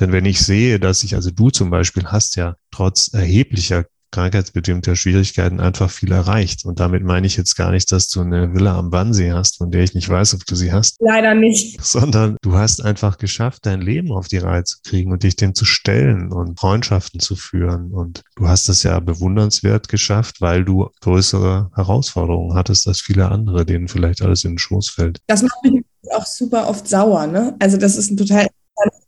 Denn 0.00 0.10
wenn 0.10 0.24
ich 0.24 0.40
sehe, 0.40 0.80
dass 0.80 1.04
ich, 1.04 1.14
also 1.14 1.30
du 1.30 1.50
zum 1.50 1.70
Beispiel 1.70 2.06
hast 2.06 2.36
ja 2.36 2.56
trotz 2.70 3.12
erheblicher 3.12 3.86
krankheitsbedingter 4.14 4.94
Schwierigkeiten 4.94 5.58
einfach 5.58 5.90
viel 5.90 6.12
erreicht. 6.12 6.64
Und 6.64 6.78
damit 6.78 7.02
meine 7.02 7.26
ich 7.26 7.36
jetzt 7.36 7.56
gar 7.56 7.72
nicht, 7.72 7.90
dass 7.90 8.08
du 8.08 8.20
eine 8.20 8.54
Villa 8.54 8.78
am 8.78 8.92
Wannsee 8.92 9.32
hast, 9.32 9.58
von 9.58 9.72
der 9.72 9.82
ich 9.82 9.94
nicht 9.94 10.08
weiß, 10.08 10.34
ob 10.34 10.46
du 10.46 10.54
sie 10.54 10.72
hast. 10.72 10.96
Leider 11.00 11.34
nicht. 11.34 11.84
Sondern 11.84 12.36
du 12.40 12.54
hast 12.54 12.84
einfach 12.84 13.18
geschafft, 13.18 13.66
dein 13.66 13.80
Leben 13.80 14.12
auf 14.12 14.28
die 14.28 14.38
Reihe 14.38 14.62
zu 14.62 14.78
kriegen 14.84 15.10
und 15.10 15.24
dich 15.24 15.34
dem 15.34 15.54
zu 15.54 15.64
stellen 15.64 16.32
und 16.32 16.60
Freundschaften 16.60 17.18
zu 17.18 17.34
führen. 17.34 17.90
Und 17.90 18.22
du 18.36 18.46
hast 18.46 18.68
das 18.68 18.84
ja 18.84 19.00
bewundernswert 19.00 19.88
geschafft, 19.88 20.40
weil 20.40 20.64
du 20.64 20.88
größere 21.00 21.72
Herausforderungen 21.74 22.54
hattest 22.54 22.86
als 22.86 23.00
viele 23.00 23.28
andere, 23.28 23.66
denen 23.66 23.88
vielleicht 23.88 24.22
alles 24.22 24.44
in 24.44 24.52
den 24.52 24.58
Schoß 24.58 24.90
fällt. 24.90 25.18
Das 25.26 25.42
macht 25.42 25.64
mich 25.64 25.84
auch 26.12 26.26
super 26.26 26.68
oft 26.68 26.86
sauer, 26.86 27.26
ne? 27.26 27.56
Also 27.58 27.78
das 27.78 27.96
ist 27.96 28.10
ein 28.10 28.16
total 28.16 28.46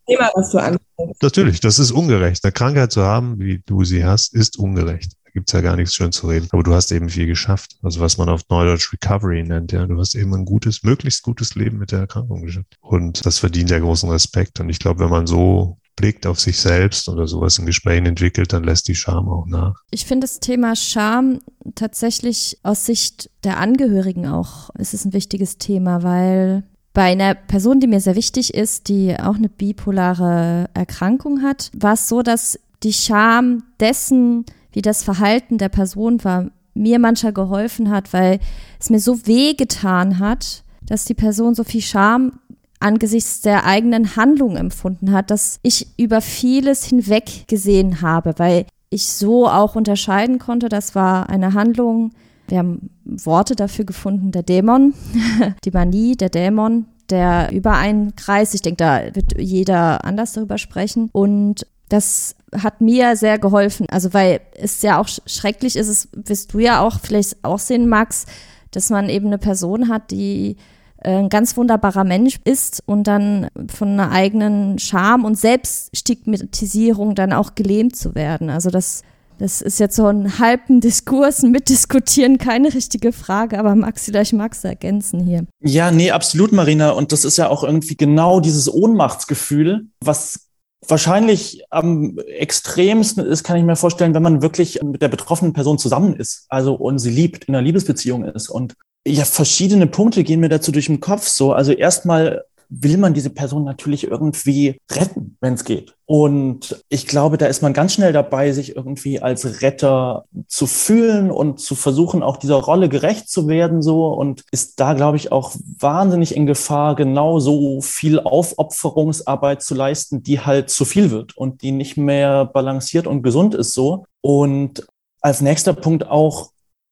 Thema, 0.07 0.31
was 0.33 0.51
du 0.51 0.57
ansprichst. 0.57 1.21
Natürlich, 1.21 1.59
das 1.59 1.79
ist 1.79 1.91
ungerecht. 1.91 2.43
Eine 2.43 2.51
Krankheit 2.51 2.91
zu 2.91 3.03
haben, 3.03 3.39
wie 3.39 3.61
du 3.65 3.83
sie 3.83 4.05
hast, 4.05 4.33
ist 4.33 4.57
ungerecht. 4.57 5.13
Da 5.25 5.31
gibt's 5.31 5.51
ja 5.51 5.61
gar 5.61 5.75
nichts 5.75 5.95
schön 5.95 6.11
zu 6.11 6.27
reden. 6.27 6.47
Aber 6.51 6.63
du 6.63 6.73
hast 6.73 6.91
eben 6.91 7.09
viel 7.09 7.27
geschafft. 7.27 7.77
Also 7.83 7.99
was 7.99 8.17
man 8.17 8.29
auf 8.29 8.41
Neudeutsch 8.49 8.91
Recovery 8.93 9.43
nennt, 9.43 9.71
ja. 9.71 9.85
Du 9.85 9.99
hast 9.99 10.15
eben 10.15 10.33
ein 10.33 10.45
gutes, 10.45 10.83
möglichst 10.83 11.23
gutes 11.23 11.55
Leben 11.55 11.77
mit 11.77 11.91
der 11.91 11.99
Erkrankung 11.99 12.41
geschafft. 12.41 12.77
Und 12.81 13.25
das 13.25 13.39
verdient 13.39 13.69
ja 13.69 13.79
großen 13.79 14.09
Respekt. 14.09 14.59
Und 14.59 14.69
ich 14.69 14.79
glaube, 14.79 15.01
wenn 15.01 15.09
man 15.09 15.27
so 15.27 15.77
blickt 15.97 16.25
auf 16.25 16.39
sich 16.39 16.59
selbst 16.59 17.09
oder 17.09 17.27
sowas 17.27 17.57
in 17.57 17.65
Gesprächen 17.65 18.05
entwickelt, 18.05 18.53
dann 18.53 18.63
lässt 18.63 18.87
die 18.87 18.95
Scham 18.95 19.27
auch 19.27 19.45
nach. 19.47 19.81
Ich 19.91 20.05
finde 20.05 20.25
das 20.25 20.39
Thema 20.39 20.75
Scham 20.75 21.39
tatsächlich 21.75 22.59
aus 22.63 22.85
Sicht 22.85 23.29
der 23.43 23.57
Angehörigen 23.57 24.27
auch 24.27 24.69
ist 24.75 24.93
es 24.93 25.03
ein 25.03 25.13
wichtiges 25.13 25.57
Thema, 25.57 26.03
weil 26.03 26.63
bei 26.97 27.11
einer 27.11 27.35
Person, 27.35 27.79
die 27.79 27.85
mir 27.85 27.99
sehr 27.99 28.15
wichtig 28.15 28.55
ist, 28.55 28.89
die 28.89 29.15
auch 29.19 29.35
eine 29.35 29.49
bipolare 29.49 30.67
Erkrankung 30.73 31.43
hat, 31.43 31.69
war 31.77 31.93
es 31.93 32.09
so, 32.09 32.23
dass 32.23 32.59
die 32.81 32.91
Scham 32.91 33.61
dessen, 33.79 34.47
wie 34.71 34.81
das 34.81 35.03
Verhalten 35.03 35.59
der 35.59 35.69
Person 35.69 36.23
war, 36.23 36.49
mir 36.73 36.97
mancher 36.97 37.31
geholfen 37.31 37.91
hat, 37.91 38.13
weil 38.13 38.39
es 38.79 38.89
mir 38.89 38.99
so 38.99 39.27
weh 39.27 39.53
getan 39.53 40.17
hat, 40.17 40.63
dass 40.87 41.05
die 41.05 41.13
Person 41.13 41.53
so 41.53 41.63
viel 41.63 41.83
Scham 41.83 42.39
angesichts 42.79 43.41
der 43.41 43.65
eigenen 43.65 44.15
Handlung 44.15 44.55
empfunden 44.55 45.11
hat, 45.11 45.29
dass 45.29 45.59
ich 45.61 45.85
über 45.97 46.19
vieles 46.19 46.83
hinweg 46.83 47.47
gesehen 47.47 48.01
habe, 48.01 48.33
weil 48.37 48.65
ich 48.89 49.07
so 49.09 49.47
auch 49.47 49.75
unterscheiden 49.75 50.39
konnte, 50.39 50.67
das 50.67 50.95
war 50.95 51.29
eine 51.29 51.53
Handlung, 51.53 52.09
wir 52.47 52.59
haben 52.59 52.89
Worte 53.05 53.55
dafür 53.55 53.85
gefunden, 53.85 54.31
der 54.31 54.43
Dämon, 54.43 54.93
die 55.65 55.71
Manie, 55.71 56.15
der 56.15 56.29
Dämon, 56.29 56.85
der 57.09 57.51
über 57.51 57.73
einen 57.73 58.15
Kreis, 58.15 58.53
ich 58.53 58.61
denke, 58.61 58.77
da 58.77 59.15
wird 59.15 59.39
jeder 59.39 60.03
anders 60.05 60.33
darüber 60.33 60.57
sprechen 60.57 61.09
und 61.11 61.65
das 61.89 62.35
hat 62.53 62.81
mir 62.81 63.15
sehr 63.15 63.39
geholfen, 63.39 63.87
also 63.89 64.13
weil 64.13 64.41
es 64.53 64.81
ja 64.81 64.99
auch 64.99 65.07
schrecklich 65.25 65.75
ist, 65.75 65.87
es 65.87 66.09
wirst 66.13 66.53
du 66.53 66.59
ja 66.59 66.81
auch 66.81 66.99
vielleicht 66.99 67.43
auch 67.43 67.59
sehen, 67.59 67.87
Max, 67.87 68.25
dass 68.71 68.89
man 68.89 69.09
eben 69.09 69.27
eine 69.27 69.37
Person 69.37 69.87
hat, 69.87 70.11
die 70.11 70.57
äh, 70.97 71.17
ein 71.17 71.29
ganz 71.29 71.55
wunderbarer 71.55 72.03
Mensch 72.03 72.39
ist 72.43 72.83
und 72.85 73.05
dann 73.05 73.47
von 73.67 73.89
einer 73.89 74.11
eigenen 74.11 74.79
Scham 74.79 75.25
und 75.25 75.35
Selbststigmatisierung 75.35 77.15
dann 77.15 77.33
auch 77.33 77.55
gelähmt 77.55 77.95
zu 77.95 78.15
werden. 78.15 78.49
Also 78.49 78.69
das, 78.69 79.03
das 79.39 79.61
ist 79.61 79.79
jetzt 79.79 79.95
so 79.95 80.07
ein 80.07 80.39
halben 80.39 80.81
Diskurs, 80.81 81.43
mitdiskutieren, 81.43 82.37
keine 82.37 82.73
richtige 82.73 83.11
Frage, 83.11 83.59
aber 83.59 83.75
Maxi, 83.75 84.11
magst 84.33 84.63
du 84.63 84.67
ergänzen 84.67 85.23
hier. 85.23 85.45
Ja, 85.63 85.91
nee, 85.91 86.11
absolut, 86.11 86.51
Marina. 86.51 86.91
Und 86.91 87.11
das 87.11 87.25
ist 87.25 87.37
ja 87.37 87.49
auch 87.49 87.63
irgendwie 87.63 87.95
genau 87.95 88.39
dieses 88.39 88.71
Ohnmachtsgefühl, 88.73 89.87
was 89.99 90.47
wahrscheinlich 90.87 91.63
am 91.69 92.17
extremsten 92.19 93.25
ist, 93.25 93.43
kann 93.43 93.57
ich 93.57 93.63
mir 93.63 93.75
vorstellen, 93.75 94.13
wenn 94.13 94.23
man 94.23 94.41
wirklich 94.41 94.81
mit 94.83 95.01
der 95.01 95.07
betroffenen 95.07 95.53
Person 95.53 95.77
zusammen 95.77 96.15
ist, 96.15 96.45
also 96.49 96.75
und 96.75 96.99
sie 96.99 97.09
liebt, 97.09 97.45
in 97.45 97.55
einer 97.55 97.63
Liebesbeziehung 97.63 98.25
ist 98.25 98.49
und 98.49 98.75
ja, 99.05 99.23
verschiedene 99.23 99.87
Punkte 99.87 100.23
gehen 100.23 100.39
mir 100.39 100.49
dazu 100.49 100.71
durch 100.71 100.87
den 100.87 100.99
Kopf. 100.99 101.27
So, 101.27 101.53
also 101.53 101.71
erstmal 101.71 102.43
will 102.69 102.97
man 102.97 103.13
diese 103.13 103.29
Person 103.29 103.63
natürlich 103.63 104.05
irgendwie 104.05 104.79
retten, 104.91 105.37
wenn 105.41 105.53
es 105.53 105.63
geht. 105.63 105.95
Und 106.05 106.83
ich 106.89 107.07
glaube, 107.07 107.37
da 107.37 107.47
ist 107.47 107.61
man 107.61 107.73
ganz 107.73 107.93
schnell 107.93 108.13
dabei, 108.13 108.51
sich 108.51 108.75
irgendwie 108.75 109.19
als 109.19 109.61
Retter 109.61 110.25
zu 110.47 110.65
fühlen 110.65 111.31
und 111.31 111.59
zu 111.59 111.75
versuchen, 111.75 112.23
auch 112.23 112.37
dieser 112.37 112.55
Rolle 112.55 112.87
gerecht 112.87 113.29
zu 113.29 113.47
werden, 113.47 113.81
so 113.81 114.07
und 114.13 114.43
ist 114.51 114.79
da, 114.79 114.93
glaube 114.93 115.17
ich, 115.17 115.31
auch 115.31 115.53
wahnsinnig 115.79 116.35
in 116.35 116.45
Gefahr, 116.45 116.95
genau 116.95 117.39
so 117.39 117.81
viel 117.81 118.19
Aufopferungsarbeit 118.19 119.61
zu 119.61 119.75
leisten, 119.75 120.23
die 120.23 120.39
halt 120.39 120.69
zu 120.69 120.85
viel 120.85 121.11
wird 121.11 121.35
und 121.35 121.61
die 121.61 121.71
nicht 121.71 121.97
mehr 121.97 122.45
balanciert 122.45 123.07
und 123.07 123.21
gesund 123.21 123.53
ist, 123.55 123.73
so. 123.73 124.05
Und 124.21 124.87
als 125.21 125.41
nächster 125.41 125.73
Punkt 125.73 126.07
auch 126.07 126.51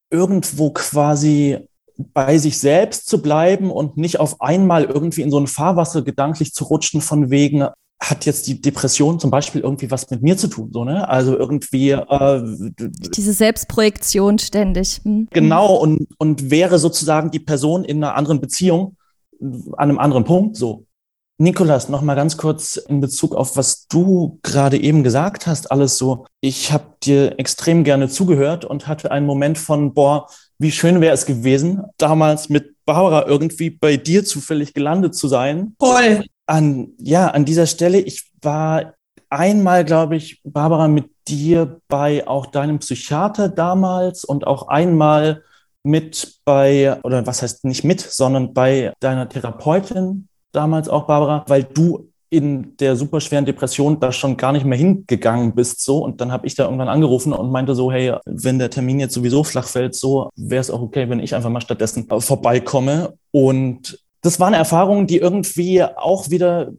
irgendwo 0.09 0.71
quasi 0.71 1.67
bei 1.97 2.37
sich 2.37 2.59
selbst 2.59 3.07
zu 3.07 3.21
bleiben 3.21 3.71
und 3.71 3.97
nicht 3.97 4.19
auf 4.19 4.41
einmal 4.41 4.85
irgendwie 4.85 5.21
in 5.21 5.31
so 5.31 5.39
ein 5.39 5.47
Fahrwasser 5.47 6.01
gedanklich 6.01 6.53
zu 6.53 6.65
rutschen 6.65 7.01
von 7.01 7.29
wegen, 7.29 7.67
hat 8.01 8.25
jetzt 8.25 8.47
die 8.47 8.61
Depression 8.61 9.19
zum 9.19 9.31
Beispiel 9.31 9.61
irgendwie 9.61 9.89
was 9.89 10.09
mit 10.09 10.21
mir 10.21 10.37
zu 10.37 10.47
tun, 10.47 10.69
so, 10.73 10.83
ne? 10.83 11.07
Also 11.07 11.37
irgendwie 11.37 11.91
äh, 11.91 12.43
diese 13.15 13.33
Selbstprojektion 13.33 14.37
ständig. 14.37 14.99
Hm. 15.03 15.27
Genau, 15.31 15.75
und, 15.75 16.07
und 16.17 16.51
wäre 16.51 16.77
sozusagen 16.77 17.31
die 17.31 17.39
Person 17.39 17.85
in 17.85 18.03
einer 18.03 18.15
anderen 18.15 18.41
Beziehung 18.41 18.97
an 19.39 19.89
einem 19.89 19.99
anderen 19.99 20.23
Punkt 20.23 20.55
so. 20.55 20.85
Nikolas, 21.37 21.89
noch 21.89 22.01
mal 22.01 22.15
ganz 22.15 22.37
kurz 22.37 22.77
in 22.77 23.01
Bezug 23.01 23.35
auf 23.35 23.57
was 23.57 23.87
du 23.87 24.39
gerade 24.41 24.81
eben 24.81 25.03
gesagt 25.03 25.47
hast, 25.47 25.69
alles 25.69 25.97
so. 25.97 26.25
Ich 26.39 26.71
habe 26.71 26.95
dir 27.03 27.37
extrem 27.39 27.83
gerne 27.83 28.07
zugehört 28.07 28.63
und 28.63 28.87
hatte 28.87 29.11
einen 29.11 29.25
Moment 29.25 29.57
von, 29.57 29.93
boah, 29.93 30.27
wie 30.57 30.71
schön 30.71 31.01
wäre 31.01 31.13
es 31.13 31.25
gewesen, 31.25 31.83
damals 31.97 32.49
mit 32.49 32.75
Barbara 32.85 33.27
irgendwie 33.27 33.69
bei 33.69 33.97
dir 33.97 34.23
zufällig 34.23 34.73
gelandet 34.73 35.15
zu 35.15 35.27
sein. 35.27 35.75
Toll. 35.79 36.23
An, 36.45 36.89
ja, 36.99 37.27
an 37.27 37.45
dieser 37.45 37.65
Stelle, 37.65 37.99
ich 37.99 38.31
war 38.41 38.93
einmal, 39.29 39.83
glaube 39.83 40.15
ich, 40.15 40.41
Barbara, 40.43 40.87
mit 40.87 41.09
dir 41.27 41.81
bei 41.87 42.27
auch 42.27 42.45
deinem 42.45 42.79
Psychiater 42.79 43.49
damals 43.49 44.23
und 44.23 44.45
auch 44.45 44.67
einmal 44.67 45.43
mit 45.83 46.39
bei, 46.45 46.99
oder 47.03 47.25
was 47.25 47.41
heißt 47.41 47.65
nicht 47.65 47.83
mit, 47.83 48.01
sondern 48.01 48.53
bei 48.53 48.93
deiner 48.99 49.27
Therapeutin 49.27 50.27
damals 50.51 50.87
auch, 50.89 51.07
Barbara, 51.07 51.43
weil 51.47 51.63
du 51.63 52.11
in 52.29 52.75
der 52.77 52.95
superschweren 52.95 53.45
Depression 53.45 53.99
da 53.99 54.11
schon 54.11 54.37
gar 54.37 54.51
nicht 54.51 54.65
mehr 54.65 54.77
hingegangen 54.77 55.53
bist 55.53 55.81
so. 55.81 55.99
Und 55.99 56.21
dann 56.21 56.31
habe 56.31 56.47
ich 56.47 56.55
da 56.55 56.65
irgendwann 56.65 56.89
angerufen 56.89 57.33
und 57.33 57.51
meinte 57.51 57.75
so 57.75 57.91
hey 57.91 58.15
wenn 58.25 58.59
der 58.59 58.69
Termin 58.69 58.99
jetzt 58.99 59.13
sowieso 59.13 59.43
flach 59.43 59.67
fällt 59.67 59.95
so 59.95 60.29
wäre 60.35 60.61
es 60.61 60.71
auch 60.71 60.81
okay 60.81 61.09
wenn 61.09 61.19
ich 61.19 61.35
einfach 61.35 61.49
mal 61.49 61.61
stattdessen 61.61 62.07
vorbeikomme. 62.19 63.13
Und 63.31 63.99
das 64.21 64.39
war 64.39 64.47
eine 64.47 64.57
Erfahrung 64.57 65.07
die 65.07 65.17
irgendwie 65.17 65.83
auch 65.83 66.29
wieder 66.29 66.71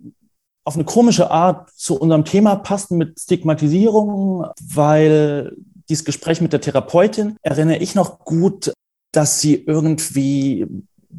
auf 0.64 0.74
eine 0.74 0.84
komische 0.84 1.30
Art 1.30 1.70
zu 1.70 1.98
unserem 1.98 2.24
Thema 2.24 2.56
passten 2.56 2.96
mit 2.96 3.20
Stigmatisierung 3.20 4.46
weil 4.74 5.56
dieses 5.88 6.04
Gespräch 6.04 6.40
mit 6.40 6.52
der 6.52 6.60
Therapeutin 6.60 7.36
erinnere 7.42 7.78
ich 7.78 7.94
noch 7.94 8.18
gut 8.20 8.72
dass 9.12 9.40
sie 9.40 9.54
irgendwie 9.54 10.66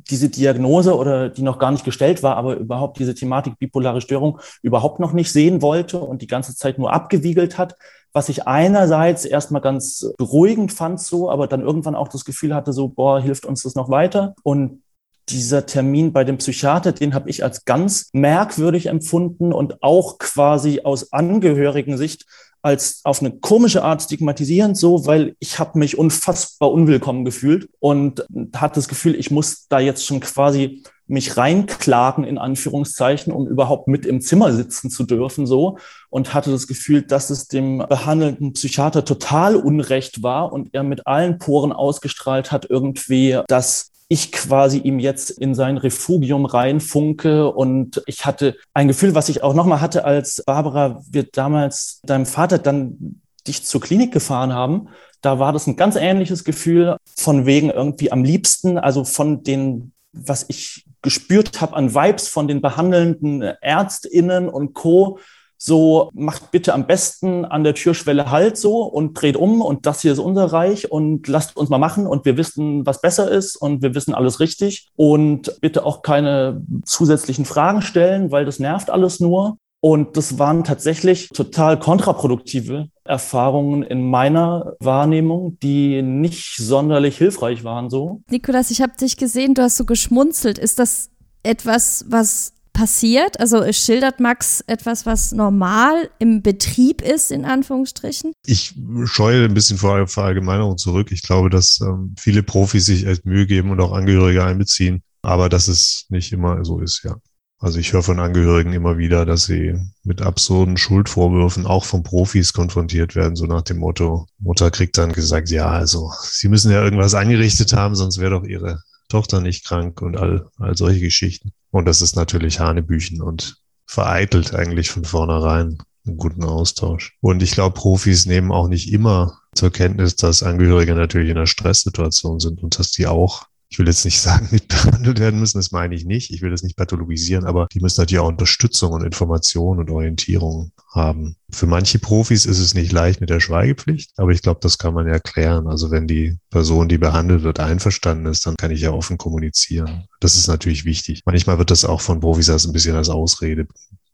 diese 0.10 0.30
Diagnose 0.30 0.96
oder 0.96 1.30
die 1.30 1.42
noch 1.42 1.60
gar 1.60 1.72
nicht 1.72 1.86
gestellt 1.86 2.24
war, 2.24 2.38
aber 2.38 2.56
überhaupt 2.56 3.00
diese 3.00 3.16
Thematik 3.16 3.58
bipolare 3.58 4.02
Störung 4.02 4.40
überhaupt 4.62 5.00
noch 5.00 5.14
nicht 5.14 5.32
sehen 5.32 5.62
wollte 5.62 6.00
und 6.00 6.22
die 6.22 6.28
ganze 6.28 6.56
Zeit 6.56 6.78
nur 6.78 6.94
abgewiegelt 6.94 7.58
hat, 7.58 7.76
was 8.14 8.30
ich 8.30 8.48
einerseits 8.48 9.26
erstmal 9.26 9.62
ganz 9.62 10.12
beruhigend 10.18 10.72
fand 10.72 11.00
so, 11.00 11.30
aber 11.30 11.48
dann 11.48 11.62
irgendwann 11.62 11.96
auch 11.96 12.08
das 12.08 12.26
Gefühl 12.26 12.56
hatte 12.56 12.74
so, 12.74 12.88
boah, 12.88 13.20
hilft 13.20 13.46
uns 13.46 13.64
das 13.64 13.76
noch 13.76 13.90
weiter? 13.90 14.36
Und 14.44 14.82
dieser 15.30 15.66
Termin 15.66 16.14
bei 16.14 16.24
dem 16.24 16.38
Psychiater, 16.38 16.94
den 16.94 17.14
habe 17.14 17.30
ich 17.30 17.44
als 17.44 17.66
ganz 17.66 18.10
merkwürdig 18.14 18.86
empfunden 18.86 19.52
und 19.52 19.84
auch 19.84 20.20
quasi 20.20 20.82
aus 20.84 21.12
Angehörigen 21.12 21.98
Sicht 21.98 22.26
als 22.68 23.00
auf 23.06 23.22
eine 23.22 23.32
komische 23.32 23.82
Art 23.82 24.02
stigmatisierend 24.02 24.78
so, 24.78 25.06
weil 25.06 25.36
ich 25.40 25.58
habe 25.58 25.80
mich 25.80 25.98
unfassbar 25.98 26.70
unwillkommen 26.70 27.24
gefühlt 27.24 27.70
und 27.80 28.26
hatte 28.56 28.76
das 28.76 28.90
Gefühl, 28.90 29.16
ich 29.16 29.32
muss 29.32 29.68
da 29.70 29.80
jetzt 29.80 30.06
schon 30.06 30.20
quasi 30.20 30.84
mich 31.08 31.38
reinklagen 31.38 32.26
in 32.26 32.38
Anführungszeichen, 32.38 33.32
um 33.32 33.48
überhaupt 33.48 33.88
mit 33.88 34.06
im 34.06 34.20
Zimmer 34.20 34.52
sitzen 34.52 34.90
zu 34.90 35.06
dürfen 35.06 35.48
so. 35.48 35.78
Und 36.10 36.34
hatte 36.34 36.52
das 36.52 36.68
Gefühl, 36.68 37.02
dass 37.04 37.30
es 37.30 37.48
dem 37.48 37.78
behandelnden 37.78 38.52
Psychiater 38.52 39.06
total 39.06 39.56
unrecht 39.56 40.22
war 40.22 40.52
und 40.52 40.74
er 40.74 40.84
mit 40.84 41.08
allen 41.08 41.38
Poren 41.38 41.72
ausgestrahlt 41.72 42.52
hat 42.52 42.70
irgendwie, 42.70 43.40
dass 43.48 43.92
ich 44.10 44.32
quasi 44.32 44.78
ihm 44.80 45.00
jetzt 45.00 45.32
in 45.32 45.54
sein 45.54 45.78
Refugium 45.78 46.46
reinfunke. 46.46 47.52
Und 47.52 48.02
ich 48.06 48.26
hatte 48.26 48.56
ein 48.74 48.88
Gefühl, 48.88 49.16
was 49.16 49.30
ich 49.30 49.44
auch 49.44 49.54
nochmal 49.54 49.82
hatte, 49.82 50.06
als 50.06 50.44
Barbara, 50.46 51.02
wir 51.10 51.24
damals 51.24 52.00
deinem 52.04 52.26
Vater 52.26 52.58
dann 52.58 53.22
dich 53.48 53.64
zur 53.66 53.82
Klinik 53.82 54.14
gefahren 54.14 54.54
haben. 54.54 54.90
Da 55.22 55.40
war 55.40 55.52
das 55.52 55.68
ein 55.68 55.76
ganz 55.76 55.96
ähnliches 55.96 56.44
Gefühl 56.44 56.98
von 57.18 57.46
wegen 57.46 57.70
irgendwie 57.70 58.12
am 58.12 58.24
liebsten, 58.24 58.78
also 58.78 59.04
von 59.04 59.44
den, 59.44 59.92
was 60.14 60.46
ich 60.48 60.86
gespürt 61.02 61.60
habe 61.62 61.76
an 61.76 61.94
Vibes 61.94 62.28
von 62.28 62.48
den 62.48 62.62
behandelnden 62.62 63.42
Ärztinnen 63.42 64.50
und 64.50 64.74
Co 64.74 65.20
so 65.58 66.10
macht 66.14 66.52
bitte 66.52 66.74
am 66.74 66.88
besten 66.88 67.46
an 67.46 67.64
der 67.64 67.74
Türschwelle 67.74 68.32
Halt 68.32 68.58
so 68.58 68.84
und 68.84 69.20
dreht 69.20 69.36
um 69.36 69.62
und 69.62 69.86
das 69.86 70.02
hier 70.02 70.14
ist 70.14 70.20
unser 70.20 70.46
Reich 70.46 70.92
und 70.92 71.28
lasst 71.28 71.58
uns 71.58 71.70
mal 71.70 71.78
machen 71.78 72.08
und 72.08 72.26
wir 72.26 72.38
wissen, 72.38 72.86
was 72.86 73.02
besser 73.02 73.30
ist 73.30 73.56
und 73.56 73.82
wir 73.82 73.96
wissen 73.96 74.14
alles 74.14 74.40
richtig 74.40 74.88
und 74.96 75.60
bitte 75.62 75.86
auch 75.86 76.02
keine 76.02 76.62
zusätzlichen 76.86 77.46
Fragen 77.46 77.82
stellen, 77.82 78.32
weil 78.32 78.46
das 78.46 78.60
nervt 78.60 78.90
alles 78.90 79.20
nur. 79.20 79.58
Und 79.80 80.18
das 80.18 80.40
waren 80.40 80.64
tatsächlich 80.64 81.30
total 81.30 81.78
kontraproduktive 81.78 82.90
Erfahrungen 83.04 83.84
in 83.84 84.10
meiner 84.10 84.74
Wahrnehmung, 84.80 85.60
die 85.62 86.02
nicht 86.02 86.58
sonderlich 86.58 87.18
hilfreich 87.18 87.64
waren 87.64 87.92
so. 87.92 88.22
Nikolas, 88.30 88.72
ich 88.72 88.82
habe 88.82 88.94
dich 89.00 89.18
gesehen, 89.18 89.54
du 89.54 89.62
hast 89.62 89.78
so 89.78 89.86
geschmunzelt. 89.86 90.58
Ist 90.58 90.80
das 90.80 91.12
etwas, 91.44 92.06
was 92.10 92.54
passiert? 92.78 93.40
Also 93.40 93.64
schildert 93.74 94.20
Max 94.20 94.64
etwas, 94.68 95.08
was 95.08 95.32
normal 95.32 96.12
im 96.20 96.44
Betrieb 96.44 97.02
ist, 97.02 97.32
in 97.32 97.44
Anführungsstrichen? 97.44 98.34
Ich 98.46 98.76
scheue 99.06 99.46
ein 99.46 99.56
bisschen 99.56 99.80
vor 99.80 100.08
Verallgemeinerung 100.08 100.78
zurück. 100.78 101.12
Ich 101.12 101.24
glaube, 101.24 101.50
dass 101.50 101.82
ähm, 101.82 102.14
viele 102.20 102.44
Profis 102.44 102.86
sich 102.86 103.08
echt 103.08 103.26
Mühe 103.26 103.48
geben 103.48 103.72
und 103.72 103.82
auch 103.82 103.94
Angehörige 103.94 104.44
einbeziehen, 104.44 105.02
aber 105.24 105.50
dass 105.50 105.68
es 105.68 106.06
nicht 106.10 106.32
immer 106.32 106.64
so 106.64 106.80
ist, 106.80 107.04
ja. 107.04 107.16
Also 107.60 107.80
ich 107.80 107.92
höre 107.92 108.04
von 108.04 108.20
Angehörigen 108.20 108.74
immer 108.74 109.00
wieder, 109.00 109.26
dass 109.26 109.46
sie 109.46 109.74
mit 110.04 110.22
absurden 110.22 110.78
Schuldvorwürfen 110.78 111.66
auch 111.66 111.86
von 111.86 112.04
Profis 112.04 112.54
konfrontiert 112.54 113.16
werden, 113.16 113.36
so 113.36 113.48
nach 113.48 113.64
dem 113.64 113.80
Motto, 113.80 114.28
Mutter 114.38 114.70
kriegt 114.70 114.96
dann 115.00 115.12
gesagt, 115.12 115.50
ja, 115.50 115.68
also 115.68 116.12
sie 116.22 116.50
müssen 116.50 116.72
ja 116.72 116.84
irgendwas 116.84 117.16
angerichtet 117.16 117.74
haben, 117.74 117.96
sonst 117.96 118.20
wäre 118.20 118.40
doch 118.40 118.44
ihre 118.44 118.84
Tochter 119.08 119.42
nicht 119.42 119.66
krank 119.66 120.02
und 120.02 120.18
all, 120.18 120.50
all 120.58 120.76
solche 120.76 121.00
Geschichten. 121.00 121.52
Und 121.72 121.86
das 121.86 122.02
ist 122.02 122.16
natürlich 122.16 122.60
Hanebüchen 122.60 123.22
und 123.22 123.58
vereitelt 123.86 124.54
eigentlich 124.54 124.90
von 124.90 125.06
vornherein 125.06 125.78
einen 126.06 126.18
guten 126.18 126.44
Austausch. 126.44 127.18
Und 127.22 127.44
ich 127.44 127.52
glaube, 127.52 127.74
Profis 127.74 128.26
nehmen 128.26 128.52
auch 128.52 128.68
nicht 128.68 128.92
immer 128.92 129.40
zur 129.54 129.72
Kenntnis, 129.72 130.16
dass 130.16 130.44
Angehörige 130.44 130.96
natürlich 130.96 131.30
in 131.30 131.38
einer 131.38 131.48
Stresssituation 131.48 132.40
sind 132.40 132.64
und 132.64 132.80
dass 132.80 132.92
die 132.92 133.08
auch 133.08 133.48
ich 133.70 133.80
will 133.80 133.88
jetzt 133.88 134.06
nicht 134.06 134.20
sagen, 134.22 134.48
nicht 134.52 134.68
behandelt 134.68 135.20
werden 135.20 135.40
müssen, 135.40 135.58
das 135.58 135.72
meine 135.72 135.96
ich 135.96 136.06
nicht. 136.06 136.32
Ich 136.32 136.42
will 136.42 136.52
das 136.52 136.64
nicht 136.64 136.78
pathologisieren, 136.78 137.46
aber 137.46 137.68
die 137.74 137.80
müssen 137.80 138.02
natürlich 138.02 138.20
auch 138.20 138.28
Unterstützung 138.28 138.94
und 138.94 139.04
Information 139.04 139.80
und 139.80 139.90
Orientierung 139.90 140.72
haben. 140.94 141.36
Für 141.52 141.68
manche 141.68 142.00
Profis 142.00 142.46
ist 142.46 142.60
es 142.60 142.74
nicht 142.74 142.92
leicht 142.92 143.22
mit 143.22 143.30
der 143.30 143.40
Schweigepflicht, 143.40 144.12
aber 144.18 144.32
ich 144.32 144.42
glaube, 144.42 144.60
das 144.62 144.78
kann 144.78 144.94
man 144.94 145.08
erklären. 145.08 145.68
Also 145.68 145.92
wenn 145.92 146.08
die 146.08 146.38
Person, 146.50 146.90
die 146.90 146.98
behandelt 146.98 147.44
wird, 147.44 147.60
einverstanden 147.60 148.26
ist, 148.26 148.46
dann 148.46 148.56
kann 148.58 148.72
ich 148.72 148.82
ja 148.82 148.92
offen 148.92 149.18
kommunizieren. 149.18 150.06
Das 150.20 150.36
ist 150.36 150.48
natürlich 150.48 150.86
wichtig. 150.86 151.22
Manchmal 151.26 151.58
wird 151.58 151.72
das 151.72 151.86
auch 151.86 152.02
von 152.02 152.20
Profis 152.20 152.50
als 152.50 152.66
ein 152.66 152.74
bisschen 152.74 152.96
als 152.96 153.10
Ausrede 153.10 153.68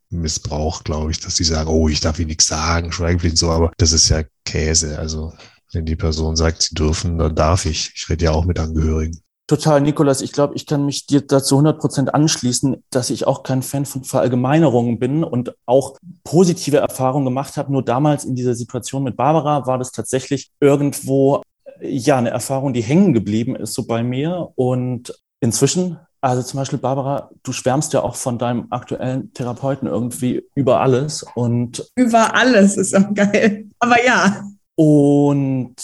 missbraucht, 0.10 0.86
glaube 0.86 1.12
ich, 1.12 1.20
dass 1.20 1.36
die 1.36 1.44
sagen, 1.44 1.70
oh, 1.70 1.90
ich 1.90 2.00
darf 2.00 2.20
Ihnen 2.20 2.28
nichts 2.28 2.48
sagen, 2.48 2.92
Schweigepflicht 2.92 3.34
und 3.34 3.38
so, 3.38 3.52
aber 3.52 3.72
das 3.78 3.94
ist 3.94 4.10
ja 4.10 4.24
Käse. 4.46 5.00
Also 5.00 5.34
wenn 5.74 5.86
die 5.86 5.96
Person 5.96 6.36
sagt, 6.36 6.62
sie 6.62 6.76
dürfen, 6.76 7.18
dann 7.18 7.36
darf 7.36 7.66
ich. 7.66 7.92
Ich 7.96 8.10
rede 8.10 8.26
ja 8.26 8.32
auch 8.32 8.46
mit 8.46 8.60
Angehörigen. 8.60 9.20
Total, 9.48 9.82
Nikolas. 9.82 10.22
Ich 10.22 10.32
glaube, 10.32 10.56
ich 10.56 10.66
kann 10.66 10.86
mich 10.86 11.06
dir 11.06 11.20
dazu 11.20 11.56
100 11.56 11.78
Prozent 11.78 12.14
anschließen, 12.14 12.82
dass 12.90 13.10
ich 13.10 13.28
auch 13.28 13.44
kein 13.44 13.62
Fan 13.62 13.86
von 13.86 14.06
Verallgemeinerungen 14.06 15.00
bin 15.00 15.24
und 15.24 15.54
auch 15.66 15.98
positive 16.24 16.78
Erfahrungen 16.78 17.26
gemacht 17.26 17.58
habe. 17.58 17.72
Nur 17.72 17.84
damals 17.84 18.24
in 18.24 18.36
dieser 18.36 18.56
Situation 18.56 19.04
mit 19.04 19.18
Barbara 19.18 19.68
war 19.68 19.78
das 19.78 19.92
tatsächlich 19.92 20.52
irgendwo, 20.62 21.42
ja, 21.82 22.18
eine 22.18 22.30
Erfahrung, 22.30 22.74
die 22.74 22.84
hängen 22.84 23.14
geblieben 23.14 23.58
ist 23.58 23.74
so 23.74 23.86
bei 23.86 24.02
mir. 24.02 24.50
Und 24.56 25.14
inzwischen, 25.42 26.00
also 26.22 26.42
zum 26.42 26.62
Beispiel 26.62 26.80
Barbara, 26.80 27.30
du 27.44 27.52
schwärmst 27.52 27.92
ja 27.92 28.02
auch 28.02 28.16
von 28.16 28.38
deinem 28.38 28.68
aktuellen 28.70 29.34
Therapeuten 29.34 29.90
irgendwie 29.90 30.48
über 30.56 30.80
alles 30.80 31.26
und. 31.36 31.86
Über 31.96 32.34
alles 32.34 32.78
ist 32.78 32.96
auch 32.96 33.14
geil. 33.14 33.66
Aber 33.80 34.04
ja. 34.06 34.46
Und 34.76 35.76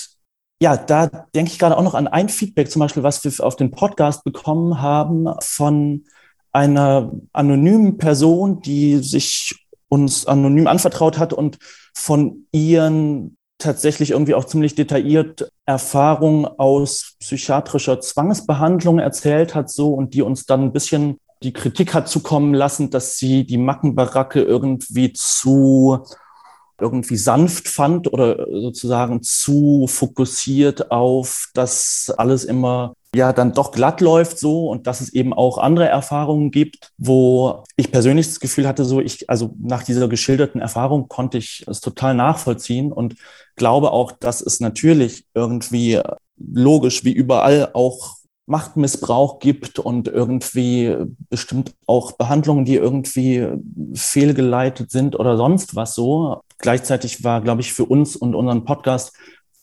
ja, 0.62 0.76
da 0.78 1.08
denke 1.34 1.52
ich 1.52 1.60
gerade 1.60 1.78
auch 1.78 1.84
noch 1.84 1.94
an 1.94 2.08
ein 2.08 2.30
Feedback, 2.30 2.70
zum 2.70 2.82
Beispiel, 2.82 3.04
was 3.04 3.24
wir 3.24 3.46
auf 3.46 3.56
den 3.56 3.72
Podcast 3.72 4.24
bekommen 4.24 4.82
haben 4.82 5.28
von 5.42 6.06
einer 6.52 7.12
anonymen 7.32 7.98
Person, 7.98 8.62
die 8.62 8.98
sich 8.98 9.68
uns 9.88 10.26
anonym 10.26 10.68
anvertraut 10.68 11.18
hat 11.18 11.34
und 11.34 11.58
von 11.94 12.46
ihren 12.52 13.38
tatsächlich 13.58 14.12
irgendwie 14.12 14.36
auch 14.36 14.46
ziemlich 14.46 14.76
detailliert 14.76 15.52
Erfahrungen 15.66 16.46
aus 16.46 17.16
psychiatrischer 17.20 18.00
Zwangsbehandlung 18.00 19.00
erzählt 19.00 19.56
hat, 19.56 19.70
so 19.70 19.94
und 19.94 20.14
die 20.14 20.22
uns 20.22 20.46
dann 20.46 20.64
ein 20.64 20.74
bisschen 20.74 21.20
die 21.44 21.54
Kritik 21.54 21.94
hat 21.94 22.08
zukommen 22.10 22.54
lassen, 22.54 22.90
dass 22.90 23.18
sie 23.18 23.46
die 23.46 23.58
Mackenbaracke 23.58 24.42
irgendwie 24.42 25.14
zu 25.14 26.04
irgendwie 26.80 27.18
sanft 27.18 27.68
fand 27.68 28.12
oder 28.12 28.48
sozusagen 28.50 29.22
zu 29.24 29.88
fokussiert 29.88 30.92
auf, 30.92 31.50
dass 31.54 32.14
alles 32.18 32.44
immer 32.44 32.94
ja 33.16 33.34
dann 33.34 33.54
doch 33.54 33.72
glatt 33.72 34.02
läuft 34.02 34.38
so 34.38 34.70
und 34.70 34.86
dass 34.86 35.02
es 35.02 35.14
eben 35.14 35.34
auch 35.34 35.58
andere 35.58 35.88
Erfahrungen 35.88 36.52
gibt, 36.52 36.92
wo 36.98 37.64
ich 37.76 37.92
persönlich 37.92 38.28
das 38.28 38.40
Gefühl 38.40 38.68
hatte, 38.68 38.86
so 38.86 39.02
ich, 39.02 39.30
also 39.30 39.56
nach 39.60 39.84
dieser 39.84 40.08
geschilderten 40.08 40.62
Erfahrung 40.62 41.08
konnte 41.08 41.40
ich 41.40 41.66
es 41.68 41.82
total 41.82 42.14
nachvollziehen 42.14 42.92
und 42.92 43.16
glaube 43.56 43.92
auch, 43.92 44.12
dass 44.12 44.42
es 44.42 44.60
natürlich 44.60 45.26
irgendwie 45.34 46.00
logisch 46.38 47.04
wie 47.04 47.12
überall 47.12 47.72
auch 47.74 48.20
Machtmissbrauch 48.50 49.40
gibt 49.40 49.78
und 49.78 50.08
irgendwie 50.08 50.96
bestimmt 51.30 51.76
auch 51.86 52.14
Behandlungen, 52.14 52.66
die 52.66 52.76
irgendwie 52.76 53.48
fehlgeleitet 53.94 54.90
sind 54.92 55.18
oder 55.18 55.38
sonst 55.38 55.76
was 55.76 55.94
so. 55.94 56.42
Gleichzeitig 56.60 57.24
war, 57.24 57.42
glaube 57.42 57.62
ich, 57.62 57.74
für 57.74 57.86
uns 57.86 58.16
und 58.16 58.36
unseren 58.36 58.66
Podcast 58.66 59.14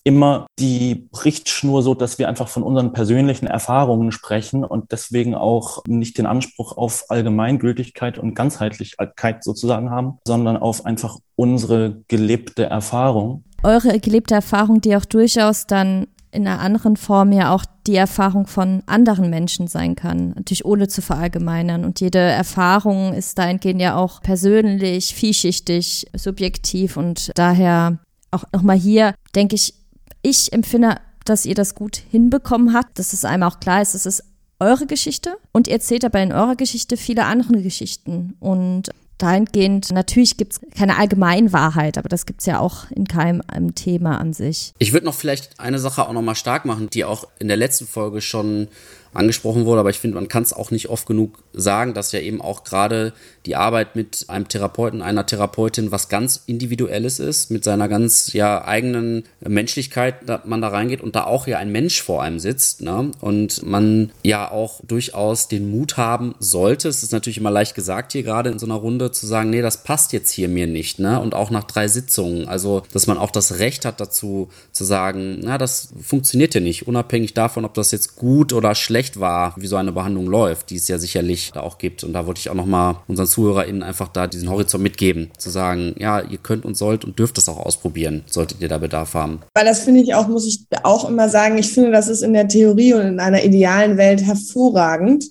immer 0.06 0.46
die 0.60 1.08
Richtschnur 1.24 1.82
so, 1.82 1.94
dass 1.94 2.20
wir 2.20 2.28
einfach 2.28 2.46
von 2.46 2.62
unseren 2.62 2.92
persönlichen 2.92 3.48
Erfahrungen 3.48 4.12
sprechen 4.12 4.64
und 4.64 4.92
deswegen 4.92 5.34
auch 5.34 5.82
nicht 5.88 6.16
den 6.16 6.26
Anspruch 6.26 6.76
auf 6.76 7.06
Allgemeingültigkeit 7.08 8.16
und 8.16 8.34
Ganzheitlichkeit 8.34 9.42
sozusagen 9.42 9.90
haben, 9.90 10.18
sondern 10.24 10.58
auf 10.58 10.86
einfach 10.86 11.18
unsere 11.34 12.02
gelebte 12.06 12.66
Erfahrung. 12.66 13.42
Eure 13.64 13.98
gelebte 13.98 14.34
Erfahrung, 14.34 14.80
die 14.80 14.94
auch 14.94 15.06
durchaus 15.06 15.66
dann 15.66 16.06
in 16.36 16.46
einer 16.46 16.60
anderen 16.60 16.96
Form 16.96 17.32
ja 17.32 17.52
auch 17.52 17.64
die 17.86 17.96
Erfahrung 17.96 18.46
von 18.46 18.82
anderen 18.86 19.30
Menschen 19.30 19.66
sein 19.66 19.96
kann, 19.96 20.30
natürlich 20.30 20.64
ohne 20.64 20.86
zu 20.86 21.02
verallgemeinern. 21.02 21.84
Und 21.84 22.00
jede 22.00 22.18
Erfahrung 22.18 23.14
ist 23.14 23.38
dahingehend 23.38 23.80
ja 23.80 23.96
auch 23.96 24.20
persönlich, 24.20 25.14
vielschichtig, 25.14 26.06
subjektiv. 26.14 26.96
Und 26.96 27.32
daher 27.34 27.98
auch 28.30 28.44
nochmal 28.52 28.76
hier, 28.76 29.14
denke 29.34 29.54
ich, 29.54 29.74
ich 30.22 30.52
empfinde, 30.52 30.96
dass 31.24 31.46
ihr 31.46 31.54
das 31.54 31.74
gut 31.74 31.96
hinbekommen 31.96 32.74
habt, 32.74 32.98
dass 32.98 33.12
es 33.12 33.24
einem 33.24 33.42
auch 33.42 33.58
klar 33.58 33.82
ist, 33.82 33.94
es 33.94 34.06
ist 34.06 34.24
eure 34.60 34.86
Geschichte. 34.86 35.36
Und 35.52 35.66
ihr 35.66 35.74
erzählt 35.74 36.04
aber 36.04 36.20
in 36.20 36.32
eurer 36.32 36.56
Geschichte 36.56 36.96
viele 36.96 37.24
andere 37.24 37.62
Geschichten. 37.62 38.36
Und 38.40 38.90
dahingehend, 39.18 39.92
natürlich 39.92 40.36
gibt 40.36 40.52
es 40.52 40.60
keine 40.76 40.96
Allgemeinwahrheit, 40.98 41.98
aber 41.98 42.08
das 42.08 42.26
gibt 42.26 42.40
es 42.40 42.46
ja 42.46 42.58
auch 42.58 42.90
in 42.90 43.06
keinem 43.06 43.42
Thema 43.74 44.18
an 44.18 44.32
sich. 44.32 44.72
Ich 44.78 44.92
würde 44.92 45.06
noch 45.06 45.14
vielleicht 45.14 45.58
eine 45.58 45.78
Sache 45.78 46.06
auch 46.06 46.12
nochmal 46.12 46.34
stark 46.34 46.64
machen, 46.64 46.90
die 46.90 47.04
auch 47.04 47.26
in 47.38 47.48
der 47.48 47.56
letzten 47.56 47.86
Folge 47.86 48.20
schon 48.20 48.68
angesprochen 49.14 49.64
wurde, 49.64 49.80
aber 49.80 49.90
ich 49.90 49.98
finde, 49.98 50.16
man 50.16 50.28
kann 50.28 50.42
es 50.42 50.52
auch 50.52 50.70
nicht 50.70 50.88
oft 50.88 51.06
genug 51.06 51.42
sagen, 51.52 51.94
dass 51.94 52.12
ja 52.12 52.20
eben 52.20 52.40
auch 52.40 52.64
gerade 52.64 53.14
die 53.46 53.56
Arbeit 53.56 53.96
mit 53.96 54.26
einem 54.28 54.48
Therapeuten, 54.48 55.02
einer 55.02 55.24
Therapeutin 55.24 55.90
was 55.90 56.08
ganz 56.08 56.42
Individuelles 56.46 57.18
ist, 57.18 57.50
mit 57.50 57.64
seiner 57.64 57.88
ganz 57.88 58.32
ja 58.32 58.64
eigenen 58.64 59.24
Menschlichkeit, 59.40 60.28
dass 60.28 60.44
man 60.44 60.60
da 60.60 60.68
reingeht 60.68 61.00
und 61.00 61.16
da 61.16 61.24
auch 61.24 61.46
ja 61.46 61.58
ein 61.58 61.72
Mensch 61.72 62.02
vor 62.02 62.22
einem 62.22 62.38
sitzt, 62.38 62.82
ne? 62.82 63.12
Und 63.20 63.62
man 63.64 64.10
ja 64.22 64.50
auch 64.50 64.80
durchaus 64.86 65.48
den 65.48 65.70
Mut 65.70 65.96
haben 65.96 66.34
sollte. 66.38 66.88
Es 66.88 67.02
ist 67.02 67.12
natürlich 67.12 67.38
immer 67.38 67.50
leicht 67.50 67.74
gesagt 67.74 68.12
hier 68.12 68.22
gerade 68.22 68.50
in 68.50 68.58
so 68.58 68.66
einer 68.66 68.74
Runde 68.74 69.12
zu 69.12 69.26
sagen, 69.26 69.50
nee, 69.50 69.62
das 69.62 69.84
passt 69.84 70.12
jetzt 70.12 70.30
hier 70.30 70.48
mir 70.48 70.66
nicht, 70.66 70.98
ne? 70.98 71.20
Und 71.20 71.34
auch 71.34 71.50
nach 71.50 71.64
drei 71.64 71.88
Sitzungen, 71.88 72.48
also 72.48 72.82
dass 72.92 73.06
man 73.06 73.18
auch 73.18 73.30
das 73.30 73.58
Recht 73.58 73.84
hat 73.84 74.00
dazu 74.00 74.50
zu 74.72 74.84
sagen, 74.84 75.40
na, 75.42 75.56
das 75.58 75.88
funktioniert 76.02 76.54
ja 76.54 76.60
nicht, 76.60 76.86
unabhängig 76.86 77.34
davon, 77.34 77.64
ob 77.64 77.74
das 77.74 77.92
jetzt 77.92 78.16
gut 78.16 78.52
oder 78.52 78.74
schlecht 78.74 79.06
schlecht 79.06 79.20
war, 79.20 79.54
wie 79.56 79.66
so 79.66 79.76
eine 79.76 79.92
Behandlung 79.92 80.26
läuft, 80.26 80.70
die 80.70 80.76
es 80.76 80.88
ja 80.88 80.98
sicherlich 80.98 81.52
da 81.52 81.60
auch 81.60 81.78
gibt. 81.78 82.02
Und 82.02 82.12
da 82.12 82.26
wollte 82.26 82.40
ich 82.40 82.50
auch 82.50 82.54
nochmal 82.54 82.96
unseren 83.08 83.26
ZuhörerInnen 83.36 83.82
einfach 83.82 84.08
da 84.08 84.26
diesen 84.26 84.50
Horizont 84.50 84.82
mitgeben, 84.82 85.30
zu 85.36 85.50
sagen, 85.50 85.94
ja, 85.98 86.22
ihr 86.22 86.38
könnt 86.38 86.64
und 86.64 86.74
sollt 86.74 87.04
und 87.04 87.18
dürft 87.18 87.36
es 87.36 87.50
auch 87.50 87.58
ausprobieren, 87.58 88.24
solltet 88.26 88.62
ihr 88.62 88.68
da 88.68 88.78
Bedarf 88.78 89.12
haben. 89.12 89.40
Weil 89.54 89.66
das 89.66 89.80
finde 89.80 90.00
ich 90.00 90.14
auch, 90.14 90.26
muss 90.26 90.46
ich 90.46 90.64
auch 90.82 91.06
immer 91.06 91.28
sagen, 91.28 91.58
ich 91.58 91.70
finde, 91.70 91.92
das 91.92 92.08
ist 92.08 92.22
in 92.22 92.32
der 92.32 92.48
Theorie 92.48 92.94
und 92.94 93.02
in 93.02 93.20
einer 93.20 93.44
idealen 93.44 93.98
Welt 93.98 94.22
hervorragend 94.22 95.26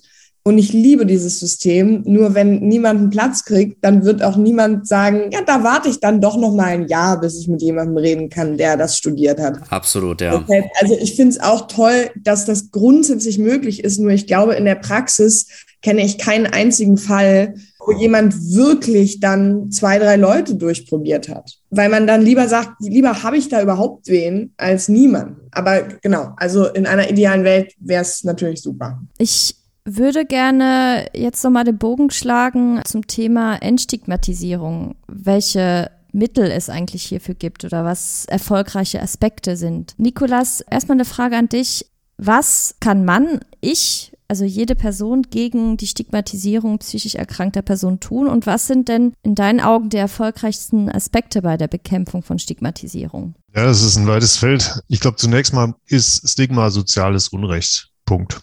und 0.46 0.58
ich 0.58 0.72
liebe 0.72 1.06
dieses 1.06 1.40
System. 1.40 2.04
Nur 2.06 2.36
wenn 2.36 2.60
niemand 2.60 3.00
einen 3.00 3.10
Platz 3.10 3.44
kriegt, 3.44 3.84
dann 3.84 4.04
wird 4.04 4.22
auch 4.22 4.36
niemand 4.36 4.86
sagen, 4.86 5.30
ja, 5.32 5.40
da 5.44 5.64
warte 5.64 5.88
ich 5.88 5.98
dann 5.98 6.20
doch 6.20 6.36
noch 6.36 6.54
mal 6.54 6.66
ein 6.66 6.86
Jahr, 6.86 7.20
bis 7.20 7.40
ich 7.40 7.48
mit 7.48 7.62
jemandem 7.62 7.96
reden 7.96 8.30
kann, 8.30 8.56
der 8.56 8.76
das 8.76 8.96
studiert 8.96 9.40
hat. 9.40 9.58
Absolut, 9.70 10.20
ja. 10.20 10.44
Also 10.80 10.96
ich 11.00 11.16
finde 11.16 11.32
es 11.32 11.40
auch 11.40 11.66
toll, 11.66 12.10
dass 12.14 12.44
das 12.44 12.70
grundsätzlich 12.70 13.40
möglich 13.40 13.82
ist. 13.82 13.98
Nur 13.98 14.12
ich 14.12 14.28
glaube, 14.28 14.54
in 14.54 14.64
der 14.64 14.76
Praxis 14.76 15.48
kenne 15.82 16.04
ich 16.04 16.18
keinen 16.18 16.46
einzigen 16.46 16.96
Fall, 16.96 17.54
wo 17.78 17.92
jemand 17.92 18.34
wirklich 18.54 19.20
dann 19.20 19.70
zwei, 19.70 19.98
drei 19.98 20.16
Leute 20.16 20.56
durchprobiert 20.56 21.28
hat. 21.28 21.58
Weil 21.70 21.88
man 21.88 22.06
dann 22.06 22.22
lieber 22.22 22.48
sagt, 22.48 22.80
lieber 22.80 23.22
habe 23.22 23.36
ich 23.36 23.48
da 23.48 23.62
überhaupt 23.62 24.08
wen 24.08 24.52
als 24.56 24.88
niemand. 24.88 25.36
Aber 25.52 25.82
genau, 26.02 26.32
also 26.36 26.66
in 26.66 26.86
einer 26.86 27.08
idealen 27.10 27.44
Welt 27.44 27.74
wäre 27.78 28.02
es 28.02 28.24
natürlich 28.24 28.62
super. 28.62 29.00
Ich 29.18 29.56
würde 29.84 30.26
gerne 30.26 31.06
jetzt 31.14 31.44
nochmal 31.44 31.64
den 31.64 31.78
Bogen 31.78 32.10
schlagen 32.10 32.80
zum 32.84 33.06
Thema 33.06 33.56
Entstigmatisierung. 33.56 34.96
Welche 35.06 35.90
Mittel 36.10 36.50
es 36.50 36.68
eigentlich 36.68 37.04
hierfür 37.04 37.34
gibt 37.34 37.64
oder 37.64 37.84
was 37.84 38.24
erfolgreiche 38.26 39.00
Aspekte 39.00 39.56
sind. 39.56 39.94
Nikolas, 39.98 40.62
erstmal 40.68 40.96
eine 40.96 41.04
Frage 41.04 41.36
an 41.36 41.48
dich. 41.48 41.86
Was 42.18 42.76
kann 42.80 43.04
man, 43.04 43.40
ich 43.60 44.15
also 44.28 44.44
jede 44.44 44.74
Person 44.74 45.22
gegen 45.22 45.76
die 45.76 45.86
Stigmatisierung 45.86 46.78
psychisch 46.78 47.14
erkrankter 47.14 47.62
Personen 47.62 48.00
tun? 48.00 48.26
Und 48.26 48.46
was 48.46 48.66
sind 48.66 48.88
denn 48.88 49.12
in 49.22 49.34
deinen 49.34 49.60
Augen 49.60 49.88
die 49.88 49.96
erfolgreichsten 49.96 50.90
Aspekte 50.90 51.42
bei 51.42 51.56
der 51.56 51.68
Bekämpfung 51.68 52.22
von 52.22 52.38
Stigmatisierung? 52.38 53.34
Ja, 53.54 53.64
das 53.64 53.82
ist 53.82 53.96
ein 53.96 54.06
weites 54.06 54.36
Feld. 54.36 54.80
Ich 54.88 55.00
glaube, 55.00 55.16
zunächst 55.16 55.52
mal 55.52 55.74
ist 55.86 56.28
Stigma 56.28 56.70
soziales 56.70 57.28
Unrecht. 57.28 57.90
Punkt. 58.04 58.42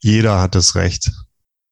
Jeder 0.00 0.40
hat 0.40 0.54
das 0.54 0.74
Recht, 0.74 1.12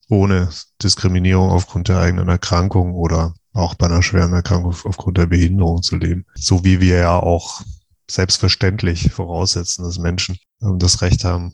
ohne 0.09 0.51
Diskriminierung 0.83 1.51
aufgrund 1.51 1.89
der 1.89 1.99
eigenen 1.99 2.29
Erkrankung 2.29 2.95
oder 2.95 3.35
auch 3.53 3.75
bei 3.75 3.87
einer 3.87 4.03
schweren 4.03 4.33
Erkrankung 4.33 4.75
aufgrund 4.85 5.19
der 5.19 5.27
Behinderung 5.27 5.83
zu 5.83 5.97
leben. 5.97 6.27
So 6.35 6.65
wie 6.65 6.81
wir 6.81 6.97
ja 6.97 7.19
auch 7.19 7.63
selbstverständlich 8.09 9.13
voraussetzen, 9.13 9.85
dass 9.85 9.99
Menschen 9.99 10.39
das 10.61 11.03
Recht 11.03 11.25
haben, 11.25 11.53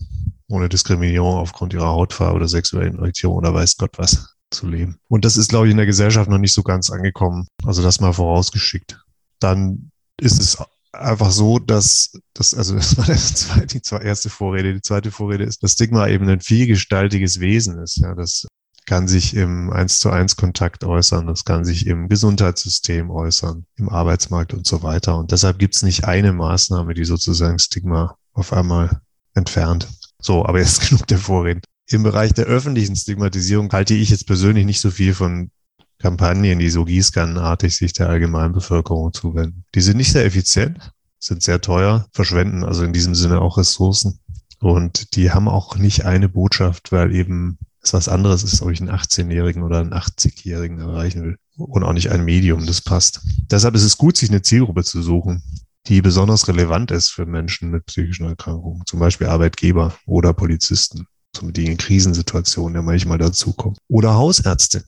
ohne 0.53 0.69
Diskriminierung 0.69 1.37
aufgrund 1.37 1.73
ihrer 1.73 1.89
Hautfarbe 1.89 2.37
oder 2.37 2.49
sexuellen 2.49 2.99
Orientierung 2.99 3.37
oder 3.37 3.55
weiß 3.55 3.77
Gott 3.77 3.99
was 3.99 4.35
zu 4.51 4.67
leben. 4.67 4.99
Und 5.09 5.25
das 5.25 5.37
ist, 5.37 5.49
glaube 5.49 5.67
ich, 5.67 5.71
in 5.71 5.79
der 5.79 5.87
Gesellschaft 5.87 6.29
noch 6.29 6.39
nicht 6.39 6.55
so 6.55 6.63
ganz 6.63 6.91
angekommen. 6.91 7.47
Also 7.65 7.83
das 7.83 8.01
mal 8.01 8.13
vorausgeschickt. 8.13 9.01
Dann 9.41 9.91
ist 10.21 10.41
es 10.41 10.59
einfach 10.93 11.31
so, 11.31 11.59
dass 11.59 12.13
das, 12.35 12.55
also 12.55 12.75
das 12.77 12.99
war 12.99 13.17
zweite, 13.17 13.81
die 13.81 14.07
erste 14.07 14.31
Vorrede. 14.31 14.75
Die 14.75 14.83
zweite 14.83 15.11
Vorrede 15.11 15.45
ist, 15.45 15.63
dass 15.63 15.73
Stigma 15.73 16.07
eben 16.09 16.29
ein 16.29 16.41
vielgestaltiges 16.41 17.41
Wesen 17.41 17.79
ist. 17.79 17.99
Ja, 17.99 18.15
das 18.15 18.47
kann 18.85 19.09
sich 19.09 19.35
im 19.35 19.71
eins 19.71 20.01
zu 20.01 20.11
eins 20.11 20.37
Kontakt 20.37 20.85
äußern, 20.85 21.27
das 21.29 21.45
kann 21.45 21.65
sich 21.65 21.87
im 21.87 22.09
Gesundheitssystem 22.09 23.11
äußern, 23.11 23.65
im 23.77 23.89
Arbeitsmarkt 23.89 24.55
und 24.55 24.67
so 24.67 24.83
weiter. 24.83 25.17
Und 25.17 25.31
deshalb 25.31 25.59
gibt 25.59 25.77
es 25.77 25.83
nicht 25.83 26.05
eine 26.05 26.33
Maßnahme, 26.33 26.93
die 26.93 27.05
sozusagen 27.05 27.59
Stigma 27.59 28.17
auf 28.33 28.53
einmal 28.53 29.01
entfernt. 29.35 29.89
So, 30.23 30.47
aber 30.47 30.61
jetzt 30.61 30.81
genug 30.89 31.07
der 31.09 31.19
Vorreden. 31.19 31.61
Im 31.89 32.05
Bereich 32.05 32.33
der 32.33 32.47
öffentlichen 32.47 32.97
Stigmatisierung 32.97 33.71
halte 33.73 33.95
ich 33.95 34.09
jetzt 34.09 34.27
persönlich 34.27 34.65
nicht 34.65 34.81
so 34.81 34.91
viel 34.91 35.15
von 35.15 35.51
Kampagnen, 35.99 36.59
die 36.59 36.71
so 36.71 36.85
gießkannenartig 36.85 37.77
sich 37.77 37.93
der 37.93 38.09
Allgemeinbevölkerung 38.09 39.13
zuwenden. 39.13 39.65
Die 39.75 39.81
sind 39.81 39.99
nicht 39.99 40.13
sehr 40.13 40.25
effizient, 40.25 40.93
sind 41.19 41.43
sehr 41.43 41.61
teuer, 41.61 42.07
verschwenden 42.13 42.65
also 42.65 42.83
in 42.85 42.93
diesem 42.93 43.15
Sinne 43.15 43.41
auch 43.41 43.59
Ressourcen. 43.59 44.21
Und 44.59 45.17
die 45.17 45.33
haben 45.33 45.49
auch 45.49 45.77
nicht 45.77 46.05
eine 46.05 46.29
Botschaft, 46.29 46.93
weil 46.93 47.15
eben 47.15 47.59
es 47.83 47.93
was 47.93 48.09
anderes 48.09 48.45
ist, 48.45 48.63
ob 48.63 48.71
ich 48.71 48.81
einen 48.81 48.91
18-Jährigen 48.91 49.65
oder 49.65 49.81
einen 49.81 49.93
80-Jährigen 49.93 50.79
erreichen 50.79 51.23
will. 51.23 51.37
Und 51.57 51.83
auch 51.83 51.93
nicht 51.93 52.11
ein 52.11 52.25
Medium, 52.25 52.65
das 52.65 52.81
passt. 52.81 53.21
Deshalb 53.51 53.75
ist 53.75 53.83
es 53.83 53.99
gut, 53.99 54.17
sich 54.17 54.31
eine 54.31 54.43
Zielgruppe 54.43 54.85
zu 54.85 55.03
suchen, 55.03 55.43
die 55.89 56.01
besonders 56.01 56.49
relevant 56.49 56.91
ist 56.91 57.11
für 57.11 57.27
Menschen 57.27 57.71
mit 57.71 57.87
psychischen 57.87 58.27
Erkrankungen. 58.27 58.83
Zum 58.87 59.01
Beispiel 59.01 59.27
Arbeitgeber 59.27 59.95
oder 60.07 60.33
Polizisten, 60.33 61.07
die 61.41 61.67
in 61.67 61.77
Krisensituationen 61.77 62.77
ja 62.77 62.83
manchmal 62.83 63.19
dazukommen. 63.19 63.77
Oder 63.89 64.15
Hausärzte 64.15 64.85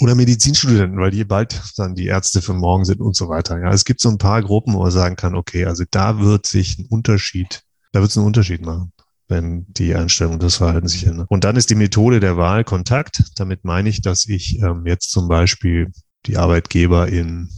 oder 0.00 0.14
Medizinstudenten, 0.14 0.98
weil 0.98 1.10
die 1.10 1.24
bald 1.24 1.60
dann 1.76 1.94
die 1.94 2.06
Ärzte 2.06 2.42
von 2.42 2.56
morgen 2.56 2.84
sind 2.84 3.00
und 3.00 3.14
so 3.14 3.28
weiter. 3.28 3.60
Ja, 3.60 3.72
es 3.72 3.84
gibt 3.84 4.00
so 4.00 4.08
ein 4.08 4.18
paar 4.18 4.42
Gruppen, 4.42 4.74
wo 4.74 4.82
man 4.82 4.90
sagen 4.90 5.16
kann, 5.16 5.34
okay, 5.34 5.66
also 5.66 5.84
da 5.90 6.18
wird 6.18 6.46
sich 6.46 6.78
ein 6.78 6.86
Unterschied, 6.86 7.62
da 7.92 8.00
wird 8.00 8.10
es 8.10 8.16
einen 8.16 8.26
Unterschied 8.26 8.62
machen 8.62 8.92
wenn 9.30 9.64
die 9.68 9.94
Einstellung 9.94 10.38
des 10.38 10.56
Verhaltens 10.56 10.92
sich 10.92 11.06
ändert. 11.06 11.30
Und 11.30 11.44
dann 11.44 11.56
ist 11.56 11.70
die 11.70 11.76
Methode 11.76 12.20
der 12.20 12.36
Wahl 12.36 12.64
Kontakt. 12.64 13.22
Damit 13.36 13.64
meine 13.64 13.88
ich, 13.88 14.02
dass 14.02 14.26
ich 14.26 14.58
ähm, 14.58 14.84
jetzt 14.86 15.10
zum 15.12 15.28
Beispiel 15.28 15.92
die 16.26 16.36
Arbeitgeber 16.36 17.08
in 17.08 17.48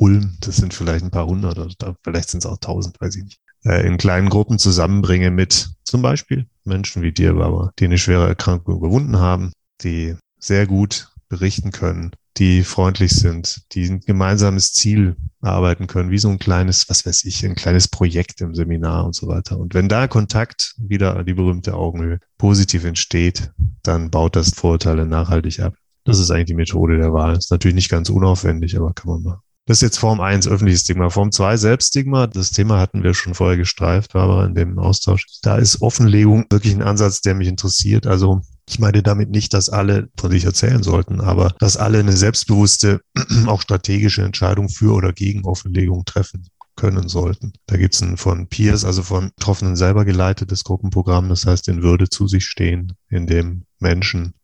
Ulm, 0.00 0.38
das 0.40 0.56
sind 0.56 0.72
vielleicht 0.72 1.04
ein 1.04 1.10
paar 1.10 1.26
hundert 1.26 1.58
oder 1.58 1.94
vielleicht 2.02 2.30
sind 2.30 2.38
es 2.38 2.46
auch 2.46 2.58
tausend, 2.58 2.98
weiß 3.00 3.16
ich 3.16 3.24
nicht, 3.24 3.40
äh, 3.64 3.86
in 3.86 3.98
kleinen 3.98 4.30
Gruppen 4.30 4.58
zusammenbringe 4.58 5.30
mit 5.30 5.70
zum 5.84 6.00
Beispiel 6.00 6.46
Menschen 6.64 7.02
wie 7.02 7.12
dir, 7.12 7.34
Barbara, 7.34 7.70
die 7.78 7.84
eine 7.84 7.98
schwere 7.98 8.26
Erkrankung 8.26 8.78
überwunden 8.78 9.18
haben, 9.18 9.52
die 9.82 10.16
sehr 10.38 10.66
gut 10.66 11.08
berichten 11.28 11.70
können, 11.70 12.12
die 12.38 12.62
freundlich 12.62 13.12
sind, 13.12 13.62
die 13.72 13.90
ein 13.90 14.00
gemeinsames 14.00 14.72
Ziel 14.72 15.16
arbeiten 15.42 15.86
können, 15.86 16.10
wie 16.10 16.18
so 16.18 16.30
ein 16.30 16.38
kleines, 16.38 16.88
was 16.88 17.04
weiß 17.04 17.24
ich, 17.24 17.44
ein 17.44 17.54
kleines 17.54 17.88
Projekt 17.88 18.40
im 18.40 18.54
Seminar 18.54 19.04
und 19.04 19.14
so 19.14 19.28
weiter. 19.28 19.58
Und 19.58 19.74
wenn 19.74 19.90
da 19.90 20.08
Kontakt, 20.08 20.74
wieder 20.78 21.24
die 21.24 21.34
berühmte 21.34 21.74
Augenhöhe, 21.74 22.20
positiv 22.38 22.84
entsteht, 22.84 23.52
dann 23.82 24.10
baut 24.10 24.34
das 24.34 24.54
Vorurteile 24.54 25.04
nachhaltig 25.04 25.60
ab. 25.60 25.74
Das 26.04 26.18
ist 26.18 26.30
eigentlich 26.30 26.46
die 26.46 26.54
Methode 26.54 26.96
der 26.96 27.12
Wahl. 27.12 27.36
Ist 27.36 27.50
natürlich 27.50 27.74
nicht 27.74 27.90
ganz 27.90 28.08
unaufwendig, 28.08 28.78
aber 28.78 28.94
kann 28.94 29.10
man 29.10 29.22
machen. 29.22 29.42
Das 29.70 29.76
ist 29.76 29.82
jetzt 29.82 29.98
Form 30.00 30.20
1, 30.20 30.48
öffentliches 30.48 30.80
Stigma. 30.80 31.10
Form 31.10 31.30
2, 31.30 31.56
Selbststigma. 31.56 32.26
Das 32.26 32.50
Thema 32.50 32.80
hatten 32.80 33.04
wir 33.04 33.14
schon 33.14 33.34
vorher 33.34 33.56
gestreift, 33.56 34.14
Barbara, 34.14 34.44
in 34.44 34.56
dem 34.56 34.80
Austausch. 34.80 35.26
Da 35.42 35.58
ist 35.58 35.80
Offenlegung 35.80 36.44
wirklich 36.50 36.74
ein 36.74 36.82
Ansatz, 36.82 37.20
der 37.20 37.36
mich 37.36 37.46
interessiert. 37.46 38.04
Also 38.04 38.40
ich 38.68 38.80
meine 38.80 39.00
damit 39.00 39.30
nicht, 39.30 39.54
dass 39.54 39.68
alle 39.68 40.08
von 40.18 40.32
sich 40.32 40.44
erzählen 40.44 40.82
sollten, 40.82 41.20
aber 41.20 41.54
dass 41.60 41.76
alle 41.76 42.00
eine 42.00 42.16
selbstbewusste, 42.16 43.00
auch 43.46 43.62
strategische 43.62 44.24
Entscheidung 44.24 44.68
für 44.68 44.92
oder 44.92 45.12
gegen 45.12 45.44
Offenlegung 45.44 46.04
treffen 46.04 46.48
können 46.74 47.08
sollten. 47.08 47.52
Da 47.66 47.76
gibt 47.76 47.94
es 47.94 48.02
ein 48.02 48.16
von 48.16 48.48
Peers, 48.48 48.84
also 48.84 49.04
von 49.04 49.30
Betroffenen 49.36 49.76
selber 49.76 50.04
geleitetes 50.04 50.64
Gruppenprogramm, 50.64 51.28
das 51.28 51.46
heißt 51.46 51.68
in 51.68 51.84
Würde 51.84 52.08
zu 52.08 52.26
sich 52.26 52.44
stehen, 52.44 52.94
in 53.08 53.28
dem 53.28 53.66
Menschen 53.78 54.34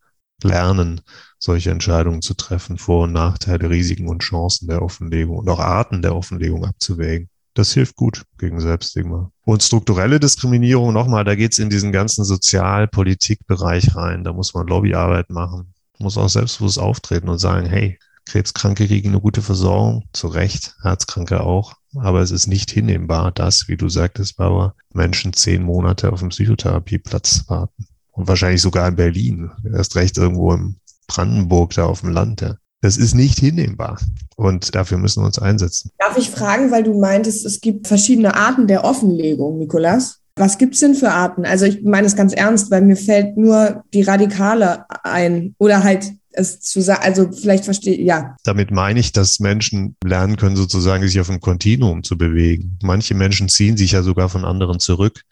lernen, 0.41 1.01
solche 1.39 1.71
Entscheidungen 1.71 2.21
zu 2.21 2.33
treffen, 2.33 2.77
Vor- 2.77 3.03
und 3.03 3.13
Nachteile, 3.13 3.69
Risiken 3.69 4.07
und 4.07 4.19
Chancen 4.19 4.67
der 4.67 4.81
Offenlegung 4.81 5.37
und 5.37 5.49
auch 5.49 5.59
Arten 5.59 6.01
der 6.01 6.15
Offenlegung 6.15 6.65
abzuwägen. 6.65 7.29
Das 7.53 7.73
hilft 7.73 7.95
gut 7.95 8.23
gegen 8.37 8.59
Selbststigma. 8.59 9.31
Und 9.43 9.63
strukturelle 9.63 10.19
Diskriminierung, 10.19 10.93
nochmal, 10.93 11.23
da 11.23 11.33
geht's 11.33 11.57
in 11.57 11.71
diesen 11.71 11.91
ganzen 11.91 12.23
Sozialpolitikbereich 12.23 13.95
rein. 13.95 14.23
Da 14.23 14.31
muss 14.31 14.53
man 14.53 14.67
Lobbyarbeit 14.67 15.31
machen, 15.31 15.73
muss 15.97 16.17
auch 16.17 16.29
selbstbewusst 16.29 16.77
auftreten 16.77 17.29
und 17.29 17.39
sagen, 17.39 17.65
hey, 17.65 17.97
Krebskranke 18.27 18.85
kriegen 18.85 19.09
eine 19.09 19.21
gute 19.21 19.41
Versorgung, 19.41 20.03
zu 20.13 20.27
Recht, 20.27 20.75
Herzkranke 20.83 21.41
auch. 21.41 21.73
Aber 21.95 22.21
es 22.21 22.29
ist 22.29 22.45
nicht 22.45 22.69
hinnehmbar, 22.69 23.31
dass, 23.31 23.67
wie 23.67 23.77
du 23.77 23.89
sagtest, 23.89 24.37
Bauer, 24.37 24.75
Menschen 24.93 25.33
zehn 25.33 25.63
Monate 25.63 26.11
auf 26.11 26.19
dem 26.19 26.29
Psychotherapieplatz 26.29 27.45
warten. 27.47 27.87
Und 28.11 28.27
wahrscheinlich 28.27 28.61
sogar 28.61 28.87
in 28.87 28.95
Berlin. 28.95 29.51
Erst 29.63 29.95
recht 29.95 30.17
irgendwo 30.17 30.53
im 30.53 30.75
Brandenburg, 31.07 31.73
da 31.73 31.85
auf 31.85 32.01
dem 32.01 32.11
Land. 32.11 32.41
Ja. 32.41 32.55
Das 32.81 32.97
ist 32.97 33.15
nicht 33.15 33.39
hinnehmbar. 33.39 33.99
Und 34.35 34.75
dafür 34.75 34.97
müssen 34.97 35.21
wir 35.23 35.27
uns 35.27 35.39
einsetzen. 35.39 35.91
Darf 35.97 36.17
ich 36.17 36.29
fragen, 36.29 36.71
weil 36.71 36.83
du 36.83 36.99
meintest, 36.99 37.45
es 37.45 37.59
gibt 37.59 37.87
verschiedene 37.87 38.35
Arten 38.35 38.67
der 38.67 38.83
Offenlegung, 38.83 39.57
Nikolas? 39.57 40.19
Was 40.35 40.59
gibt 40.59 40.75
es 40.75 40.81
denn 40.81 40.93
für 40.93 41.09
Arten? 41.09 41.45
Also 41.45 41.65
ich 41.65 41.81
meine 41.81 42.05
es 42.05 42.15
ganz 42.15 42.33
ernst, 42.33 42.69
weil 42.69 42.83
mir 42.83 42.95
fällt 42.95 43.37
nur 43.37 43.83
die 43.93 44.03
Radikale 44.03 44.85
ein 45.03 45.55
oder 45.57 45.83
halt 45.83 46.13
es 46.37 46.59
zu 46.59 46.81
sagen, 46.81 47.01
also 47.03 47.31
vielleicht 47.31 47.65
verstehe, 47.65 47.99
ja. 47.99 48.35
Damit 48.43 48.69
meine 48.69 48.99
ich, 48.99 49.11
dass 49.11 49.39
Menschen 49.39 49.95
lernen 50.03 50.37
können, 50.37 50.55
sozusagen 50.55 51.07
sich 51.07 51.19
auf 51.19 51.31
einem 51.31 51.41
Kontinuum 51.41 52.03
zu 52.03 52.15
bewegen. 52.15 52.77
Manche 52.83 53.15
Menschen 53.15 53.49
ziehen 53.49 53.75
sich 53.75 53.93
ja 53.93 54.03
sogar 54.03 54.29
von 54.29 54.45
anderen 54.45 54.79
zurück 54.79 55.23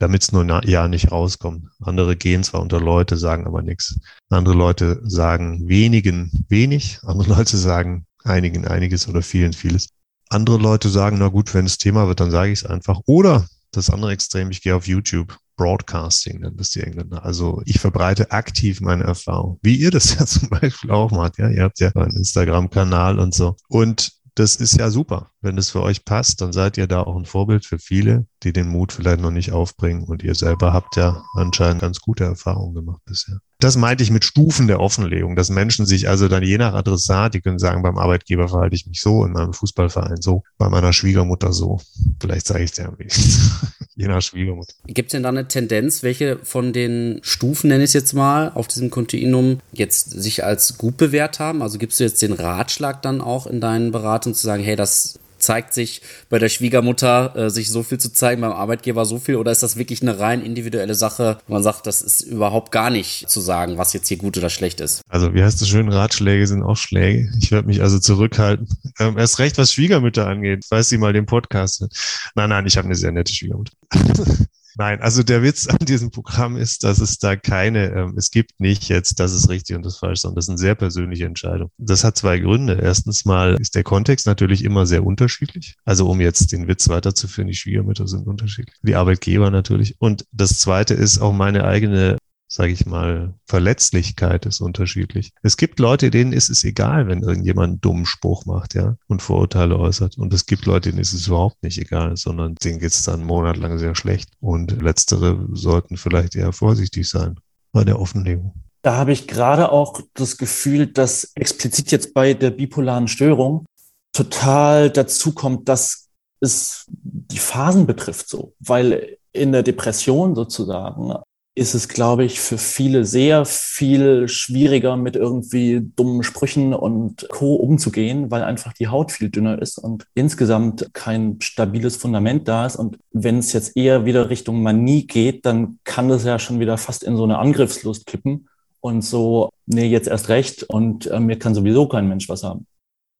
damit 0.00 0.22
es 0.22 0.32
nur 0.32 0.64
ja 0.64 0.88
nicht 0.88 1.12
rauskommt. 1.12 1.68
Andere 1.80 2.16
gehen 2.16 2.42
zwar 2.42 2.62
unter 2.62 2.80
Leute, 2.80 3.16
sagen 3.16 3.46
aber 3.46 3.62
nichts. 3.62 4.00
Andere 4.30 4.54
Leute 4.54 5.00
sagen 5.04 5.68
wenigen 5.68 6.46
wenig, 6.48 6.98
andere 7.04 7.28
Leute 7.28 7.56
sagen 7.56 8.06
einigen 8.24 8.66
einiges 8.66 9.06
oder 9.08 9.22
vielen 9.22 9.52
vieles. 9.52 9.90
Andere 10.30 10.56
Leute 10.56 10.88
sagen, 10.88 11.18
na 11.18 11.28
gut, 11.28 11.54
wenn 11.54 11.66
es 11.66 11.78
Thema 11.78 12.08
wird, 12.08 12.20
dann 12.20 12.30
sage 12.30 12.50
ich 12.50 12.60
es 12.60 12.66
einfach. 12.66 13.00
Oder 13.06 13.46
das 13.72 13.90
andere 13.90 14.12
Extrem, 14.12 14.50
ich 14.50 14.62
gehe 14.62 14.74
auf 14.74 14.86
YouTube. 14.86 15.36
Broadcasting 15.56 16.40
nennt 16.40 16.58
das 16.58 16.70
die 16.70 16.80
Engländer. 16.80 17.22
Also 17.22 17.60
ich 17.66 17.78
verbreite 17.78 18.30
aktiv 18.30 18.80
meine 18.80 19.04
Erfahrung, 19.04 19.58
wie 19.60 19.76
ihr 19.76 19.90
das 19.90 20.14
ja 20.18 20.24
zum 20.24 20.48
Beispiel 20.48 20.90
auch 20.90 21.10
macht. 21.10 21.36
Ja, 21.36 21.50
ihr 21.50 21.64
habt 21.64 21.78
ja 21.80 21.90
einen 21.94 22.16
Instagram-Kanal 22.16 23.18
und 23.18 23.34
so. 23.34 23.56
Und 23.68 24.12
das 24.40 24.56
ist 24.56 24.78
ja 24.78 24.88
super. 24.88 25.30
Wenn 25.42 25.58
es 25.58 25.70
für 25.70 25.82
euch 25.82 26.06
passt, 26.06 26.40
dann 26.40 26.54
seid 26.54 26.78
ihr 26.78 26.86
da 26.86 27.02
auch 27.02 27.14
ein 27.14 27.26
Vorbild 27.26 27.66
für 27.66 27.78
viele, 27.78 28.26
die 28.42 28.54
den 28.54 28.68
Mut 28.68 28.90
vielleicht 28.90 29.20
noch 29.20 29.30
nicht 29.30 29.52
aufbringen. 29.52 30.04
Und 30.04 30.22
ihr 30.22 30.34
selber 30.34 30.72
habt 30.72 30.96
ja 30.96 31.22
anscheinend 31.34 31.82
ganz 31.82 32.00
gute 32.00 32.24
Erfahrungen 32.24 32.74
gemacht 32.74 33.02
bisher. 33.04 33.40
Das 33.60 33.76
meinte 33.76 34.02
ich 34.02 34.10
mit 34.10 34.24
Stufen 34.24 34.66
der 34.66 34.80
Offenlegung, 34.80 35.36
dass 35.36 35.50
Menschen 35.50 35.86
sich 35.86 36.08
also 36.08 36.28
dann 36.28 36.42
je 36.42 36.58
nach 36.58 36.74
Adressat, 36.74 37.34
die 37.34 37.40
können 37.42 37.58
sagen, 37.58 37.82
beim 37.82 37.98
Arbeitgeber 37.98 38.48
verhalte 38.48 38.74
ich 38.74 38.86
mich 38.86 39.00
so, 39.00 39.24
in 39.24 39.32
meinem 39.32 39.52
Fußballverein 39.52 40.20
so, 40.20 40.42
bei 40.58 40.68
meiner 40.68 40.92
Schwiegermutter 40.92 41.52
so. 41.52 41.80
Vielleicht 42.20 42.46
sage 42.46 42.64
ich 42.64 42.70
es 42.70 42.76
dir 42.76 42.90
je 43.96 44.08
nach 44.08 44.22
Schwiegermutter. 44.22 44.72
Gibt 44.86 45.08
es 45.08 45.12
denn 45.12 45.22
da 45.22 45.28
eine 45.28 45.46
Tendenz, 45.46 46.02
welche 46.02 46.38
von 46.42 46.72
den 46.72 47.20
Stufen, 47.22 47.68
nenne 47.68 47.84
ich 47.84 47.90
es 47.90 47.94
jetzt 47.94 48.14
mal, 48.14 48.50
auf 48.54 48.66
diesem 48.66 48.88
Kontinuum 48.90 49.60
jetzt 49.72 50.10
sich 50.10 50.42
als 50.42 50.78
gut 50.78 50.96
bewährt 50.96 51.38
haben? 51.38 51.62
Also 51.62 51.78
gibst 51.78 52.00
du 52.00 52.04
jetzt 52.04 52.22
den 52.22 52.32
Ratschlag 52.32 53.02
dann 53.02 53.20
auch 53.20 53.46
in 53.46 53.60
deinen 53.60 53.92
Beratungen 53.92 54.34
zu 54.34 54.46
sagen, 54.46 54.64
hey, 54.64 54.74
das 54.74 55.19
zeigt 55.42 55.74
sich 55.74 56.02
bei 56.28 56.38
der 56.38 56.48
Schwiegermutter, 56.48 57.34
äh, 57.36 57.50
sich 57.50 57.70
so 57.70 57.82
viel 57.82 57.98
zu 57.98 58.12
zeigen, 58.12 58.40
beim 58.40 58.52
Arbeitgeber 58.52 59.04
so 59.04 59.18
viel? 59.18 59.36
Oder 59.36 59.52
ist 59.52 59.62
das 59.62 59.76
wirklich 59.76 60.02
eine 60.02 60.18
rein 60.18 60.42
individuelle 60.42 60.94
Sache, 60.94 61.38
wo 61.46 61.54
man 61.54 61.62
sagt, 61.62 61.86
das 61.86 62.02
ist 62.02 62.20
überhaupt 62.20 62.72
gar 62.72 62.90
nicht 62.90 63.28
zu 63.28 63.40
sagen, 63.40 63.78
was 63.78 63.92
jetzt 63.92 64.08
hier 64.08 64.18
gut 64.18 64.36
oder 64.36 64.50
schlecht 64.50 64.80
ist? 64.80 65.02
Also, 65.08 65.34
wie 65.34 65.42
heißt 65.42 65.60
das 65.60 65.68
schön? 65.68 65.88
Ratschläge 65.88 66.46
sind 66.46 66.62
auch 66.62 66.76
Schläge. 66.76 67.30
Ich 67.40 67.50
werde 67.50 67.66
mich 67.66 67.82
also 67.82 67.98
zurückhalten. 67.98 68.68
Ähm, 68.98 69.18
erst 69.18 69.38
recht, 69.38 69.58
was 69.58 69.72
Schwiegermütter 69.72 70.26
angeht, 70.26 70.64
falls 70.68 70.88
sie 70.88 70.98
mal 70.98 71.12
den 71.12 71.26
Podcast 71.26 71.80
hört. 71.80 71.92
Nein, 72.34 72.50
nein, 72.50 72.66
ich 72.66 72.76
habe 72.76 72.86
eine 72.86 72.94
sehr 72.94 73.12
nette 73.12 73.32
Schwiegermutter. 73.32 73.72
Nein, 74.76 75.00
also 75.00 75.22
der 75.22 75.42
Witz 75.42 75.66
an 75.66 75.78
diesem 75.80 76.10
Programm 76.10 76.56
ist, 76.56 76.84
dass 76.84 77.00
es 77.00 77.18
da 77.18 77.36
keine, 77.36 77.90
ähm, 77.92 78.14
es 78.16 78.30
gibt 78.30 78.60
nicht 78.60 78.88
jetzt, 78.88 79.20
das 79.20 79.32
ist 79.32 79.48
richtig 79.48 79.76
und 79.76 79.84
das 79.84 79.94
ist 79.94 79.98
falsch, 79.98 80.20
sondern 80.20 80.36
das 80.36 80.44
ist 80.46 80.50
eine 80.50 80.58
sehr 80.58 80.74
persönliche 80.74 81.24
Entscheidung. 81.24 81.70
Das 81.78 82.04
hat 82.04 82.16
zwei 82.16 82.38
Gründe. 82.38 82.78
Erstens 82.80 83.24
mal 83.24 83.56
ist 83.60 83.74
der 83.74 83.82
Kontext 83.82 84.26
natürlich 84.26 84.64
immer 84.64 84.86
sehr 84.86 85.04
unterschiedlich. 85.04 85.76
Also 85.84 86.08
um 86.08 86.20
jetzt 86.20 86.52
den 86.52 86.68
Witz 86.68 86.88
weiterzuführen, 86.88 87.48
die 87.48 87.54
Schwiegermütter 87.54 88.06
sind 88.06 88.26
unterschiedlich, 88.26 88.76
die 88.82 88.94
Arbeitgeber 88.94 89.50
natürlich. 89.50 89.96
Und 89.98 90.26
das 90.32 90.58
zweite 90.60 90.94
ist 90.94 91.18
auch 91.18 91.32
meine 91.32 91.64
eigene 91.64 92.16
sage 92.52 92.72
ich 92.72 92.84
mal, 92.84 93.34
Verletzlichkeit 93.46 94.44
ist 94.44 94.60
unterschiedlich. 94.60 95.32
Es 95.42 95.56
gibt 95.56 95.78
Leute, 95.78 96.10
denen 96.10 96.32
ist 96.32 96.50
es 96.50 96.64
egal, 96.64 97.06
wenn 97.06 97.22
irgendjemand 97.22 97.68
einen 97.68 97.80
dummen 97.80 98.06
Spruch 98.06 98.44
macht, 98.44 98.74
ja, 98.74 98.96
und 99.06 99.22
Vorurteile 99.22 99.78
äußert. 99.78 100.18
Und 100.18 100.34
es 100.34 100.46
gibt 100.46 100.66
Leute, 100.66 100.90
denen 100.90 101.00
ist 101.00 101.12
es 101.12 101.28
überhaupt 101.28 101.62
nicht 101.62 101.78
egal, 101.78 102.16
sondern 102.16 102.56
denen 102.56 102.80
geht 102.80 102.90
es 102.90 103.04
dann 103.04 103.20
einen 103.20 103.28
Monat 103.28 103.56
lang 103.56 103.78
sehr 103.78 103.94
schlecht. 103.94 104.30
Und 104.40 104.82
letztere 104.82 105.46
sollten 105.52 105.96
vielleicht 105.96 106.34
eher 106.34 106.52
vorsichtig 106.52 107.08
sein 107.08 107.38
bei 107.72 107.84
der 107.84 108.00
Offenlegung. 108.00 108.52
Da 108.82 108.96
habe 108.96 109.12
ich 109.12 109.28
gerade 109.28 109.70
auch 109.70 110.00
das 110.14 110.36
Gefühl, 110.36 110.88
dass 110.88 111.30
explizit 111.36 111.92
jetzt 111.92 112.14
bei 112.14 112.34
der 112.34 112.50
bipolaren 112.50 113.06
Störung 113.06 113.64
total 114.12 114.90
dazu 114.90 115.32
kommt, 115.32 115.68
dass 115.68 116.08
es 116.40 116.86
die 116.88 117.38
Phasen 117.38 117.86
betrifft 117.86 118.28
so, 118.28 118.54
weil 118.58 119.18
in 119.32 119.52
der 119.52 119.62
Depression 119.62 120.34
sozusagen 120.34 121.14
ist 121.56 121.74
es, 121.74 121.88
glaube 121.88 122.24
ich, 122.24 122.40
für 122.40 122.58
viele 122.58 123.04
sehr 123.04 123.44
viel 123.44 124.28
schwieriger, 124.28 124.96
mit 124.96 125.16
irgendwie 125.16 125.82
dummen 125.96 126.22
Sprüchen 126.22 126.72
und 126.74 127.28
Co. 127.28 127.54
umzugehen, 127.56 128.30
weil 128.30 128.42
einfach 128.44 128.72
die 128.72 128.88
Haut 128.88 129.10
viel 129.10 129.30
dünner 129.30 129.60
ist 129.60 129.78
und 129.78 130.06
insgesamt 130.14 130.90
kein 130.92 131.40
stabiles 131.40 131.96
Fundament 131.96 132.46
da 132.46 132.66
ist. 132.66 132.76
Und 132.76 132.98
wenn 133.12 133.38
es 133.38 133.52
jetzt 133.52 133.76
eher 133.76 134.04
wieder 134.04 134.30
Richtung 134.30 134.62
Manie 134.62 135.06
geht, 135.06 135.44
dann 135.44 135.80
kann 135.84 136.08
das 136.08 136.24
ja 136.24 136.38
schon 136.38 136.60
wieder 136.60 136.78
fast 136.78 137.02
in 137.02 137.16
so 137.16 137.24
eine 137.24 137.38
Angriffslust 137.38 138.06
kippen 138.06 138.48
und 138.80 139.02
so, 139.02 139.50
nee, 139.66 139.86
jetzt 139.86 140.08
erst 140.08 140.28
recht 140.28 140.62
und 140.62 141.06
äh, 141.08 141.20
mir 141.20 141.38
kann 141.38 141.54
sowieso 141.54 141.88
kein 141.88 142.08
Mensch 142.08 142.28
was 142.28 142.44
haben. 142.44 142.66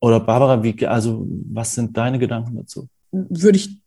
Oder 0.00 0.20
Barbara, 0.20 0.62
wie, 0.62 0.86
also 0.86 1.26
was 1.52 1.74
sind 1.74 1.96
deine 1.96 2.18
Gedanken 2.18 2.56
dazu? 2.56 2.88
Würde 3.12 3.58
ich 3.58 3.79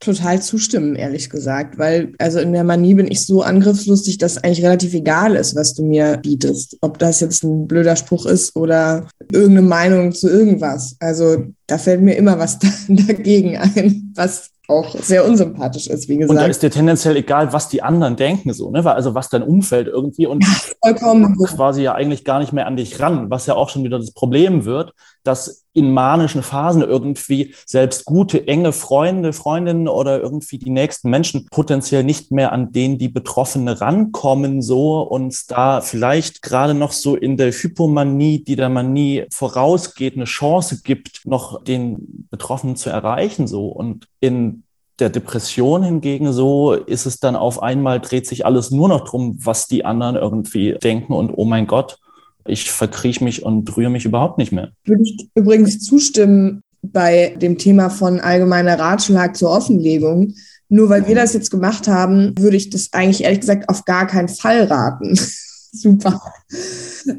total 0.00 0.40
zustimmen, 0.40 0.96
ehrlich 0.96 1.28
gesagt, 1.28 1.78
weil 1.78 2.14
also 2.18 2.40
in 2.40 2.52
der 2.52 2.64
Manie 2.64 2.94
bin 2.94 3.10
ich 3.10 3.24
so 3.24 3.42
angriffslustig, 3.42 4.16
dass 4.18 4.38
eigentlich 4.38 4.64
relativ 4.64 4.94
egal 4.94 5.36
ist, 5.36 5.54
was 5.54 5.74
du 5.74 5.84
mir 5.84 6.16
bietest. 6.16 6.78
Ob 6.80 6.98
das 6.98 7.20
jetzt 7.20 7.44
ein 7.44 7.68
blöder 7.68 7.96
Spruch 7.96 8.24
ist 8.26 8.56
oder 8.56 9.06
irgendeine 9.30 9.68
Meinung 9.68 10.12
zu 10.12 10.28
irgendwas. 10.28 10.96
Also 11.00 11.44
da 11.66 11.76
fällt 11.76 12.00
mir 12.00 12.14
immer 12.14 12.38
was 12.38 12.58
dagegen 12.88 13.58
ein, 13.58 14.12
was 14.16 14.50
auch 14.70 14.94
sehr 15.02 15.26
unsympathisch 15.26 15.88
ist, 15.88 16.08
wie 16.08 16.16
gesagt. 16.16 16.30
Und 16.30 16.36
da 16.36 16.46
ist 16.46 16.62
dir 16.62 16.70
tendenziell 16.70 17.16
egal, 17.16 17.52
was 17.52 17.68
die 17.68 17.82
anderen 17.82 18.16
denken, 18.16 18.52
so, 18.52 18.70
ne? 18.70 18.84
Also 18.86 19.14
was 19.14 19.28
dein 19.28 19.42
Umfeld 19.42 19.88
irgendwie 19.88 20.26
und 20.26 20.44
ja, 20.44 20.50
vollkommen 20.82 21.36
quasi 21.36 21.82
ja 21.82 21.94
eigentlich 21.94 22.24
gar 22.24 22.38
nicht 22.38 22.52
mehr 22.52 22.66
an 22.66 22.76
dich 22.76 23.00
ran, 23.00 23.30
was 23.30 23.46
ja 23.46 23.54
auch 23.54 23.68
schon 23.68 23.84
wieder 23.84 23.98
das 23.98 24.12
Problem 24.12 24.64
wird, 24.64 24.92
dass 25.22 25.64
in 25.72 25.92
manischen 25.92 26.42
Phasen 26.42 26.82
irgendwie 26.82 27.54
selbst 27.66 28.04
gute, 28.04 28.48
enge 28.48 28.72
Freunde, 28.72 29.32
Freundinnen 29.32 29.88
oder 29.88 30.20
irgendwie 30.20 30.58
die 30.58 30.70
nächsten 30.70 31.10
Menschen 31.10 31.46
potenziell 31.50 32.02
nicht 32.02 32.32
mehr 32.32 32.52
an 32.52 32.72
denen 32.72 32.98
die 32.98 33.08
Betroffene 33.08 33.80
rankommen, 33.80 34.62
so 34.62 35.02
und 35.02 35.50
da 35.50 35.80
vielleicht 35.80 36.42
gerade 36.42 36.74
noch 36.74 36.92
so 36.92 37.14
in 37.14 37.36
der 37.36 37.52
Hypomanie, 37.52 38.42
die 38.42 38.56
der 38.56 38.68
Manie 38.68 39.26
vorausgeht, 39.30 40.16
eine 40.16 40.24
Chance 40.24 40.80
gibt, 40.82 41.22
noch 41.24 41.62
den 41.62 42.26
Betroffenen 42.30 42.76
zu 42.76 42.90
erreichen, 42.90 43.46
so. 43.46 43.68
Und 43.68 44.08
in 44.20 44.64
der 45.00 45.10
Depression 45.10 45.82
hingegen 45.82 46.32
so 46.32 46.72
ist 46.72 47.06
es 47.06 47.18
dann 47.18 47.36
auf 47.36 47.62
einmal 47.62 48.00
dreht 48.00 48.26
sich 48.26 48.46
alles 48.46 48.70
nur 48.70 48.88
noch 48.88 49.04
drum, 49.04 49.38
was 49.42 49.66
die 49.66 49.84
anderen 49.84 50.16
irgendwie 50.16 50.76
denken 50.82 51.12
und 51.12 51.32
oh 51.34 51.44
mein 51.44 51.66
Gott, 51.66 51.98
ich 52.46 52.70
verkrieche 52.70 53.24
mich 53.24 53.44
und 53.44 53.76
rühre 53.76 53.90
mich 53.90 54.04
überhaupt 54.04 54.38
nicht 54.38 54.52
mehr. 54.52 54.72
Würde 54.84 55.02
ich 55.02 55.28
übrigens 55.34 55.80
zustimmen 55.80 56.62
bei 56.82 57.36
dem 57.40 57.58
Thema 57.58 57.90
von 57.90 58.20
allgemeiner 58.20 58.78
Ratschlag 58.78 59.36
zur 59.36 59.50
Offenlegung. 59.50 60.34
Nur 60.68 60.88
weil 60.88 61.06
wir 61.08 61.14
das 61.14 61.34
jetzt 61.34 61.50
gemacht 61.50 61.88
haben, 61.88 62.32
würde 62.38 62.56
ich 62.56 62.70
das 62.70 62.92
eigentlich 62.92 63.24
ehrlich 63.24 63.40
gesagt 63.40 63.68
auf 63.68 63.84
gar 63.84 64.06
keinen 64.06 64.28
Fall 64.28 64.64
raten. 64.64 65.14
Super. 65.72 66.20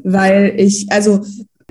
Weil 0.04 0.54
ich, 0.56 0.90
also 0.90 1.20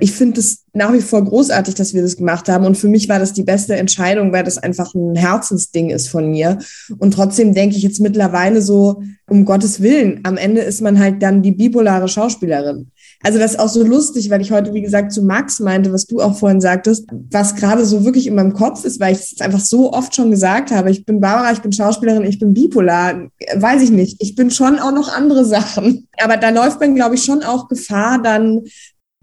ich 0.02 0.14
finde 0.14 0.40
es 0.40 0.64
nach 0.74 0.92
wie 0.94 1.02
vor 1.02 1.24
großartig, 1.24 1.76
dass 1.76 1.94
wir 1.94 2.02
das 2.02 2.18
gemacht 2.18 2.50
haben. 2.50 2.66
Und 2.66 2.76
für 2.76 2.88
mich 2.88 3.08
war 3.08 3.20
das 3.20 3.34
die 3.34 3.44
beste 3.44 3.76
Entscheidung, 3.76 4.34
weil 4.34 4.44
das 4.44 4.58
einfach 4.58 4.96
ein 4.96 5.16
Herzensding 5.16 5.92
ist 5.92 6.10
von 6.10 6.32
mir. 6.32 6.58
Und 6.98 7.14
trotzdem 7.14 7.54
denke 7.54 7.78
ich 7.78 7.84
jetzt 7.84 8.00
mittlerweile 8.00 8.62
so, 8.62 9.04
um 9.30 9.46
Gottes 9.46 9.82
Willen, 9.82 10.22
am 10.24 10.38
Ende 10.38 10.62
ist 10.62 10.82
man 10.82 10.98
halt 10.98 11.22
dann 11.22 11.44
die 11.44 11.52
bipolare 11.52 12.08
Schauspielerin. 12.08 12.92
Also 13.24 13.38
das 13.38 13.52
ist 13.52 13.60
auch 13.60 13.70
so 13.70 13.84
lustig, 13.84 14.30
weil 14.30 14.42
ich 14.42 14.52
heute, 14.52 14.74
wie 14.74 14.82
gesagt, 14.82 15.12
zu 15.12 15.22
Max 15.22 15.60
meinte, 15.60 15.94
was 15.94 16.08
du 16.08 16.22
auch 16.22 16.36
vorhin 16.36 16.60
sagtest, 16.60 17.08
was 17.30 17.56
gerade 17.56 17.86
so 17.86 18.04
wirklich 18.04 18.26
in 18.26 18.36
meinem 18.36 18.54
Kopf 18.54 18.84
ist, 18.84 19.00
weil 19.00 19.14
ich 19.14 19.20
es 19.20 19.42
einfach 19.42 19.60
so 19.60 19.94
oft 19.94 20.16
schon 20.16 20.32
gesagt 20.32 20.72
habe. 20.72 20.90
Ich 20.90 21.06
bin 21.06 21.20
Barbara, 21.20 21.52
ich 21.52 21.62
bin 21.62 21.72
Schauspielerin, 21.72 22.24
ich 22.24 22.40
bin 22.40 22.54
bipolar. 22.54 23.28
Weiß 23.56 23.84
ich 23.84 23.92
nicht. 23.92 24.18
Ich 24.20 24.36
bin 24.36 24.50
schon 24.50 24.80
auch 24.80 24.92
noch 24.92 25.14
andere 25.14 25.46
Sachen. 25.52 26.08
Aber 26.18 26.38
da 26.38 26.50
läuft 26.50 26.80
man, 26.80 26.96
glaube 26.96 27.16
ich, 27.16 27.24
schon 27.24 27.44
auch 27.44 27.68
Gefahr, 27.68 28.22
dann 28.22 28.62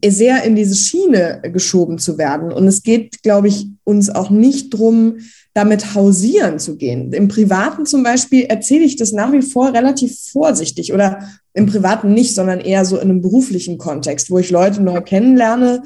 sehr 0.05 0.45
in 0.45 0.55
diese 0.55 0.77
Schiene 0.77 1.41
geschoben 1.53 1.99
zu 1.99 2.19
werden. 2.19 2.53
Und 2.53 2.67
es 2.69 2.83
geht, 2.83 3.23
glaube 3.23 3.49
ich, 3.49 3.67
uns 3.85 4.11
auch 4.11 4.31
nicht 4.31 4.71
drum, 4.71 5.17
damit 5.55 5.95
hausieren 5.95 6.61
zu 6.61 6.77
gehen. 6.77 7.13
Im 7.13 7.27
Privaten 7.27 7.85
zum 7.85 8.05
Beispiel 8.05 8.45
erzähle 8.45 8.85
ich 8.85 8.97
das 8.97 9.13
nach 9.13 9.33
wie 9.33 9.43
vor 9.43 9.73
relativ 9.73 10.17
vorsichtig 10.31 10.93
oder 10.93 11.21
im 11.53 11.67
Privaten 11.67 12.15
nicht, 12.15 12.35
sondern 12.35 12.61
eher 12.61 12.85
so 12.85 12.97
in 12.97 13.11
einem 13.11 13.23
beruflichen 13.23 13.79
Kontext, 13.79 14.31
wo 14.31 14.39
ich 14.39 14.51
Leute 14.51 14.81
neu 14.81 15.01
kennenlerne, 15.01 15.83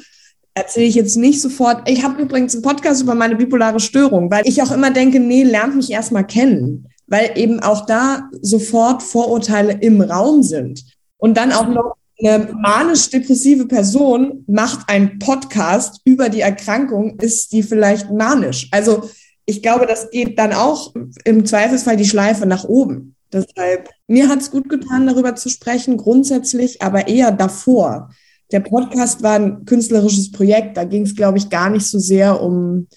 erzähle 0.55 0.87
ich 0.87 0.95
jetzt 0.95 1.17
nicht 1.17 1.41
sofort, 1.41 1.89
ich 1.89 2.05
habe 2.05 2.21
übrigens 2.21 2.55
einen 2.55 2.63
Podcast 2.63 3.03
über 3.03 3.15
meine 3.15 3.37
bipolare 3.37 3.81
Störung, 3.81 4.31
weil 4.31 4.47
ich 4.47 4.63
auch 4.63 4.73
immer 4.73 4.91
denke, 4.91 5.19
nee, 5.19 5.45
lernt 5.45 5.77
mich 5.77 5.91
erstmal 5.91 6.27
kennen, 6.27 6.89
weil 7.07 7.31
eben 7.37 7.61
auch 7.61 7.87
da 7.87 8.29
sofort 8.43 9.03
Vorurteile 9.03 9.79
im 9.81 10.03
Raum 10.03 10.43
sind. 10.43 10.85
Und 11.17 11.39
dann 11.39 11.53
auch 11.53 11.69
noch 11.69 11.95
eine 12.29 12.53
manisch-depressive 12.53 13.67
Person 13.67 14.45
macht 14.47 14.89
einen 14.89 15.19
Podcast 15.19 16.01
über 16.05 16.29
die 16.29 16.41
Erkrankung, 16.41 17.19
ist 17.21 17.53
die 17.53 17.63
vielleicht 17.63 18.11
manisch. 18.11 18.69
Also 18.71 19.09
ich 19.45 19.63
glaube, 19.63 19.87
das 19.87 20.11
geht 20.11 20.39
dann 20.39 20.53
auch 20.53 20.95
im 21.25 21.45
Zweifelsfall 21.45 21.97
die 21.97 22.05
Schleife 22.05 22.47
nach 22.47 22.65
oben. 22.65 23.17
Deshalb, 23.33 23.89
mir 24.07 24.29
hat 24.29 24.41
es 24.41 24.51
gut 24.51 24.69
getan, 24.69 25.07
darüber 25.07 25.35
zu 25.35 25.49
sprechen, 25.49 25.97
grundsätzlich, 25.97 26.83
aber 26.83 27.09
eher 27.09 27.33
davor. 27.33 28.11
Der 28.53 28.61
Podcast 28.61 29.23
war 29.23 29.37
ein 29.37 29.65
künstlerisches 29.65 30.31
Projekt. 30.31 30.77
Da 30.77 30.85
ging 30.85 31.03
es, 31.03 31.17
glaube 31.17 31.39
ich, 31.39 31.49
gar 31.49 31.71
nicht 31.71 31.87
so 31.87 31.99
sehr 31.99 32.43
um, 32.43 32.89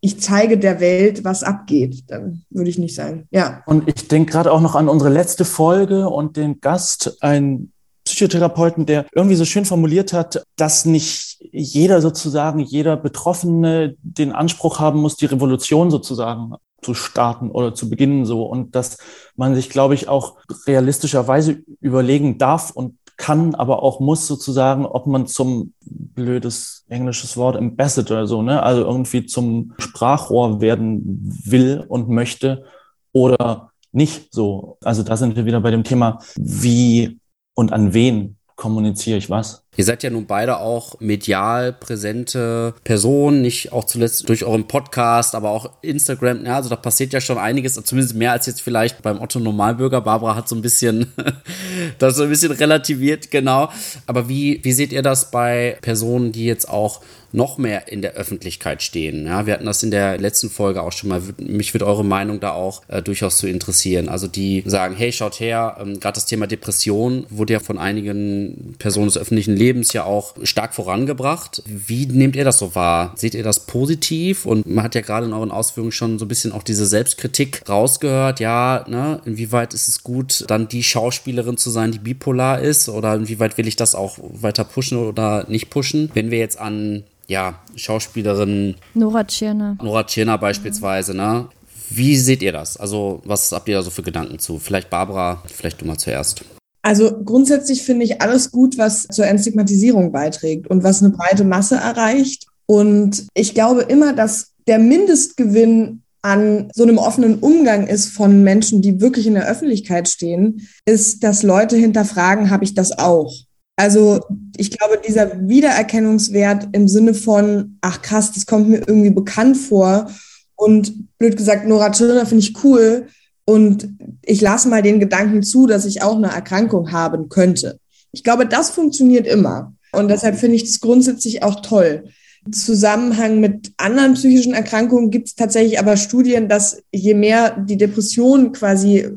ich 0.00 0.20
zeige 0.20 0.56
der 0.56 0.80
Welt, 0.80 1.24
was 1.24 1.42
abgeht. 1.42 2.04
Dann 2.06 2.44
würde 2.50 2.70
ich 2.70 2.78
nicht 2.78 2.94
sagen. 2.94 3.26
Ja. 3.30 3.62
Und 3.66 3.88
ich 3.88 4.06
denke 4.06 4.32
gerade 4.32 4.52
auch 4.52 4.60
noch 4.60 4.76
an 4.76 4.88
unsere 4.88 5.10
letzte 5.10 5.44
Folge 5.44 6.08
und 6.08 6.36
den 6.36 6.60
Gast, 6.60 7.18
ein 7.20 7.72
Psychotherapeuten, 8.20 8.84
der 8.84 9.06
irgendwie 9.14 9.36
so 9.36 9.46
schön 9.46 9.64
formuliert 9.64 10.12
hat, 10.12 10.44
dass 10.56 10.84
nicht 10.84 11.38
jeder 11.52 12.02
sozusagen, 12.02 12.58
jeder 12.58 12.98
Betroffene 12.98 13.94
den 14.02 14.32
Anspruch 14.32 14.78
haben 14.78 15.00
muss, 15.00 15.16
die 15.16 15.24
Revolution 15.26 15.90
sozusagen 15.90 16.52
zu 16.82 16.92
starten 16.92 17.50
oder 17.50 17.74
zu 17.74 17.88
beginnen 17.88 18.26
so 18.26 18.44
und 18.44 18.74
dass 18.74 18.98
man 19.36 19.54
sich, 19.54 19.70
glaube 19.70 19.94
ich, 19.94 20.08
auch 20.08 20.36
realistischerweise 20.66 21.62
überlegen 21.80 22.36
darf 22.36 22.70
und 22.70 22.96
kann, 23.16 23.54
aber 23.54 23.82
auch 23.82 24.00
muss 24.00 24.26
sozusagen, 24.26 24.84
ob 24.84 25.06
man 25.06 25.26
zum 25.26 25.72
blödes 25.80 26.84
englisches 26.88 27.36
Wort 27.38 27.56
Ambassador 27.56 28.26
so, 28.26 28.42
ne, 28.42 28.62
also 28.62 28.82
irgendwie 28.82 29.24
zum 29.24 29.72
Sprachrohr 29.78 30.60
werden 30.60 31.20
will 31.44 31.84
und 31.88 32.08
möchte 32.10 32.64
oder 33.12 33.70
nicht 33.92 34.32
so. 34.32 34.78
Also 34.82 35.02
da 35.02 35.16
sind 35.16 35.36
wir 35.36 35.44
wieder 35.46 35.60
bei 35.60 35.70
dem 35.70 35.84
Thema, 35.84 36.18
wie 36.36 37.19
und 37.60 37.74
an 37.74 37.92
wen 37.92 38.36
kommuniziere 38.56 39.18
ich 39.18 39.28
was. 39.28 39.64
Ihr 39.76 39.84
seid 39.84 40.02
ja 40.02 40.10
nun 40.10 40.26
beide 40.26 40.58
auch 40.58 40.98
medial 41.00 41.72
präsente 41.74 42.74
Personen, 42.84 43.42
nicht 43.42 43.72
auch 43.72 43.84
zuletzt 43.84 44.28
durch 44.28 44.44
euren 44.44 44.66
Podcast, 44.66 45.34
aber 45.34 45.50
auch 45.50 45.70
Instagram. 45.82 46.44
Ja, 46.44 46.56
also 46.56 46.70
da 46.70 46.76
passiert 46.76 47.12
ja 47.12 47.20
schon 47.20 47.38
einiges, 47.38 47.74
zumindest 47.74 48.14
mehr 48.16 48.32
als 48.32 48.46
jetzt 48.46 48.62
vielleicht 48.62 49.02
beim 49.02 49.20
Otto 49.20 49.40
Normalbürger. 49.40 50.00
Barbara 50.00 50.36
hat 50.36 50.48
so 50.48 50.56
ein 50.56 50.62
bisschen 50.62 51.12
das 51.98 52.16
so 52.16 52.22
ein 52.22 52.30
bisschen 52.30 52.52
relativiert, 52.52 53.30
genau. 53.30 53.68
Aber 54.06 54.28
wie, 54.28 54.60
wie 54.62 54.72
seht 54.72 54.92
ihr 54.92 55.02
das 55.02 55.30
bei 55.30 55.76
Personen, 55.82 56.32
die 56.32 56.46
jetzt 56.46 56.68
auch 56.68 57.00
noch 57.32 57.58
mehr 57.58 57.88
in 57.88 58.02
der 58.02 58.12
Öffentlichkeit 58.12 58.82
stehen. 58.82 59.26
Ja, 59.26 59.46
wir 59.46 59.54
hatten 59.54 59.66
das 59.66 59.82
in 59.82 59.90
der 59.90 60.18
letzten 60.18 60.50
Folge 60.50 60.82
auch 60.82 60.92
schon 60.92 61.08
mal. 61.08 61.22
Mich 61.38 61.72
wird 61.72 61.82
eure 61.82 62.04
Meinung 62.04 62.40
da 62.40 62.52
auch 62.52 62.82
äh, 62.88 63.02
durchaus 63.02 63.38
zu 63.38 63.48
interessieren. 63.48 64.08
Also 64.08 64.26
die 64.26 64.62
sagen, 64.66 64.94
hey, 64.96 65.12
schaut 65.12 65.40
her, 65.40 65.76
ähm, 65.80 66.00
gerade 66.00 66.14
das 66.14 66.26
Thema 66.26 66.46
Depression 66.46 67.26
wurde 67.30 67.54
ja 67.54 67.60
von 67.60 67.78
einigen 67.78 68.74
Personen 68.78 69.06
des 69.06 69.18
öffentlichen 69.18 69.56
Lebens 69.56 69.70
Lebens 69.80 69.92
ja 69.92 70.04
auch 70.04 70.34
stark 70.42 70.74
vorangebracht. 70.74 71.62
Wie 71.66 72.06
nehmt 72.06 72.36
ihr 72.36 72.44
das 72.44 72.58
so 72.58 72.74
wahr? 72.74 73.14
Seht 73.16 73.34
ihr 73.34 73.42
das 73.42 73.60
positiv? 73.60 74.44
Und 74.44 74.66
man 74.66 74.84
hat 74.84 74.94
ja 74.94 75.00
gerade 75.00 75.26
in 75.26 75.32
euren 75.32 75.50
Ausführungen 75.50 75.92
schon 75.92 76.18
so 76.18 76.24
ein 76.24 76.28
bisschen 76.28 76.52
auch 76.52 76.62
diese 76.62 76.86
Selbstkritik 76.86 77.62
rausgehört. 77.68 78.40
Ja, 78.40 78.84
ne, 78.88 79.20
inwieweit 79.24 79.72
ist 79.74 79.88
es 79.88 80.02
gut, 80.02 80.44
dann 80.48 80.68
die 80.68 80.82
Schauspielerin 80.82 81.56
zu 81.56 81.70
sein, 81.70 81.92
die 81.92 81.98
bipolar 81.98 82.60
ist? 82.60 82.88
Oder 82.88 83.14
inwieweit 83.14 83.56
will 83.58 83.68
ich 83.68 83.76
das 83.76 83.94
auch 83.94 84.18
weiter 84.20 84.64
pushen 84.64 84.98
oder 84.98 85.46
nicht 85.48 85.70
pushen? 85.70 86.10
Wenn 86.14 86.30
wir 86.30 86.38
jetzt 86.38 86.58
an 86.58 87.04
ja, 87.30 87.54
Schauspielerin 87.76 88.74
Nora 88.94 89.22
Tschirner. 89.22 89.78
Nora 89.80 90.02
Tschirner 90.04 90.36
beispielsweise, 90.36 91.14
ne? 91.14 91.46
Wie 91.88 92.16
seht 92.16 92.42
ihr 92.42 92.52
das? 92.52 92.76
Also, 92.76 93.22
was 93.24 93.52
habt 93.52 93.68
ihr 93.68 93.76
da 93.76 93.82
so 93.82 93.90
für 93.90 94.02
Gedanken 94.02 94.40
zu? 94.40 94.58
Vielleicht 94.58 94.90
Barbara, 94.90 95.42
vielleicht 95.46 95.80
du 95.80 95.86
mal 95.86 95.96
zuerst. 95.96 96.44
Also 96.82 97.22
grundsätzlich 97.24 97.82
finde 97.82 98.04
ich 98.04 98.20
alles 98.20 98.50
gut, 98.50 98.78
was 98.78 99.06
zur 99.08 99.26
Entstigmatisierung 99.26 100.12
beiträgt 100.12 100.66
und 100.68 100.82
was 100.82 101.02
eine 101.02 101.12
breite 101.12 101.44
Masse 101.44 101.76
erreicht. 101.76 102.46
Und 102.66 103.26
ich 103.34 103.54
glaube 103.54 103.82
immer, 103.82 104.12
dass 104.12 104.52
der 104.66 104.78
Mindestgewinn 104.78 106.02
an 106.22 106.70
so 106.74 106.82
einem 106.82 106.98
offenen 106.98 107.38
Umgang 107.38 107.86
ist 107.86 108.08
von 108.08 108.42
Menschen, 108.42 108.82
die 108.82 109.00
wirklich 109.00 109.26
in 109.26 109.34
der 109.34 109.48
Öffentlichkeit 109.48 110.08
stehen, 110.08 110.68
ist, 110.84 111.22
dass 111.22 111.42
Leute 111.42 111.76
hinterfragen, 111.76 112.50
habe 112.50 112.64
ich 112.64 112.74
das 112.74 112.98
auch? 112.98 113.32
Also 113.80 114.20
ich 114.58 114.70
glaube, 114.70 115.00
dieser 115.08 115.48
Wiedererkennungswert 115.48 116.68
im 116.72 116.86
Sinne 116.86 117.14
von, 117.14 117.78
ach 117.80 118.02
krass, 118.02 118.30
das 118.30 118.44
kommt 118.44 118.68
mir 118.68 118.86
irgendwie 118.86 119.08
bekannt 119.08 119.56
vor 119.56 120.10
und 120.54 121.08
blöd 121.16 121.34
gesagt, 121.34 121.66
Nora 121.66 121.90
Tschirner 121.90 122.26
finde 122.26 122.44
ich 122.44 122.62
cool 122.62 123.06
und 123.46 123.88
ich 124.20 124.42
lasse 124.42 124.68
mal 124.68 124.82
den 124.82 125.00
Gedanken 125.00 125.42
zu, 125.42 125.66
dass 125.66 125.86
ich 125.86 126.02
auch 126.02 126.16
eine 126.16 126.26
Erkrankung 126.26 126.92
haben 126.92 127.30
könnte. 127.30 127.80
Ich 128.12 128.22
glaube, 128.22 128.44
das 128.44 128.68
funktioniert 128.68 129.26
immer. 129.26 129.72
Und 129.92 130.08
deshalb 130.08 130.36
finde 130.36 130.56
ich 130.56 130.64
das 130.64 130.80
grundsätzlich 130.80 131.42
auch 131.42 131.62
toll. 131.62 132.04
Zusammenhang 132.50 133.38
mit 133.40 133.72
anderen 133.76 134.14
psychischen 134.14 134.54
Erkrankungen 134.54 135.10
gibt 135.10 135.28
es 135.28 135.34
tatsächlich 135.34 135.78
aber 135.78 135.96
Studien, 135.96 136.48
dass 136.48 136.82
je 136.90 137.14
mehr 137.14 137.50
die 137.50 137.76
Depression 137.76 138.52
quasi 138.52 139.08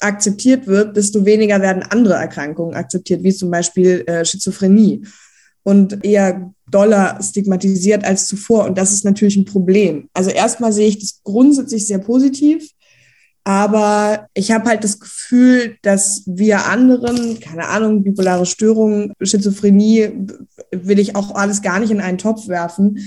akzeptiert 0.00 0.66
wird, 0.68 0.96
desto 0.96 1.24
weniger 1.24 1.60
werden 1.60 1.82
andere 1.82 2.14
Erkrankungen 2.14 2.74
akzeptiert, 2.74 3.24
wie 3.24 3.34
zum 3.34 3.50
Beispiel 3.50 4.04
äh, 4.06 4.24
Schizophrenie 4.24 5.02
und 5.64 6.04
eher 6.04 6.54
doller 6.70 7.18
stigmatisiert 7.20 8.04
als 8.04 8.26
zuvor. 8.26 8.64
Und 8.64 8.78
das 8.78 8.92
ist 8.92 9.04
natürlich 9.04 9.36
ein 9.36 9.44
Problem. 9.44 10.08
Also 10.14 10.30
erstmal 10.30 10.72
sehe 10.72 10.88
ich 10.88 10.98
das 10.98 11.20
grundsätzlich 11.24 11.86
sehr 11.86 11.98
positiv. 11.98 12.70
Aber 13.48 14.28
ich 14.34 14.50
habe 14.50 14.68
halt 14.68 14.84
das 14.84 15.00
Gefühl, 15.00 15.78
dass 15.80 16.22
wir 16.26 16.66
anderen, 16.66 17.40
keine 17.40 17.66
Ahnung, 17.68 18.02
bipolare 18.02 18.44
Störungen, 18.44 19.14
Schizophrenie, 19.22 20.10
will 20.70 20.98
ich 20.98 21.16
auch 21.16 21.34
alles 21.34 21.62
gar 21.62 21.80
nicht 21.80 21.90
in 21.90 22.02
einen 22.02 22.18
Topf 22.18 22.48
werfen. 22.48 22.98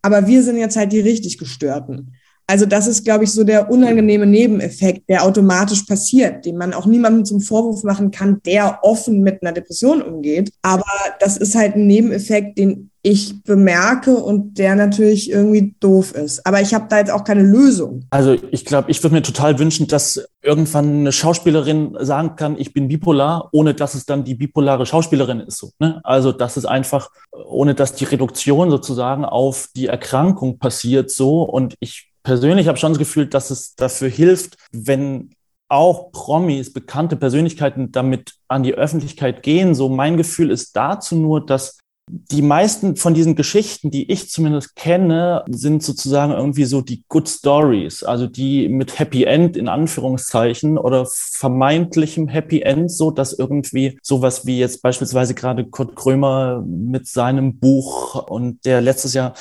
Aber 0.00 0.26
wir 0.26 0.42
sind 0.42 0.56
jetzt 0.56 0.78
halt 0.78 0.92
die 0.92 1.00
richtig 1.00 1.36
Gestörten. 1.36 2.14
Also 2.50 2.66
das 2.66 2.88
ist, 2.88 3.04
glaube 3.04 3.22
ich, 3.22 3.30
so 3.30 3.44
der 3.44 3.70
unangenehme 3.70 4.26
Nebeneffekt, 4.26 5.08
der 5.08 5.22
automatisch 5.22 5.84
passiert, 5.84 6.44
den 6.44 6.56
man 6.56 6.74
auch 6.74 6.84
niemandem 6.84 7.24
zum 7.24 7.40
Vorwurf 7.40 7.84
machen 7.84 8.10
kann, 8.10 8.40
der 8.44 8.80
offen 8.82 9.20
mit 9.20 9.40
einer 9.40 9.52
Depression 9.52 10.02
umgeht. 10.02 10.50
Aber 10.60 10.84
das 11.20 11.36
ist 11.36 11.54
halt 11.54 11.76
ein 11.76 11.86
Nebeneffekt, 11.86 12.58
den 12.58 12.90
ich 13.02 13.44
bemerke 13.44 14.16
und 14.16 14.58
der 14.58 14.74
natürlich 14.74 15.30
irgendwie 15.30 15.76
doof 15.78 16.12
ist. 16.12 16.44
Aber 16.44 16.60
ich 16.60 16.74
habe 16.74 16.86
da 16.90 16.98
jetzt 16.98 17.12
auch 17.12 17.22
keine 17.22 17.42
Lösung. 17.42 18.04
Also 18.10 18.36
ich 18.50 18.64
glaube, 18.64 18.90
ich 18.90 19.00
würde 19.02 19.14
mir 19.14 19.22
total 19.22 19.60
wünschen, 19.60 19.86
dass 19.86 20.22
irgendwann 20.42 21.00
eine 21.00 21.12
Schauspielerin 21.12 21.96
sagen 22.00 22.34
kann, 22.34 22.58
ich 22.58 22.72
bin 22.72 22.88
bipolar, 22.88 23.48
ohne 23.52 23.74
dass 23.74 23.94
es 23.94 24.06
dann 24.06 24.24
die 24.24 24.34
bipolare 24.34 24.86
Schauspielerin 24.86 25.38
ist. 25.38 25.58
So, 25.58 25.70
ne? 25.78 26.00
Also 26.02 26.32
das 26.32 26.56
ist 26.56 26.66
einfach, 26.66 27.10
ohne 27.30 27.76
dass 27.76 27.94
die 27.94 28.04
Reduktion 28.04 28.70
sozusagen 28.70 29.24
auf 29.24 29.68
die 29.74 29.86
Erkrankung 29.86 30.58
passiert 30.58 31.12
so. 31.12 31.42
Und 31.42 31.76
ich 31.78 32.09
persönlich 32.22 32.68
habe 32.68 32.78
schon 32.78 32.92
das 32.92 32.98
Gefühl, 32.98 33.26
dass 33.26 33.50
es 33.50 33.74
dafür 33.74 34.08
hilft, 34.08 34.56
wenn 34.72 35.30
auch 35.68 36.10
Promis, 36.10 36.72
bekannte 36.72 37.16
Persönlichkeiten 37.16 37.92
damit 37.92 38.34
an 38.48 38.62
die 38.62 38.74
Öffentlichkeit 38.74 39.42
gehen. 39.42 39.74
So 39.74 39.88
mein 39.88 40.16
Gefühl 40.16 40.50
ist 40.50 40.74
dazu 40.76 41.14
nur, 41.14 41.46
dass 41.46 41.78
die 42.10 42.42
meisten 42.42 42.96
von 42.96 43.14
diesen 43.14 43.36
Geschichten, 43.36 43.92
die 43.92 44.10
ich 44.10 44.30
zumindest 44.30 44.74
kenne, 44.74 45.44
sind 45.48 45.84
sozusagen 45.84 46.32
irgendwie 46.32 46.64
so 46.64 46.80
die 46.80 47.04
Good 47.08 47.28
Stories, 47.28 48.02
also 48.02 48.26
die 48.26 48.68
mit 48.68 48.98
Happy 48.98 49.24
End 49.24 49.56
in 49.56 49.68
Anführungszeichen 49.68 50.76
oder 50.76 51.06
vermeintlichem 51.08 52.26
Happy 52.26 52.62
End, 52.62 52.90
so 52.90 53.12
dass 53.12 53.32
irgendwie 53.32 53.96
sowas 54.02 54.44
wie 54.44 54.58
jetzt 54.58 54.82
beispielsweise 54.82 55.34
gerade 55.34 55.66
Kurt 55.66 55.94
Krömer 55.94 56.64
mit 56.66 57.06
seinem 57.06 57.58
Buch 57.58 58.28
und 58.28 58.64
der 58.64 58.80
letztes 58.80 59.14
Jahr 59.14 59.34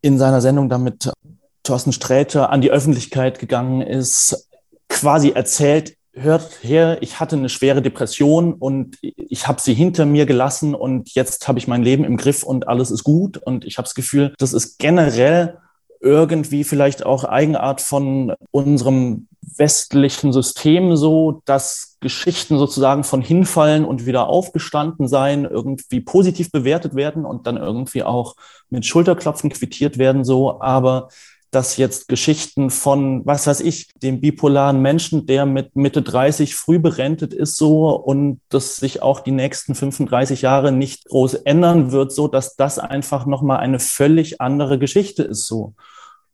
in 0.00 0.16
seiner 0.16 0.40
Sendung 0.40 0.68
damit 0.68 1.10
Thorsten 1.66 1.92
Sträter 1.92 2.50
an 2.50 2.60
die 2.60 2.70
Öffentlichkeit 2.70 3.38
gegangen 3.38 3.80
ist, 3.80 4.48
quasi 4.88 5.30
erzählt, 5.30 5.96
hört 6.12 6.58
her, 6.62 6.98
ich 7.02 7.20
hatte 7.20 7.36
eine 7.36 7.48
schwere 7.48 7.82
Depression 7.82 8.54
und 8.54 8.96
ich 9.02 9.46
habe 9.46 9.60
sie 9.60 9.74
hinter 9.74 10.06
mir 10.06 10.24
gelassen 10.24 10.74
und 10.74 11.14
jetzt 11.14 11.46
habe 11.46 11.58
ich 11.58 11.68
mein 11.68 11.82
Leben 11.82 12.04
im 12.04 12.16
Griff 12.16 12.42
und 12.42 12.68
alles 12.68 12.90
ist 12.90 13.04
gut. 13.04 13.36
Und 13.36 13.64
ich 13.64 13.76
habe 13.76 13.84
das 13.84 13.94
Gefühl, 13.94 14.34
das 14.38 14.52
ist 14.52 14.78
generell 14.78 15.58
irgendwie 16.00 16.64
vielleicht 16.64 17.04
auch 17.04 17.24
Eigenart 17.24 17.80
von 17.80 18.34
unserem 18.50 19.28
westlichen 19.56 20.32
System 20.32 20.96
so, 20.96 21.42
dass 21.44 21.96
Geschichten 22.00 22.58
sozusagen 22.58 23.04
von 23.04 23.22
hinfallen 23.22 23.84
und 23.84 24.06
wieder 24.06 24.28
aufgestanden 24.28 25.08
sein 25.08 25.44
irgendwie 25.44 26.00
positiv 26.00 26.50
bewertet 26.50 26.94
werden 26.94 27.24
und 27.24 27.46
dann 27.46 27.56
irgendwie 27.56 28.02
auch 28.02 28.36
mit 28.68 28.84
Schulterklopfen 28.84 29.50
quittiert 29.50 29.98
werden 29.98 30.24
so. 30.24 30.60
Aber 30.60 31.08
dass 31.50 31.76
jetzt 31.76 32.08
Geschichten 32.08 32.70
von, 32.70 33.24
was 33.24 33.46
weiß 33.46 33.60
ich, 33.60 33.88
dem 34.02 34.20
bipolaren 34.20 34.80
Menschen, 34.80 35.26
der 35.26 35.46
mit 35.46 35.76
Mitte 35.76 36.02
30 36.02 36.54
früh 36.54 36.78
berentet 36.78 37.32
ist, 37.32 37.56
so 37.56 37.90
und 37.90 38.40
das 38.48 38.76
sich 38.76 39.02
auch 39.02 39.20
die 39.20 39.32
nächsten 39.32 39.74
35 39.74 40.42
Jahre 40.42 40.72
nicht 40.72 41.06
groß 41.06 41.34
ändern 41.34 41.92
wird, 41.92 42.12
so 42.12 42.28
dass 42.28 42.56
das 42.56 42.78
einfach 42.78 43.26
nochmal 43.26 43.58
eine 43.58 43.78
völlig 43.78 44.40
andere 44.40 44.78
Geschichte 44.78 45.22
ist, 45.22 45.46
so. 45.46 45.74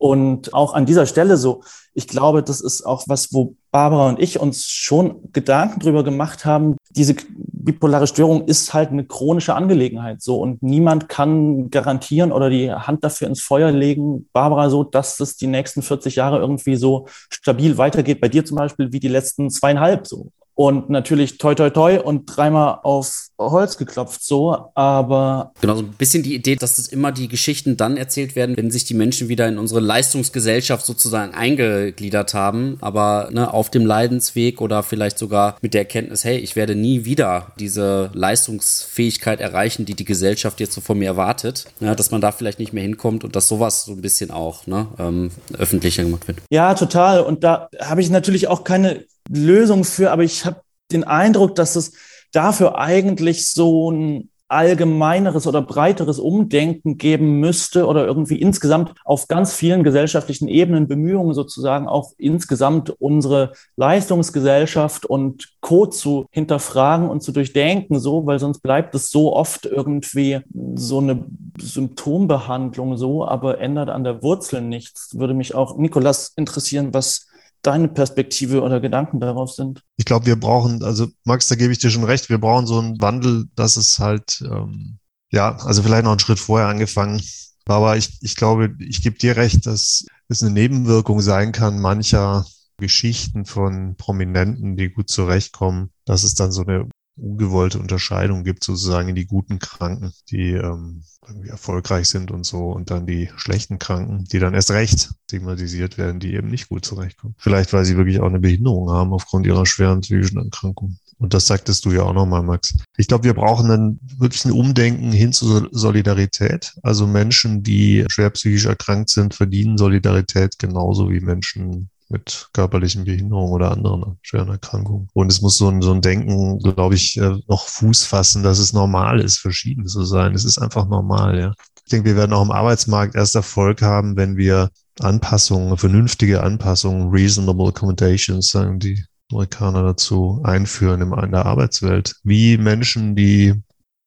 Und 0.02 0.52
auch 0.52 0.74
an 0.74 0.84
dieser 0.84 1.06
Stelle 1.06 1.36
so, 1.36 1.62
ich 1.94 2.08
glaube, 2.08 2.42
das 2.42 2.60
ist 2.60 2.84
auch 2.84 3.04
was, 3.06 3.32
wo 3.32 3.54
Barbara 3.70 4.08
und 4.08 4.18
ich 4.18 4.40
uns 4.40 4.64
schon 4.66 5.30
Gedanken 5.32 5.78
drüber 5.78 6.02
gemacht 6.02 6.44
haben. 6.44 6.76
Diese 6.90 7.14
bipolare 7.36 8.08
Störung 8.08 8.48
ist 8.48 8.74
halt 8.74 8.90
eine 8.90 9.04
chronische 9.04 9.54
Angelegenheit 9.54 10.20
so 10.20 10.40
und 10.40 10.60
niemand 10.60 11.08
kann 11.08 11.70
garantieren 11.70 12.32
oder 12.32 12.50
die 12.50 12.72
Hand 12.72 13.04
dafür 13.04 13.28
ins 13.28 13.42
Feuer 13.42 13.70
legen, 13.70 14.28
Barbara, 14.32 14.70
so, 14.70 14.82
dass 14.82 15.20
es 15.20 15.36
die 15.36 15.46
nächsten 15.46 15.82
40 15.82 16.16
Jahre 16.16 16.40
irgendwie 16.40 16.74
so 16.74 17.06
stabil 17.30 17.78
weitergeht. 17.78 18.20
Bei 18.20 18.28
dir 18.28 18.44
zum 18.44 18.56
Beispiel 18.56 18.92
wie 18.92 18.98
die 18.98 19.06
letzten 19.06 19.50
zweieinhalb 19.50 20.08
so 20.08 20.32
und 20.54 20.90
natürlich 20.90 21.38
toi 21.38 21.54
toi 21.54 21.70
toi 21.70 21.98
und 21.98 22.26
dreimal 22.26 22.80
auf 22.82 23.28
Holz 23.38 23.76
geklopft 23.76 24.22
so, 24.22 24.70
aber 24.74 25.52
genau 25.60 25.74
so 25.74 25.82
ein 25.82 25.92
bisschen 25.92 26.22
die 26.22 26.34
Idee, 26.34 26.56
dass 26.56 26.78
es 26.78 26.88
immer 26.88 27.12
die 27.12 27.28
Geschichten 27.28 27.76
dann 27.76 27.96
erzählt 27.96 28.36
werden, 28.36 28.56
wenn 28.56 28.70
sich 28.70 28.84
die 28.84 28.94
Menschen 28.94 29.28
wieder 29.28 29.48
in 29.48 29.58
unsere 29.58 29.80
Leistungsgesellschaft 29.80 30.84
sozusagen 30.84 31.34
eingegliedert 31.34 32.34
haben, 32.34 32.76
aber 32.80 33.30
ne, 33.32 33.52
auf 33.52 33.70
dem 33.70 33.86
Leidensweg 33.86 34.60
oder 34.60 34.82
vielleicht 34.82 35.18
sogar 35.18 35.56
mit 35.62 35.74
der 35.74 35.82
Erkenntnis, 35.82 36.24
hey, 36.24 36.38
ich 36.38 36.54
werde 36.56 36.74
nie 36.74 37.04
wieder 37.04 37.48
diese 37.58 38.10
Leistungsfähigkeit 38.12 39.40
erreichen, 39.40 39.84
die 39.84 39.94
die 39.94 40.04
Gesellschaft 40.04 40.60
jetzt 40.60 40.74
so 40.74 40.80
von 40.80 40.98
mir 40.98 41.06
erwartet, 41.06 41.66
ja, 41.80 41.94
dass 41.94 42.10
man 42.10 42.20
da 42.20 42.32
vielleicht 42.32 42.58
nicht 42.58 42.72
mehr 42.72 42.82
hinkommt 42.82 43.24
und 43.24 43.36
dass 43.36 43.48
sowas 43.48 43.84
so 43.84 43.92
ein 43.92 44.02
bisschen 44.02 44.30
auch 44.30 44.66
ne, 44.66 44.86
ähm, 44.98 45.30
öffentlicher 45.58 46.04
gemacht 46.04 46.28
wird. 46.28 46.38
Ja, 46.50 46.74
total. 46.74 47.20
Und 47.20 47.42
da 47.44 47.68
habe 47.80 48.00
ich 48.00 48.10
natürlich 48.10 48.48
auch 48.48 48.64
keine 48.64 49.04
Lösung 49.28 49.84
für, 49.84 50.10
aber 50.10 50.24
ich 50.24 50.44
habe 50.44 50.62
den 50.90 51.04
Eindruck, 51.04 51.54
dass 51.54 51.76
es 51.76 51.92
dafür 52.32 52.78
eigentlich 52.78 53.50
so 53.52 53.90
ein 53.90 54.30
allgemeineres 54.52 55.46
oder 55.46 55.62
breiteres 55.62 56.18
Umdenken 56.18 56.98
geben 56.98 57.40
müsste 57.40 57.86
oder 57.86 58.06
irgendwie 58.06 58.38
insgesamt 58.40 58.92
auf 59.04 59.26
ganz 59.26 59.54
vielen 59.54 59.82
gesellschaftlichen 59.82 60.46
Ebenen 60.46 60.88
Bemühungen 60.88 61.32
sozusagen 61.32 61.88
auch 61.88 62.12
insgesamt 62.18 62.90
unsere 62.90 63.52
Leistungsgesellschaft 63.76 65.06
und 65.06 65.54
Co. 65.60 65.86
zu 65.86 66.26
hinterfragen 66.30 67.08
und 67.08 67.22
zu 67.22 67.32
durchdenken, 67.32 67.98
so, 67.98 68.26
weil 68.26 68.38
sonst 68.38 68.60
bleibt 68.60 68.94
es 68.94 69.10
so 69.10 69.34
oft 69.34 69.64
irgendwie 69.64 70.40
so 70.74 70.98
eine 70.98 71.24
Symptombehandlung 71.58 72.98
so, 72.98 73.26
aber 73.26 73.58
ändert 73.58 73.88
an 73.88 74.04
der 74.04 74.22
Wurzel 74.22 74.60
nichts. 74.60 75.18
Würde 75.18 75.32
mich 75.32 75.54
auch, 75.54 75.78
Nikolas, 75.78 76.34
interessieren, 76.36 76.92
was 76.92 77.31
deine 77.62 77.88
Perspektive 77.88 78.62
oder 78.62 78.80
Gedanken 78.80 79.20
darauf 79.20 79.52
sind? 79.52 79.82
Ich 79.96 80.04
glaube, 80.04 80.26
wir 80.26 80.38
brauchen, 80.38 80.82
also 80.82 81.08
Max, 81.24 81.48
da 81.48 81.54
gebe 81.54 81.72
ich 81.72 81.78
dir 81.78 81.90
schon 81.90 82.04
recht, 82.04 82.28
wir 82.28 82.38
brauchen 82.38 82.66
so 82.66 82.78
einen 82.78 83.00
Wandel, 83.00 83.46
dass 83.54 83.76
es 83.76 83.98
halt, 83.98 84.42
ähm, 84.42 84.98
ja, 85.30 85.56
also 85.56 85.82
vielleicht 85.82 86.04
noch 86.04 86.10
einen 86.10 86.20
Schritt 86.20 86.38
vorher 86.38 86.68
angefangen. 86.68 87.22
Aber 87.66 87.96
ich, 87.96 88.18
ich 88.22 88.36
glaube, 88.36 88.74
ich 88.80 89.02
gebe 89.02 89.18
dir 89.18 89.36
recht, 89.36 89.66
dass 89.66 90.04
es 90.28 90.42
eine 90.42 90.52
Nebenwirkung 90.52 91.20
sein 91.20 91.52
kann 91.52 91.80
mancher 91.80 92.44
Geschichten 92.76 93.44
von 93.44 93.94
Prominenten, 93.96 94.76
die 94.76 94.90
gut 94.90 95.08
zurechtkommen, 95.08 95.90
dass 96.04 96.24
es 96.24 96.34
dann 96.34 96.50
so 96.50 96.62
eine 96.62 96.88
ungewollte 97.16 97.78
Unterscheidung 97.78 98.44
gibt, 98.44 98.64
sozusagen 98.64 99.10
in 99.10 99.14
die 99.14 99.26
guten 99.26 99.58
Kranken, 99.58 100.12
die 100.30 100.52
ähm, 100.52 101.02
irgendwie 101.26 101.48
erfolgreich 101.48 102.08
sind 102.08 102.30
und 102.30 102.44
so, 102.44 102.70
und 102.70 102.90
dann 102.90 103.06
die 103.06 103.30
schlechten 103.36 103.78
Kranken, 103.78 104.24
die 104.24 104.38
dann 104.38 104.54
erst 104.54 104.70
recht 104.70 105.10
stigmatisiert 105.24 105.98
werden, 105.98 106.20
die 106.20 106.34
eben 106.34 106.48
nicht 106.48 106.68
gut 106.68 106.84
zurechtkommen. 106.84 107.34
Vielleicht, 107.38 107.72
weil 107.72 107.84
sie 107.84 107.96
wirklich 107.96 108.20
auch 108.20 108.26
eine 108.26 108.40
Behinderung 108.40 108.90
haben 108.90 109.12
aufgrund 109.12 109.46
ihrer 109.46 109.66
schweren 109.66 110.00
psychischen 110.00 110.38
Erkrankung. 110.38 110.98
Und 111.18 111.34
das 111.34 111.46
sagtest 111.46 111.84
du 111.84 111.92
ja 111.92 112.02
auch 112.02 112.14
nochmal, 112.14 112.42
Max. 112.42 112.76
Ich 112.96 113.06
glaube, 113.06 113.24
wir 113.24 113.34
brauchen 113.34 113.68
dann 113.68 114.00
wirklich 114.18 114.44
ein 114.44 114.50
Umdenken 114.50 115.12
hin 115.12 115.32
zu 115.32 115.68
Solidarität. 115.70 116.74
Also 116.82 117.06
Menschen, 117.06 117.62
die 117.62 118.04
schwer 118.08 118.30
psychisch 118.30 118.66
erkrankt 118.66 119.10
sind, 119.10 119.32
verdienen 119.32 119.78
Solidarität 119.78 120.58
genauso 120.58 121.10
wie 121.10 121.20
Menschen 121.20 121.90
mit 122.12 122.48
körperlichen 122.52 123.04
Behinderungen 123.04 123.52
oder 123.52 123.72
anderen 123.72 124.18
schweren 124.22 124.50
Erkrankungen. 124.50 125.08
Und 125.14 125.32
es 125.32 125.40
muss 125.40 125.56
so 125.56 125.68
ein, 125.68 125.82
so 125.82 125.92
ein 125.92 126.00
Denken, 126.00 126.58
glaube 126.60 126.94
ich, 126.94 127.16
äh, 127.16 127.38
noch 127.48 127.66
Fuß 127.66 128.04
fassen, 128.04 128.42
dass 128.42 128.58
es 128.58 128.72
normal 128.72 129.20
ist, 129.20 129.38
verschieden 129.38 129.86
zu 129.86 130.04
sein. 130.04 130.34
Es 130.34 130.44
ist 130.44 130.58
einfach 130.58 130.86
normal, 130.86 131.38
ja. 131.38 131.52
Ich 131.84 131.90
denke, 131.90 132.10
wir 132.10 132.16
werden 132.16 132.32
auch 132.32 132.44
im 132.44 132.52
Arbeitsmarkt 132.52 133.16
erst 133.16 133.34
Erfolg 133.34 133.82
haben, 133.82 134.16
wenn 134.16 134.36
wir 134.36 134.70
Anpassungen, 135.00 135.76
vernünftige 135.76 136.42
Anpassungen, 136.42 137.10
reasonable 137.10 137.68
accommodations, 137.68 138.50
sagen 138.50 138.78
die 138.78 139.04
Amerikaner 139.32 139.82
dazu 139.82 140.40
einführen 140.44 141.00
in 141.00 141.30
der 141.32 141.46
Arbeitswelt. 141.46 142.16
Wie 142.22 142.58
Menschen, 142.58 143.16
die 143.16 143.54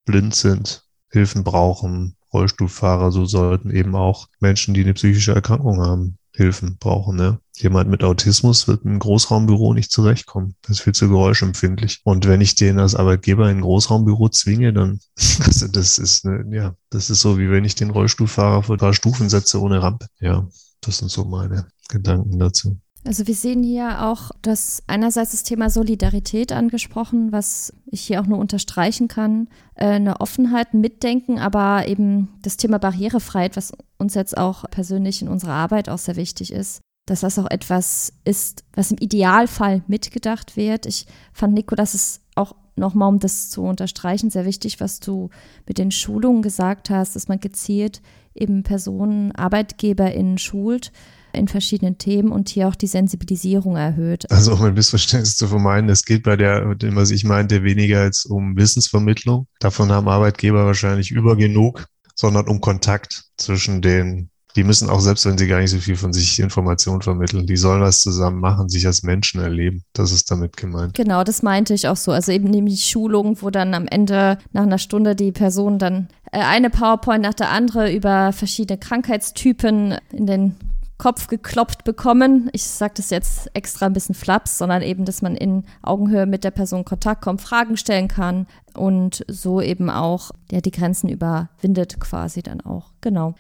blind 0.06 0.36
sind, 0.36 0.84
Hilfen 1.12 1.44
brauchen, 1.44 2.16
Rollstuhlfahrer, 2.34 3.12
so 3.12 3.26
sollten 3.26 3.72
eben 3.72 3.96
auch 3.96 4.28
Menschen, 4.40 4.74
die 4.74 4.84
eine 4.84 4.94
psychische 4.94 5.34
Erkrankung 5.34 5.82
haben, 5.82 6.18
Hilfen 6.36 6.78
brauchen. 6.78 7.16
Ne? 7.16 7.40
Jemand 7.58 7.90
mit 7.90 8.04
Autismus 8.04 8.68
wird 8.68 8.86
im 8.86 9.00
Großraumbüro 9.00 9.74
nicht 9.74 9.92
zurechtkommen. 9.92 10.56
Das 10.62 10.78
ist 10.78 10.82
viel 10.82 10.94
zu 10.94 11.10
geräuschempfindlich. 11.10 12.02
Und 12.04 12.28
wenn 12.28 12.42
ich 12.42 12.56
den 12.56 12.80
als 12.80 12.96
Arbeitgeber 12.96 13.50
in 13.50 13.58
ein 13.58 13.62
Großraumbüro 13.62 14.30
zwinge, 14.30 14.74
dann, 14.74 15.00
also 15.46 15.68
das 15.68 15.98
ist, 15.98 16.26
eine, 16.26 16.56
ja, 16.56 16.76
das 16.90 17.10
ist 17.10 17.22
so, 17.22 17.38
wie 17.38 17.50
wenn 17.50 17.66
ich 17.66 17.76
den 17.76 17.90
Rollstuhlfahrer 17.90 18.64
vor 18.64 18.78
drei 18.78 18.94
Stufen 18.94 19.30
setze 19.30 19.62
ohne 19.62 19.82
Rampe. 19.82 20.08
Ja, 20.20 20.48
das 20.82 20.98
sind 20.98 21.12
so 21.12 21.26
meine 21.26 21.68
Gedanken 21.90 22.40
dazu. 22.40 22.78
Also 23.06 23.28
wir 23.28 23.36
sehen 23.36 23.62
hier 23.62 24.04
auch, 24.04 24.32
dass 24.42 24.82
einerseits 24.88 25.32
das 25.32 25.44
Thema 25.44 25.70
Solidarität 25.70 26.52
angesprochen, 26.52 27.32
was 27.32 27.72
ich 27.86 28.02
hier 28.02 28.20
auch 28.20 28.26
nur 28.26 28.40
unterstreichen 28.40 29.08
kann, 29.08 29.48
äh, 29.76 29.86
eine 29.86 30.22
Offenheit, 30.22 30.74
ein 30.74 30.82
Mitdenken, 30.82 31.38
aber 31.38 31.88
eben 31.88 32.30
das 32.42 32.58
Thema 32.58 32.80
Barrierefreiheit, 32.80 33.58
was 33.58 33.74
uns 34.00 34.16
jetzt 34.16 34.36
auch 34.36 34.66
persönlich 34.72 35.22
in 35.22 35.28
unserer 35.28 35.54
Arbeit 35.54 35.88
auch 35.88 36.00
sehr 36.00 36.16
wichtig 36.16 36.52
ist, 36.52 36.82
dass 37.06 37.22
das 37.22 37.38
auch 37.40 37.50
etwas 37.50 38.14
ist, 38.24 38.64
was 38.74 38.92
im 38.92 38.98
Idealfall 39.00 39.84
mitgedacht 39.88 40.58
wird. 40.58 40.86
Ich 40.86 41.06
fand, 41.34 41.54
Nico, 41.54 41.76
dass 41.76 41.94
es 41.94 42.22
auch 42.36 42.56
nochmal, 42.76 43.10
um 43.10 43.20
das 43.20 43.50
zu 43.50 43.64
unterstreichen, 43.64 44.30
sehr 44.30 44.46
wichtig, 44.46 44.80
was 44.80 45.00
du 45.00 45.30
mit 45.68 45.78
den 45.78 45.92
Schulungen 45.92 46.42
gesagt 46.42 46.90
hast, 46.90 47.16
dass 47.16 47.28
man 47.28 47.40
gezielt 47.40 48.02
eben 48.34 48.64
Personen, 48.64 49.32
ArbeitgeberInnen 49.34 50.38
schult, 50.38 50.92
in 51.32 51.48
verschiedenen 51.48 51.98
Themen 51.98 52.32
und 52.32 52.50
hier 52.50 52.68
auch 52.68 52.76
die 52.76 52.88
Sensibilisierung 52.88 53.76
erhöht. 53.76 54.30
Also 54.32 54.54
um 54.54 54.64
ein 54.64 54.74
Missverständnis 54.74 55.36
zu 55.36 55.48
vermeiden, 55.48 55.90
es 55.90 56.06
geht 56.06 56.24
bei 56.24 56.36
der, 56.36 56.76
dem, 56.76 56.96
was 56.96 57.12
ich 57.12 57.24
meinte, 57.24 57.64
weniger 57.64 58.02
als 58.02 58.26
um 58.26 58.56
Wissensvermittlung. 58.56 59.48
Davon 59.60 59.92
haben 59.92 60.08
Arbeitgeber 60.08 60.66
wahrscheinlich 60.66 61.12
über 61.12 61.36
genug, 61.36 61.88
sondern 62.16 62.48
um 62.48 62.62
Kontakt 62.62 63.26
zwischen 63.38 63.82
den 63.82 64.30
die 64.56 64.64
müssen 64.64 64.90
auch, 64.90 65.00
selbst 65.00 65.26
wenn 65.26 65.38
sie 65.38 65.48
gar 65.48 65.60
nicht 65.60 65.72
so 65.72 65.80
viel 65.80 65.96
von 65.96 66.14
sich 66.14 66.40
Informationen 66.40 67.02
vermitteln, 67.02 67.46
die 67.46 67.58
sollen 67.58 67.82
was 67.82 68.02
zusammen 68.02 68.40
machen, 68.40 68.70
sich 68.70 68.86
als 68.88 69.04
Menschen 69.04 69.42
erleben. 69.42 69.84
Das 69.94 70.12
ist 70.12 70.32
damit 70.32 70.56
gemeint. 70.56 70.94
Genau, 70.94 71.24
das 71.24 71.44
meinte 71.44 71.74
ich 71.74 71.88
auch 71.88 71.98
so. 71.98 72.12
Also 72.12 72.32
eben 72.32 72.50
nämlich 72.50 72.86
Schulung, 72.86 73.42
wo 73.42 73.50
dann 73.50 73.74
am 73.74 73.88
Ende 73.88 74.38
nach 74.54 74.64
einer 74.64 74.78
Stunde 74.78 75.16
die 75.16 75.32
Person 75.32 75.78
dann 75.78 76.08
äh, 76.32 76.40
eine 76.40 76.70
PowerPoint 76.70 77.22
nach 77.22 77.34
der 77.34 77.50
andere 77.50 77.94
über 77.94 78.32
verschiedene 78.32 78.80
Krankheitstypen 78.80 79.96
in 80.12 80.26
den 80.26 80.56
Kopf 80.98 81.28
geklopft 81.28 81.84
bekommen. 81.84 82.50
Ich 82.54 82.64
sage 82.64 82.94
das 82.96 83.10
jetzt 83.10 83.50
extra 83.54 83.88
ein 83.88 83.94
bisschen 83.94 84.16
flaps, 84.16 84.58
sondern 84.58 84.82
eben, 84.82 85.04
dass 85.04 85.22
man 85.22 85.36
in 85.36 85.66
Augenhöhe 85.82 86.26
mit 86.26 86.46
der 86.46 86.52
Person 86.52 86.86
Kontakt 86.86 87.22
kommt, 87.22 87.42
Fragen 87.42 87.76
stellen 87.76 88.08
kann 88.08 88.48
und 88.74 89.26
so 89.28 89.60
eben 89.62 89.90
auch 89.90 90.32
ja, 90.52 90.62
die 90.62 90.72
Grenzen 90.72 91.10
überwindet 91.10 92.00
quasi 92.00 92.42
dann 92.42 92.62
auch. 92.62 92.92
Genau. 93.02 93.36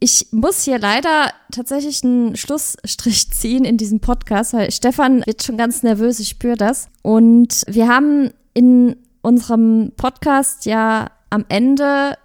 Ich 0.00 0.28
muss 0.30 0.62
hier 0.62 0.78
leider 0.78 1.32
tatsächlich 1.50 2.04
einen 2.04 2.36
Schlussstrich 2.36 3.30
ziehen 3.32 3.64
in 3.64 3.76
diesem 3.76 4.00
Podcast, 4.00 4.52
weil 4.52 4.70
Stefan 4.70 5.24
wird 5.26 5.42
schon 5.42 5.56
ganz 5.56 5.82
nervös, 5.82 6.20
ich 6.20 6.28
spüre 6.28 6.56
das. 6.56 6.88
Und 7.02 7.64
wir 7.66 7.88
haben 7.88 8.30
in 8.54 8.96
unserem 9.22 9.92
Podcast 9.96 10.66
ja 10.66 11.10
am 11.30 11.44
Ende, 11.48 12.16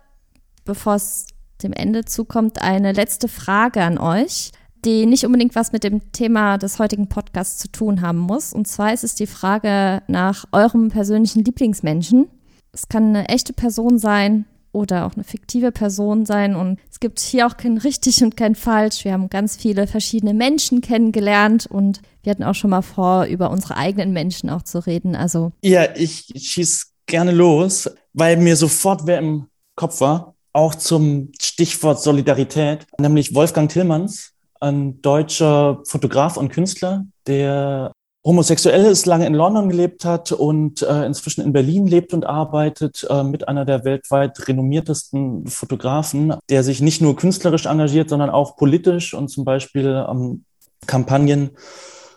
bevor 0.65 0.95
es 0.95 1.27
dem 1.63 1.73
Ende 1.73 2.05
zukommt, 2.05 2.61
eine 2.61 2.91
letzte 2.91 3.27
Frage 3.27 3.81
an 3.83 3.97
euch 3.97 4.51
die 4.85 5.05
nicht 5.05 5.25
unbedingt 5.25 5.55
was 5.55 5.71
mit 5.71 5.83
dem 5.83 6.11
Thema 6.11 6.57
des 6.57 6.79
heutigen 6.79 7.07
Podcasts 7.07 7.57
zu 7.57 7.71
tun 7.71 8.01
haben 8.01 8.17
muss. 8.17 8.53
Und 8.53 8.67
zwar 8.67 8.93
ist 8.93 9.03
es 9.03 9.15
die 9.15 9.27
Frage 9.27 10.01
nach 10.07 10.45
eurem 10.51 10.89
persönlichen 10.89 11.43
Lieblingsmenschen. 11.43 12.27
Es 12.71 12.89
kann 12.89 13.09
eine 13.09 13.29
echte 13.29 13.53
Person 13.53 13.97
sein 13.97 14.45
oder 14.73 15.05
auch 15.05 15.13
eine 15.13 15.23
fiktive 15.23 15.71
Person 15.71 16.25
sein. 16.25 16.55
Und 16.55 16.79
es 16.91 16.99
gibt 16.99 17.19
hier 17.19 17.47
auch 17.47 17.55
kein 17.55 17.77
richtig 17.77 18.21
und 18.21 18.35
kein 18.35 18.55
falsch. 18.55 19.05
Wir 19.05 19.13
haben 19.13 19.29
ganz 19.29 19.55
viele 19.55 19.87
verschiedene 19.87 20.33
Menschen 20.33 20.81
kennengelernt 20.81 21.67
und 21.67 22.01
wir 22.23 22.31
hatten 22.31 22.43
auch 22.43 22.55
schon 22.55 22.71
mal 22.71 22.81
vor, 22.81 23.25
über 23.25 23.49
unsere 23.51 23.77
eigenen 23.77 24.11
Menschen 24.11 24.49
auch 24.49 24.63
zu 24.63 24.79
reden. 24.79 25.15
Also 25.15 25.51
ja, 25.61 25.95
ich 25.95 26.33
schieß 26.35 26.91
gerne 27.05 27.31
los, 27.31 27.89
weil 28.13 28.37
mir 28.37 28.55
sofort 28.55 29.05
wer 29.05 29.19
im 29.19 29.47
Kopf 29.75 30.01
war, 30.01 30.35
auch 30.51 30.75
zum 30.75 31.31
Stichwort 31.39 32.01
Solidarität, 32.01 32.85
nämlich 32.99 33.33
Wolfgang 33.33 33.71
Tillmanns, 33.71 34.33
ein 34.59 35.01
deutscher 35.01 35.81
Fotograf 35.85 36.37
und 36.37 36.49
Künstler, 36.49 37.05
der 37.27 37.91
homosexuell 38.25 38.85
ist, 38.85 39.05
lange 39.05 39.27
in 39.27 39.33
London 39.33 39.69
gelebt 39.69 40.05
hat 40.05 40.31
und 40.31 40.81
äh, 40.81 41.05
inzwischen 41.05 41.43
in 41.43 41.51
Berlin 41.51 41.87
lebt 41.87 42.13
und 42.13 42.25
arbeitet 42.25 43.05
äh, 43.09 43.23
mit 43.23 43.47
einer 43.47 43.65
der 43.65 43.83
weltweit 43.83 44.47
renommiertesten 44.47 45.47
Fotografen, 45.47 46.33
der 46.49 46.63
sich 46.63 46.81
nicht 46.81 47.01
nur 47.01 47.15
künstlerisch 47.15 47.65
engagiert, 47.65 48.09
sondern 48.09 48.29
auch 48.29 48.55
politisch 48.55 49.13
und 49.13 49.27
zum 49.27 49.43
Beispiel 49.43 50.05
ähm, 50.09 50.45
Kampagnen 50.87 51.51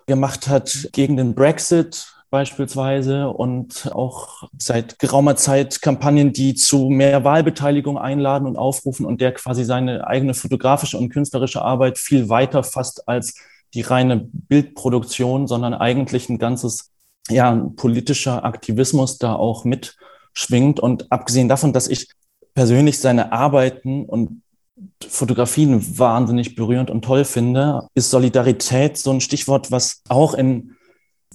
gemacht 0.06 0.48
hat 0.48 0.90
gegen 0.92 1.16
den 1.16 1.34
Brexit, 1.34 2.12
beispielsweise 2.30 3.28
und 3.28 3.90
auch 3.92 4.48
seit 4.58 4.98
geraumer 4.98 5.36
Zeit 5.36 5.80
Kampagnen, 5.80 6.32
die 6.32 6.54
zu 6.54 6.88
mehr 6.88 7.24
Wahlbeteiligung 7.24 7.98
einladen 7.98 8.46
und 8.46 8.56
aufrufen 8.56 9.06
und 9.06 9.20
der 9.20 9.32
quasi 9.32 9.64
seine 9.64 10.06
eigene 10.06 10.34
fotografische 10.34 10.98
und 10.98 11.08
künstlerische 11.08 11.62
Arbeit 11.62 11.98
viel 11.98 12.28
weiter 12.28 12.62
fasst 12.62 13.08
als 13.08 13.36
die 13.76 13.82
reine 13.82 14.28
Bildproduktion, 14.32 15.46
sondern 15.46 15.74
eigentlich 15.74 16.28
ein 16.28 16.38
ganzes, 16.38 16.90
ja, 17.28 17.54
politischer 17.76 18.44
Aktivismus 18.44 19.18
da 19.18 19.34
auch 19.34 19.64
mitschwingt. 19.64 20.80
Und 20.80 21.12
abgesehen 21.12 21.48
davon, 21.48 21.72
dass 21.72 21.86
ich 21.86 22.08
persönlich 22.54 22.98
seine 22.98 23.32
Arbeiten 23.32 24.04
und 24.04 24.42
Fotografien 25.06 25.98
wahnsinnig 25.98 26.56
berührend 26.56 26.90
und 26.90 27.04
toll 27.04 27.24
finde, 27.24 27.86
ist 27.94 28.10
Solidarität 28.10 28.98
so 28.98 29.10
ein 29.10 29.20
Stichwort, 29.20 29.70
was 29.70 30.02
auch 30.08 30.34
in 30.34 30.76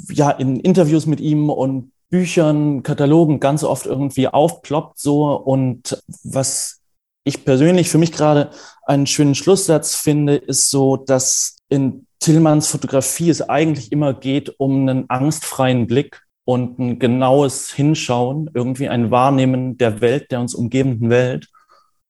ja 0.09 0.31
in 0.31 0.59
Interviews 0.59 1.05
mit 1.05 1.19
ihm 1.19 1.49
und 1.49 1.91
Büchern, 2.09 2.83
Katalogen 2.83 3.39
ganz 3.39 3.63
oft 3.63 3.85
irgendwie 3.85 4.27
aufploppt 4.27 4.99
so 4.99 5.33
und 5.33 6.03
was 6.23 6.81
ich 7.23 7.45
persönlich 7.45 7.89
für 7.89 7.97
mich 7.97 8.11
gerade 8.11 8.51
einen 8.83 9.07
schönen 9.07 9.35
Schlusssatz 9.35 9.95
finde, 9.95 10.35
ist 10.35 10.69
so, 10.69 10.97
dass 10.97 11.57
in 11.69 12.07
Tillmanns 12.21 12.67
Fotografie 12.67 13.31
es 13.31 13.41
eigentlich 13.41 13.91
immer 13.91 14.13
geht 14.13 14.53
um 14.59 14.87
einen 14.87 15.09
angstfreien 15.09 15.87
Blick 15.87 16.21
und 16.45 16.77
ein 16.77 16.99
genaues 16.99 17.71
Hinschauen, 17.73 18.49
irgendwie 18.53 18.87
ein 18.89 19.09
Wahrnehmen 19.09 19.77
der 19.77 20.01
Welt, 20.01 20.31
der 20.31 20.39
uns 20.39 20.53
umgebenden 20.53 21.09
Welt 21.09 21.47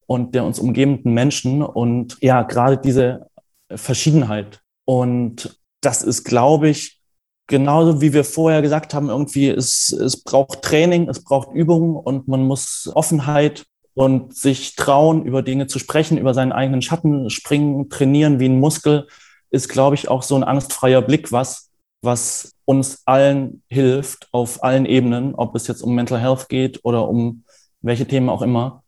und 0.08 0.36
der 0.36 0.44
uns 0.44 0.60
umgebenden 0.60 1.14
Menschen 1.14 1.64
und 1.64 2.18
ja, 2.22 2.44
gerade 2.44 2.78
diese 2.78 3.28
Verschiedenheit. 3.74 4.60
Und 4.84 5.58
das 5.80 6.04
ist, 6.04 6.26
glaube 6.26 6.68
ich, 6.68 7.00
genauso 7.48 8.02
wie 8.02 8.12
wir 8.12 8.26
vorher 8.26 8.62
gesagt 8.62 8.94
haben, 8.94 9.08
irgendwie, 9.08 9.48
es, 9.48 9.94
es 9.94 10.22
braucht 10.22 10.62
Training, 10.62 11.08
es 11.08 11.24
braucht 11.24 11.54
Übung 11.54 11.96
und 11.96 12.28
man 12.28 12.44
muss 12.46 12.92
Offenheit 12.94 13.66
und 13.94 14.36
sich 14.36 14.76
trauen, 14.76 15.24
über 15.24 15.42
Dinge 15.42 15.68
zu 15.68 15.80
sprechen, 15.80 16.18
über 16.18 16.34
seinen 16.34 16.52
eigenen 16.52 16.82
Schatten 16.82 17.30
springen, 17.30 17.90
trainieren 17.90 18.42
wie 18.42 18.50
ein 18.50 18.60
Muskel, 18.60 19.08
ist, 19.52 19.70
glaube 19.70 19.96
ich, 19.96 20.08
auch 20.08 20.24
so 20.24 20.36
ein 20.36 20.44
angstfreier 20.44 21.02
Blick, 21.02 21.32
was, 21.32 21.70
was 22.02 22.54
uns 22.66 23.02
allen 23.06 23.62
hilft 23.70 24.30
auf 24.32 24.64
allen 24.64 24.86
Ebenen, 24.86 25.36
ob 25.36 25.56
es 25.56 25.68
jetzt 25.68 25.82
um 25.82 25.94
Mental 25.94 26.20
Health 26.20 26.50
geht 26.50 26.80
oder 26.84 27.08
um 27.08 27.44
welche 27.82 28.08
Themen 28.08 28.30
auch 28.30 28.42
immer. 28.42 28.84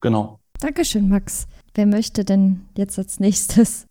Genau. 0.00 0.38
Dankeschön, 0.60 1.08
Max. 1.08 1.46
Wer 1.74 1.86
möchte 1.86 2.24
denn 2.24 2.62
jetzt 2.76 2.98
als 2.98 3.20
nächstes? 3.20 3.86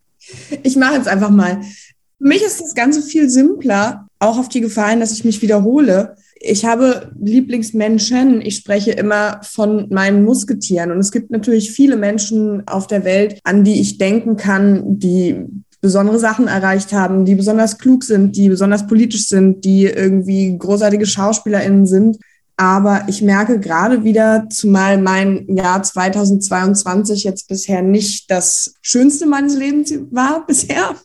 Ich 0.64 0.76
mache 0.76 0.96
jetzt 0.96 1.08
einfach 1.08 1.30
mal. 1.30 1.62
Für 1.62 2.28
mich 2.28 2.42
ist 2.42 2.62
das 2.62 2.74
Ganze 2.74 3.02
viel 3.02 3.30
simpler, 3.30 4.08
auch 4.20 4.40
auf 4.40 4.50
die 4.50 4.62
Gefahren, 4.62 5.00
dass 5.00 5.12
ich 5.12 5.26
mich 5.26 5.42
wiederhole. 5.42 6.16
Ich 6.40 6.66
habe 6.66 7.12
Lieblingsmenschen. 7.20 8.42
Ich 8.42 8.56
spreche 8.56 8.92
immer 8.92 9.42
von 9.44 9.90
meinen 9.90 10.24
Musketieren. 10.24 10.92
Und 10.92 11.00
es 11.00 11.12
gibt 11.12 11.30
natürlich 11.30 11.72
viele 11.72 11.98
Menschen 11.98 12.68
auf 12.68 12.88
der 12.88 13.04
Welt, 13.04 13.40
an 13.44 13.64
die 13.64 13.80
ich 13.80 13.98
denken 13.98 14.36
kann, 14.36 15.00
die 15.00 15.46
besondere 15.86 16.18
Sachen 16.18 16.48
erreicht 16.48 16.94
haben, 16.94 17.26
die 17.26 17.36
besonders 17.36 17.78
klug 17.78 18.04
sind, 18.04 18.36
die 18.36 18.50
besonders 18.50 18.88
politisch 18.88 19.28
sind, 19.28 19.64
die 19.64 19.84
irgendwie 19.84 20.58
großartige 20.58 21.06
SchauspielerInnen 21.06 21.86
sind. 21.86 22.18
Aber 22.58 23.04
ich 23.08 23.22
merke 23.22 23.60
gerade 23.60 24.04
wieder, 24.04 24.48
zumal 24.50 24.98
mein 24.98 25.46
Jahr 25.48 25.84
2022 25.84 27.24
jetzt 27.24 27.48
bisher 27.48 27.84
nicht 27.84 28.32
das 28.32 28.74
Schönste 28.82 29.28
meines 29.28 29.56
Lebens 29.56 29.94
war 30.10 30.44
bisher. 30.48 30.96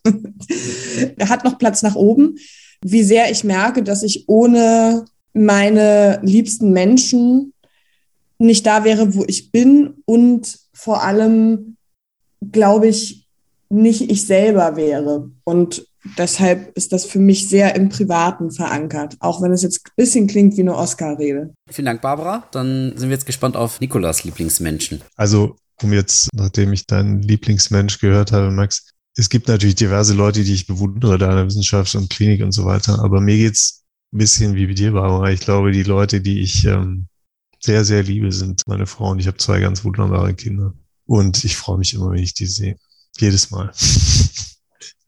er 1.18 1.28
hat 1.28 1.44
noch 1.44 1.58
Platz 1.58 1.82
nach 1.82 1.94
oben. 1.94 2.36
Wie 2.82 3.02
sehr 3.02 3.30
ich 3.30 3.44
merke, 3.44 3.82
dass 3.82 4.02
ich 4.02 4.24
ohne 4.28 5.04
meine 5.34 6.20
liebsten 6.22 6.72
Menschen 6.72 7.52
nicht 8.38 8.64
da 8.64 8.84
wäre, 8.84 9.14
wo 9.14 9.24
ich 9.26 9.52
bin 9.52 9.92
und 10.06 10.58
vor 10.72 11.02
allem, 11.02 11.76
glaube 12.50 12.88
ich, 12.88 13.19
nicht 13.70 14.10
ich 14.10 14.26
selber 14.26 14.76
wäre. 14.76 15.30
Und 15.44 15.86
deshalb 16.18 16.76
ist 16.76 16.92
das 16.92 17.04
für 17.04 17.18
mich 17.18 17.48
sehr 17.48 17.74
im 17.76 17.88
Privaten 17.88 18.50
verankert, 18.50 19.16
auch 19.20 19.40
wenn 19.42 19.52
es 19.52 19.62
jetzt 19.62 19.86
ein 19.86 19.92
bisschen 19.96 20.26
klingt 20.26 20.56
wie 20.56 20.62
eine 20.62 20.76
Oscar-Rede. 20.76 21.54
Vielen 21.70 21.86
Dank, 21.86 22.02
Barbara. 22.02 22.46
Dann 22.52 22.92
sind 22.96 23.08
wir 23.08 23.14
jetzt 23.14 23.26
gespannt 23.26 23.56
auf 23.56 23.80
Nikolas 23.80 24.24
Lieblingsmenschen. 24.24 25.00
Also, 25.16 25.56
um 25.82 25.92
jetzt, 25.92 26.28
nachdem 26.34 26.72
ich 26.72 26.86
deinen 26.86 27.22
Lieblingsmensch 27.22 27.98
gehört 28.00 28.32
habe, 28.32 28.50
Max, 28.50 28.90
es 29.16 29.28
gibt 29.28 29.48
natürlich 29.48 29.74
diverse 29.74 30.14
Leute, 30.14 30.44
die 30.44 30.54
ich 30.54 30.66
bewundere, 30.66 31.18
da 31.18 31.30
in 31.30 31.36
der 31.36 31.46
Wissenschaft 31.46 31.94
und 31.94 32.10
Klinik 32.10 32.42
und 32.42 32.52
so 32.52 32.64
weiter, 32.64 33.02
aber 33.02 33.20
mir 33.20 33.36
geht's 33.36 33.84
ein 34.12 34.18
bisschen 34.18 34.54
wie 34.56 34.66
bei 34.66 34.74
dir, 34.74 34.92
Barbara. 34.92 35.30
Ich 35.30 35.40
glaube, 35.40 35.72
die 35.72 35.82
Leute, 35.82 36.20
die 36.20 36.40
ich 36.40 36.64
ähm, 36.64 37.06
sehr, 37.60 37.84
sehr 37.84 38.02
liebe, 38.02 38.32
sind 38.32 38.62
meine 38.66 38.86
Frau 38.86 39.10
und 39.10 39.18
ich 39.18 39.26
habe 39.26 39.36
zwei 39.36 39.60
ganz 39.60 39.84
wunderbare 39.84 40.34
Kinder. 40.34 40.74
Und 41.06 41.44
ich 41.44 41.56
freue 41.56 41.78
mich 41.78 41.94
immer, 41.94 42.10
wenn 42.10 42.22
ich 42.22 42.34
die 42.34 42.46
sehe. 42.46 42.76
Jedes 43.18 43.50
Mal. 43.50 43.70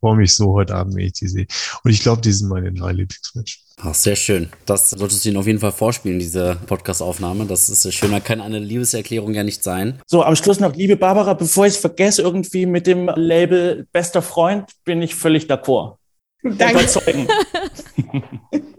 freue 0.03 0.17
mich 0.17 0.35
so 0.35 0.51
heute 0.51 0.75
Abend, 0.75 0.95
wenn 0.95 1.05
ich 1.05 1.13
die 1.13 1.29
sehe. 1.29 1.47
Und 1.85 1.91
ich 1.91 2.01
glaube, 2.01 2.21
die 2.21 2.33
sind 2.33 2.49
meine 2.49 2.73
drei 2.73 2.91
Lieblingsmenschen. 2.91 3.63
Ach, 3.77 3.95
sehr 3.95 4.17
schön. 4.17 4.49
Das 4.65 4.89
solltest 4.89 5.23
du 5.23 5.29
Ihnen 5.29 5.37
auf 5.37 5.47
jeden 5.47 5.59
Fall 5.61 5.71
vorspielen, 5.71 6.19
diese 6.19 6.57
Podcast-Aufnahme. 6.67 7.45
Das 7.45 7.69
ist 7.69 7.91
schöner, 7.93 8.19
kann 8.19 8.41
eine 8.41 8.59
Liebeserklärung 8.59 9.33
ja 9.33 9.45
nicht 9.45 9.63
sein. 9.63 10.01
So, 10.05 10.23
am 10.23 10.35
Schluss 10.35 10.59
noch, 10.59 10.75
liebe 10.75 10.97
Barbara, 10.97 11.33
bevor 11.35 11.67
ich 11.67 11.75
es 11.75 11.79
vergesse, 11.79 12.21
irgendwie 12.21 12.65
mit 12.65 12.85
dem 12.85 13.09
Label 13.15 13.87
bester 13.93 14.21
Freund 14.21 14.71
bin 14.83 15.01
ich 15.01 15.15
völlig 15.15 15.45
d'accord. 15.45 15.95
Danke. 16.43 16.81
Überzeugen. 16.81 17.27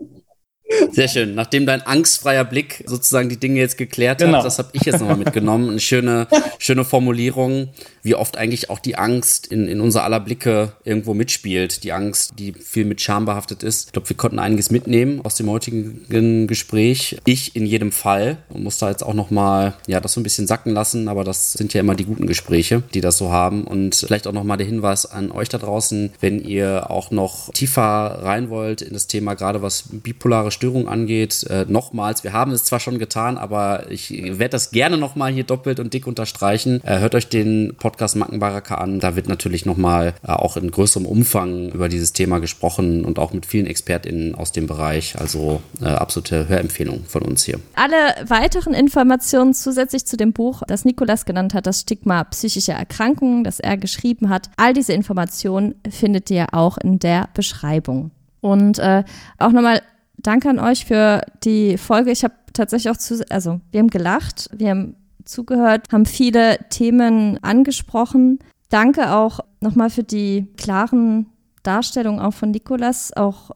Sehr 0.91 1.09
schön. 1.09 1.35
Nachdem 1.35 1.66
dein 1.66 1.83
angstfreier 1.83 2.45
Blick 2.45 2.85
sozusagen 2.87 3.29
die 3.29 3.39
Dinge 3.39 3.61
jetzt 3.61 3.79
geklärt 3.79 4.18
Genau. 4.20 4.39
hat, 4.39 4.45
das 4.45 4.59
habe 4.59 4.70
ich 4.72 4.83
jetzt 4.83 5.01
nochmal 5.01 5.16
mitgenommen. 5.16 5.70
Eine 5.70 5.81
schöne, 5.81 6.27
schöne 6.59 6.85
Formulierung, 6.85 7.70
wie 8.05 8.14
oft 8.14 8.36
eigentlich 8.36 8.70
auch 8.70 8.78
die 8.78 8.96
Angst 8.96 9.46
in, 9.46 9.66
in 9.66 9.80
unser 9.80 10.05
aller 10.05 10.20
Blicke 10.20 10.72
irgendwo 10.84 11.14
mitspielt. 11.14 11.82
Die 11.84 11.92
Angst, 11.92 12.34
die 12.38 12.52
viel 12.52 12.84
mit 12.84 13.00
Scham 13.00 13.24
behaftet 13.24 13.62
ist. 13.62 13.86
Ich 13.86 13.92
glaube, 13.92 14.09
wir 14.11 14.16
konnten 14.16 14.38
einiges 14.38 14.70
mitnehmen 14.70 15.22
aus 15.24 15.34
dem 15.36 15.48
heutigen 15.48 16.46
Gespräch. 16.46 17.16
Ich 17.24 17.57
in 17.57 17.64
jedem 17.64 17.92
Fall 17.92 18.36
und 18.50 18.62
muss 18.62 18.78
da 18.78 18.90
jetzt 18.90 19.02
auch 19.02 19.14
nochmal, 19.14 19.74
ja, 19.86 20.00
das 20.00 20.12
so 20.12 20.20
ein 20.20 20.22
bisschen 20.22 20.46
sacken 20.46 20.74
lassen, 20.74 21.09
aber 21.09 21.24
das 21.24 21.55
sind 21.55 21.72
ja 21.72 21.80
immer 21.80 21.94
die 21.94 22.05
guten 22.05 22.26
Gespräche, 22.26 22.82
die 22.92 23.00
das 23.00 23.16
so 23.16 23.32
haben. 23.32 23.64
Und 23.64 23.94
vielleicht 23.94 24.26
auch 24.26 24.32
nochmal 24.32 24.59
der 24.59 24.66
Hinweis 24.66 25.07
an 25.07 25.32
euch 25.32 25.48
da 25.48 25.57
draußen, 25.57 26.12
wenn 26.20 26.44
ihr 26.44 26.90
auch 26.90 27.11
noch 27.11 27.50
tiefer 27.52 28.18
rein 28.22 28.50
wollt 28.50 28.82
in 28.82 28.92
das 28.92 29.07
Thema, 29.07 29.32
gerade 29.32 29.62
was 29.62 29.84
bipolare 29.90 30.50
Störung 30.50 30.88
angeht. 30.88 31.44
Äh, 31.48 31.64
nochmals, 31.68 32.22
wir 32.22 32.34
haben 32.34 32.52
es 32.52 32.64
zwar 32.64 32.80
schon 32.80 32.98
getan, 32.98 33.38
aber 33.38 33.90
ich 33.90 34.11
werde 34.11 34.50
das 34.50 34.72
gerne 34.72 34.98
nochmal 34.98 35.32
hier 35.32 35.44
doppelt 35.44 35.80
und 35.80 35.94
dick 35.94 36.07
unterstreichen. 36.07 36.82
Äh, 36.84 36.98
hört 36.98 37.14
euch 37.14 37.28
den 37.28 37.74
Podcast 37.78 37.93
Mackenbaraka 38.14 38.76
an. 38.76 39.01
Da 39.01 39.16
wird 39.16 39.28
natürlich 39.28 39.66
nochmal 39.66 40.14
äh, 40.22 40.32
auch 40.32 40.57
in 40.57 40.70
größerem 40.70 41.07
Umfang 41.07 41.70
über 41.70 41.88
dieses 41.88 42.12
Thema 42.12 42.38
gesprochen 42.38 43.05
und 43.05 43.18
auch 43.18 43.32
mit 43.32 43.47
vielen 43.47 43.66
ExpertInnen 43.66 44.34
aus 44.34 44.53
dem 44.53 44.66
Bereich. 44.66 45.18
Also 45.18 45.62
äh, 45.80 45.86
absolute 45.86 46.49
Hörempfehlung 46.49 47.05
von 47.07 47.22
uns 47.22 47.45
hier. 47.45 47.59
Alle 47.74 48.28
weiteren 48.28 48.74
Informationen 48.74 49.55
zusätzlich 49.55 50.07
zu 50.07 50.16
dem 50.16 50.32
Buch, 50.32 50.62
das 50.66 50.84
Nikolas 50.84 51.24
genannt 51.24 51.55
hat, 51.55 51.66
das 51.66 51.80
Stigma 51.80 52.24
psychische 52.24 52.72
Erkrankungen, 52.72 53.45
das 53.45 53.61
er 53.61 53.76
geschrieben 53.76 54.28
hat, 54.28 54.51
all 54.57 54.72
diese 54.72 54.92
Informationen 54.92 55.74
findet 55.88 56.30
ihr 56.30 56.47
auch 56.53 56.78
in 56.78 56.99
der 56.99 57.28
Beschreibung. 57.34 58.11
Und 58.40 58.78
äh, 58.78 59.05
auch 59.38 59.53
nochmal 59.53 59.80
Danke 60.24 60.49
an 60.49 60.59
euch 60.59 60.86
für 60.86 61.20
die 61.45 61.76
Folge. 61.76 62.11
Ich 62.11 62.24
habe 62.24 62.34
tatsächlich 62.55 62.90
auch 62.90 62.97
zu, 62.97 63.24
also 63.30 63.61
wir 63.70 63.80
haben 63.80 63.90
gelacht, 63.90 64.49
wir 64.57 64.70
haben 64.70 64.97
zugehört, 65.25 65.89
haben 65.93 66.07
viele 66.07 66.59
Themen 66.70 67.43
angesprochen. 67.43 68.39
Danke 68.68 69.12
auch 69.12 69.41
nochmal 69.61 69.91
für 69.91 70.03
die 70.03 70.47
klaren 70.57 71.27
Darstellungen 71.62 72.20
auch 72.20 72.35
von 72.35 72.51
Nikolas. 72.51 73.12
Auch 73.16 73.51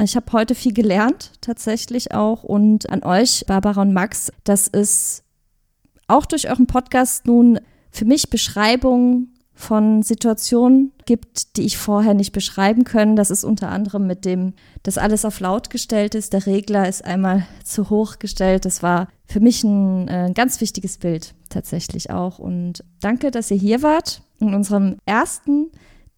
ich 0.00 0.16
habe 0.16 0.32
heute 0.32 0.54
viel 0.54 0.72
gelernt, 0.72 1.32
tatsächlich 1.40 2.12
auch. 2.12 2.42
Und 2.42 2.90
an 2.90 3.02
euch, 3.02 3.44
Barbara 3.46 3.82
und 3.82 3.92
Max, 3.92 4.32
das 4.44 4.66
ist 4.68 5.22
auch 6.08 6.26
durch 6.26 6.48
euren 6.48 6.66
Podcast 6.66 7.26
nun 7.26 7.60
für 7.90 8.04
mich 8.04 8.30
Beschreibungen 8.30 9.31
von 9.62 10.02
Situationen 10.02 10.92
gibt, 11.06 11.56
die 11.56 11.62
ich 11.62 11.78
vorher 11.78 12.14
nicht 12.14 12.32
beschreiben 12.32 12.84
können. 12.84 13.16
Das 13.16 13.30
ist 13.30 13.44
unter 13.44 13.68
anderem 13.68 14.06
mit 14.06 14.24
dem, 14.24 14.54
dass 14.82 14.98
alles 14.98 15.24
auf 15.24 15.40
laut 15.40 15.70
gestellt 15.70 16.14
ist. 16.14 16.32
Der 16.32 16.46
Regler 16.46 16.88
ist 16.88 17.04
einmal 17.04 17.46
zu 17.64 17.88
hoch 17.88 18.18
gestellt. 18.18 18.64
Das 18.64 18.82
war 18.82 19.08
für 19.26 19.40
mich 19.40 19.62
ein, 19.62 20.08
äh, 20.08 20.26
ein 20.26 20.34
ganz 20.34 20.60
wichtiges 20.60 20.98
Bild 20.98 21.34
tatsächlich 21.48 22.10
auch. 22.10 22.38
Und 22.38 22.84
danke, 23.00 23.30
dass 23.30 23.50
ihr 23.50 23.56
hier 23.56 23.82
wart 23.82 24.22
in 24.40 24.52
unserem 24.52 24.96
ersten 25.06 25.70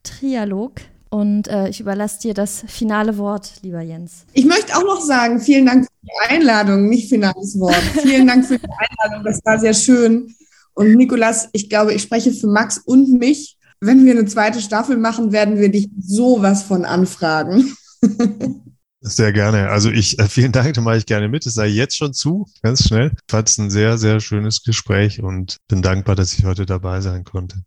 Trialog. 0.02 0.80
Und 1.10 1.46
äh, 1.46 1.68
ich 1.68 1.80
überlasse 1.80 2.20
dir 2.20 2.34
das 2.34 2.64
finale 2.66 3.18
Wort, 3.18 3.60
lieber 3.62 3.82
Jens. 3.82 4.24
Ich 4.32 4.46
möchte 4.46 4.74
auch 4.74 4.84
noch 4.84 5.00
sagen, 5.00 5.38
vielen 5.38 5.66
Dank 5.66 5.84
für 5.84 6.06
die 6.06 6.34
Einladung, 6.34 6.88
nicht 6.88 7.08
finales 7.08 7.58
Wort. 7.60 7.82
vielen 8.02 8.26
Dank 8.26 8.46
für 8.46 8.58
die 8.58 8.66
Einladung, 8.66 9.24
das 9.24 9.40
war 9.44 9.58
sehr 9.58 9.74
schön. 9.74 10.34
Und 10.74 10.94
Nikolas, 10.94 11.48
ich 11.52 11.68
glaube, 11.68 11.94
ich 11.94 12.02
spreche 12.02 12.32
für 12.32 12.48
Max 12.48 12.78
und 12.78 13.18
mich. 13.18 13.56
Wenn 13.80 14.04
wir 14.04 14.12
eine 14.12 14.26
zweite 14.26 14.60
Staffel 14.60 14.96
machen, 14.96 15.32
werden 15.32 15.58
wir 15.58 15.70
dich 15.70 15.88
sowas 15.98 16.62
von 16.62 16.84
anfragen. 16.84 17.74
Sehr 19.06 19.34
gerne. 19.34 19.68
Also 19.68 19.90
ich, 19.90 20.18
äh, 20.18 20.28
vielen 20.28 20.52
Dank, 20.52 20.72
da 20.72 20.80
mache 20.80 20.96
ich 20.96 21.04
gerne 21.04 21.28
mit. 21.28 21.44
Es 21.44 21.54
sei 21.54 21.66
jetzt 21.66 21.94
schon 21.94 22.14
zu, 22.14 22.46
ganz 22.62 22.88
schnell. 22.88 23.12
Ich 23.14 23.30
fand 23.30 23.50
es 23.50 23.58
ein 23.58 23.70
sehr, 23.70 23.98
sehr 23.98 24.18
schönes 24.18 24.62
Gespräch 24.62 25.22
und 25.22 25.58
bin 25.68 25.82
dankbar, 25.82 26.14
dass 26.14 26.32
ich 26.32 26.46
heute 26.46 26.64
dabei 26.64 27.02
sein 27.02 27.24
konnte. 27.24 27.62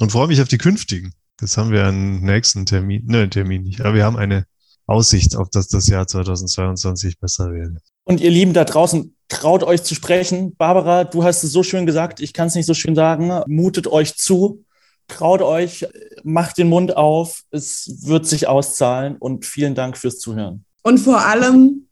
Und 0.00 0.12
freue 0.12 0.28
mich 0.28 0.42
auf 0.42 0.48
die 0.48 0.58
künftigen. 0.58 1.14
Jetzt 1.40 1.56
haben 1.56 1.70
wir 1.70 1.86
einen 1.86 2.22
nächsten 2.22 2.66
Termin, 2.66 3.06
ne, 3.06 3.28
Termin 3.30 3.62
nicht, 3.62 3.80
aber 3.80 3.94
wir 3.94 4.04
haben 4.04 4.18
eine 4.18 4.44
Aussicht 4.86 5.34
auf, 5.34 5.48
dass 5.48 5.68
das 5.68 5.86
Jahr 5.86 6.06
2022 6.06 7.18
besser 7.18 7.50
werde. 7.52 7.78
Und 8.04 8.20
ihr 8.20 8.30
Lieben 8.30 8.52
da 8.52 8.64
draußen, 8.64 9.14
traut 9.28 9.62
euch 9.62 9.82
zu 9.82 9.94
sprechen. 9.94 10.54
Barbara, 10.56 11.04
du 11.04 11.24
hast 11.24 11.42
es 11.44 11.52
so 11.52 11.62
schön 11.62 11.86
gesagt, 11.86 12.20
ich 12.20 12.32
kann 12.32 12.48
es 12.48 12.54
nicht 12.54 12.66
so 12.66 12.74
schön 12.74 12.94
sagen. 12.94 13.32
Mutet 13.46 13.86
euch 13.86 14.16
zu, 14.16 14.64
traut 15.08 15.42
euch, 15.42 15.86
macht 16.22 16.58
den 16.58 16.68
Mund 16.68 16.96
auf, 16.96 17.42
es 17.50 18.00
wird 18.02 18.26
sich 18.26 18.48
auszahlen 18.48 19.16
und 19.16 19.46
vielen 19.46 19.74
Dank 19.74 19.96
fürs 19.96 20.18
Zuhören. 20.18 20.64
Und 20.82 20.98
vor 20.98 21.24
allem, 21.24 21.86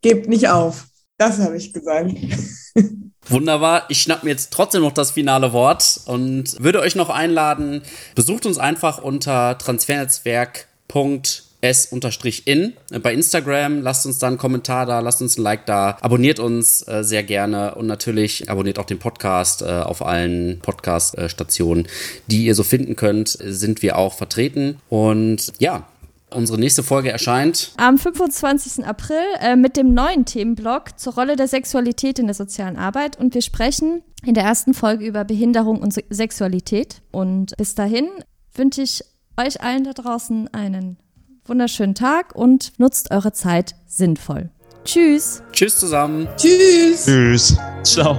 gebt 0.00 0.28
nicht 0.28 0.48
auf. 0.48 0.86
Das 1.16 1.38
habe 1.38 1.56
ich 1.56 1.72
gesagt. 1.72 2.12
Wunderbar. 3.28 3.84
Ich 3.88 4.00
schnapp 4.00 4.22
mir 4.22 4.30
jetzt 4.30 4.52
trotzdem 4.52 4.82
noch 4.82 4.92
das 4.92 5.10
finale 5.10 5.52
Wort 5.52 6.00
und 6.06 6.56
würde 6.62 6.80
euch 6.80 6.94
noch 6.94 7.10
einladen, 7.10 7.82
besucht 8.14 8.46
uns 8.46 8.56
einfach 8.58 9.02
unter 9.02 9.58
transfernetzwerk.s-in 11.60 12.74
bei 13.02 13.12
Instagram. 13.12 13.82
Lasst 13.82 14.06
uns 14.06 14.18
da 14.18 14.28
einen 14.28 14.38
Kommentar 14.38 14.86
da, 14.86 15.00
lasst 15.00 15.22
uns 15.22 15.38
ein 15.38 15.42
Like 15.42 15.66
da, 15.66 15.96
abonniert 16.00 16.38
uns 16.38 16.86
äh, 16.86 17.02
sehr 17.02 17.22
gerne 17.22 17.74
und 17.74 17.86
natürlich 17.86 18.50
abonniert 18.50 18.78
auch 18.78 18.84
den 18.84 18.98
Podcast 18.98 19.62
äh, 19.62 19.66
auf 19.66 20.04
allen 20.04 20.60
Podcast-Stationen, 20.60 21.86
die 22.26 22.44
ihr 22.44 22.54
so 22.54 22.62
finden 22.62 22.96
könnt, 22.96 23.28
sind 23.28 23.82
wir 23.82 23.98
auch 23.98 24.14
vertreten. 24.14 24.78
Und 24.88 25.52
ja, 25.58 25.86
Unsere 26.30 26.58
nächste 26.58 26.82
Folge 26.82 27.10
erscheint 27.10 27.72
am 27.78 27.96
25. 27.96 28.84
April 28.84 29.16
äh, 29.40 29.56
mit 29.56 29.78
dem 29.78 29.94
neuen 29.94 30.26
Themenblock 30.26 30.98
zur 30.98 31.14
Rolle 31.14 31.36
der 31.36 31.48
Sexualität 31.48 32.18
in 32.18 32.26
der 32.26 32.34
sozialen 32.34 32.76
Arbeit 32.76 33.18
und 33.18 33.32
wir 33.32 33.40
sprechen 33.40 34.02
in 34.26 34.34
der 34.34 34.44
ersten 34.44 34.74
Folge 34.74 35.06
über 35.06 35.24
Behinderung 35.24 35.80
und 35.80 35.94
Se 35.94 36.04
Sexualität. 36.10 37.00
Und 37.12 37.56
bis 37.56 37.74
dahin 37.74 38.08
wünsche 38.54 38.82
ich 38.82 39.02
euch 39.38 39.62
allen 39.62 39.84
da 39.84 39.94
draußen 39.94 40.52
einen 40.52 40.98
wunderschönen 41.48 41.94
Tag 41.94 42.34
und 42.34 42.72
nutzt 42.78 43.10
eure 43.10 43.32
Zeit 43.32 43.74
sinnvoll. 43.86 44.50
Tschüss. 44.84 45.42
Tschüss 45.52 45.78
zusammen. 45.78 46.28
Tschüss. 46.36 47.04
Tschüss. 47.04 47.56
Ciao. 47.82 48.18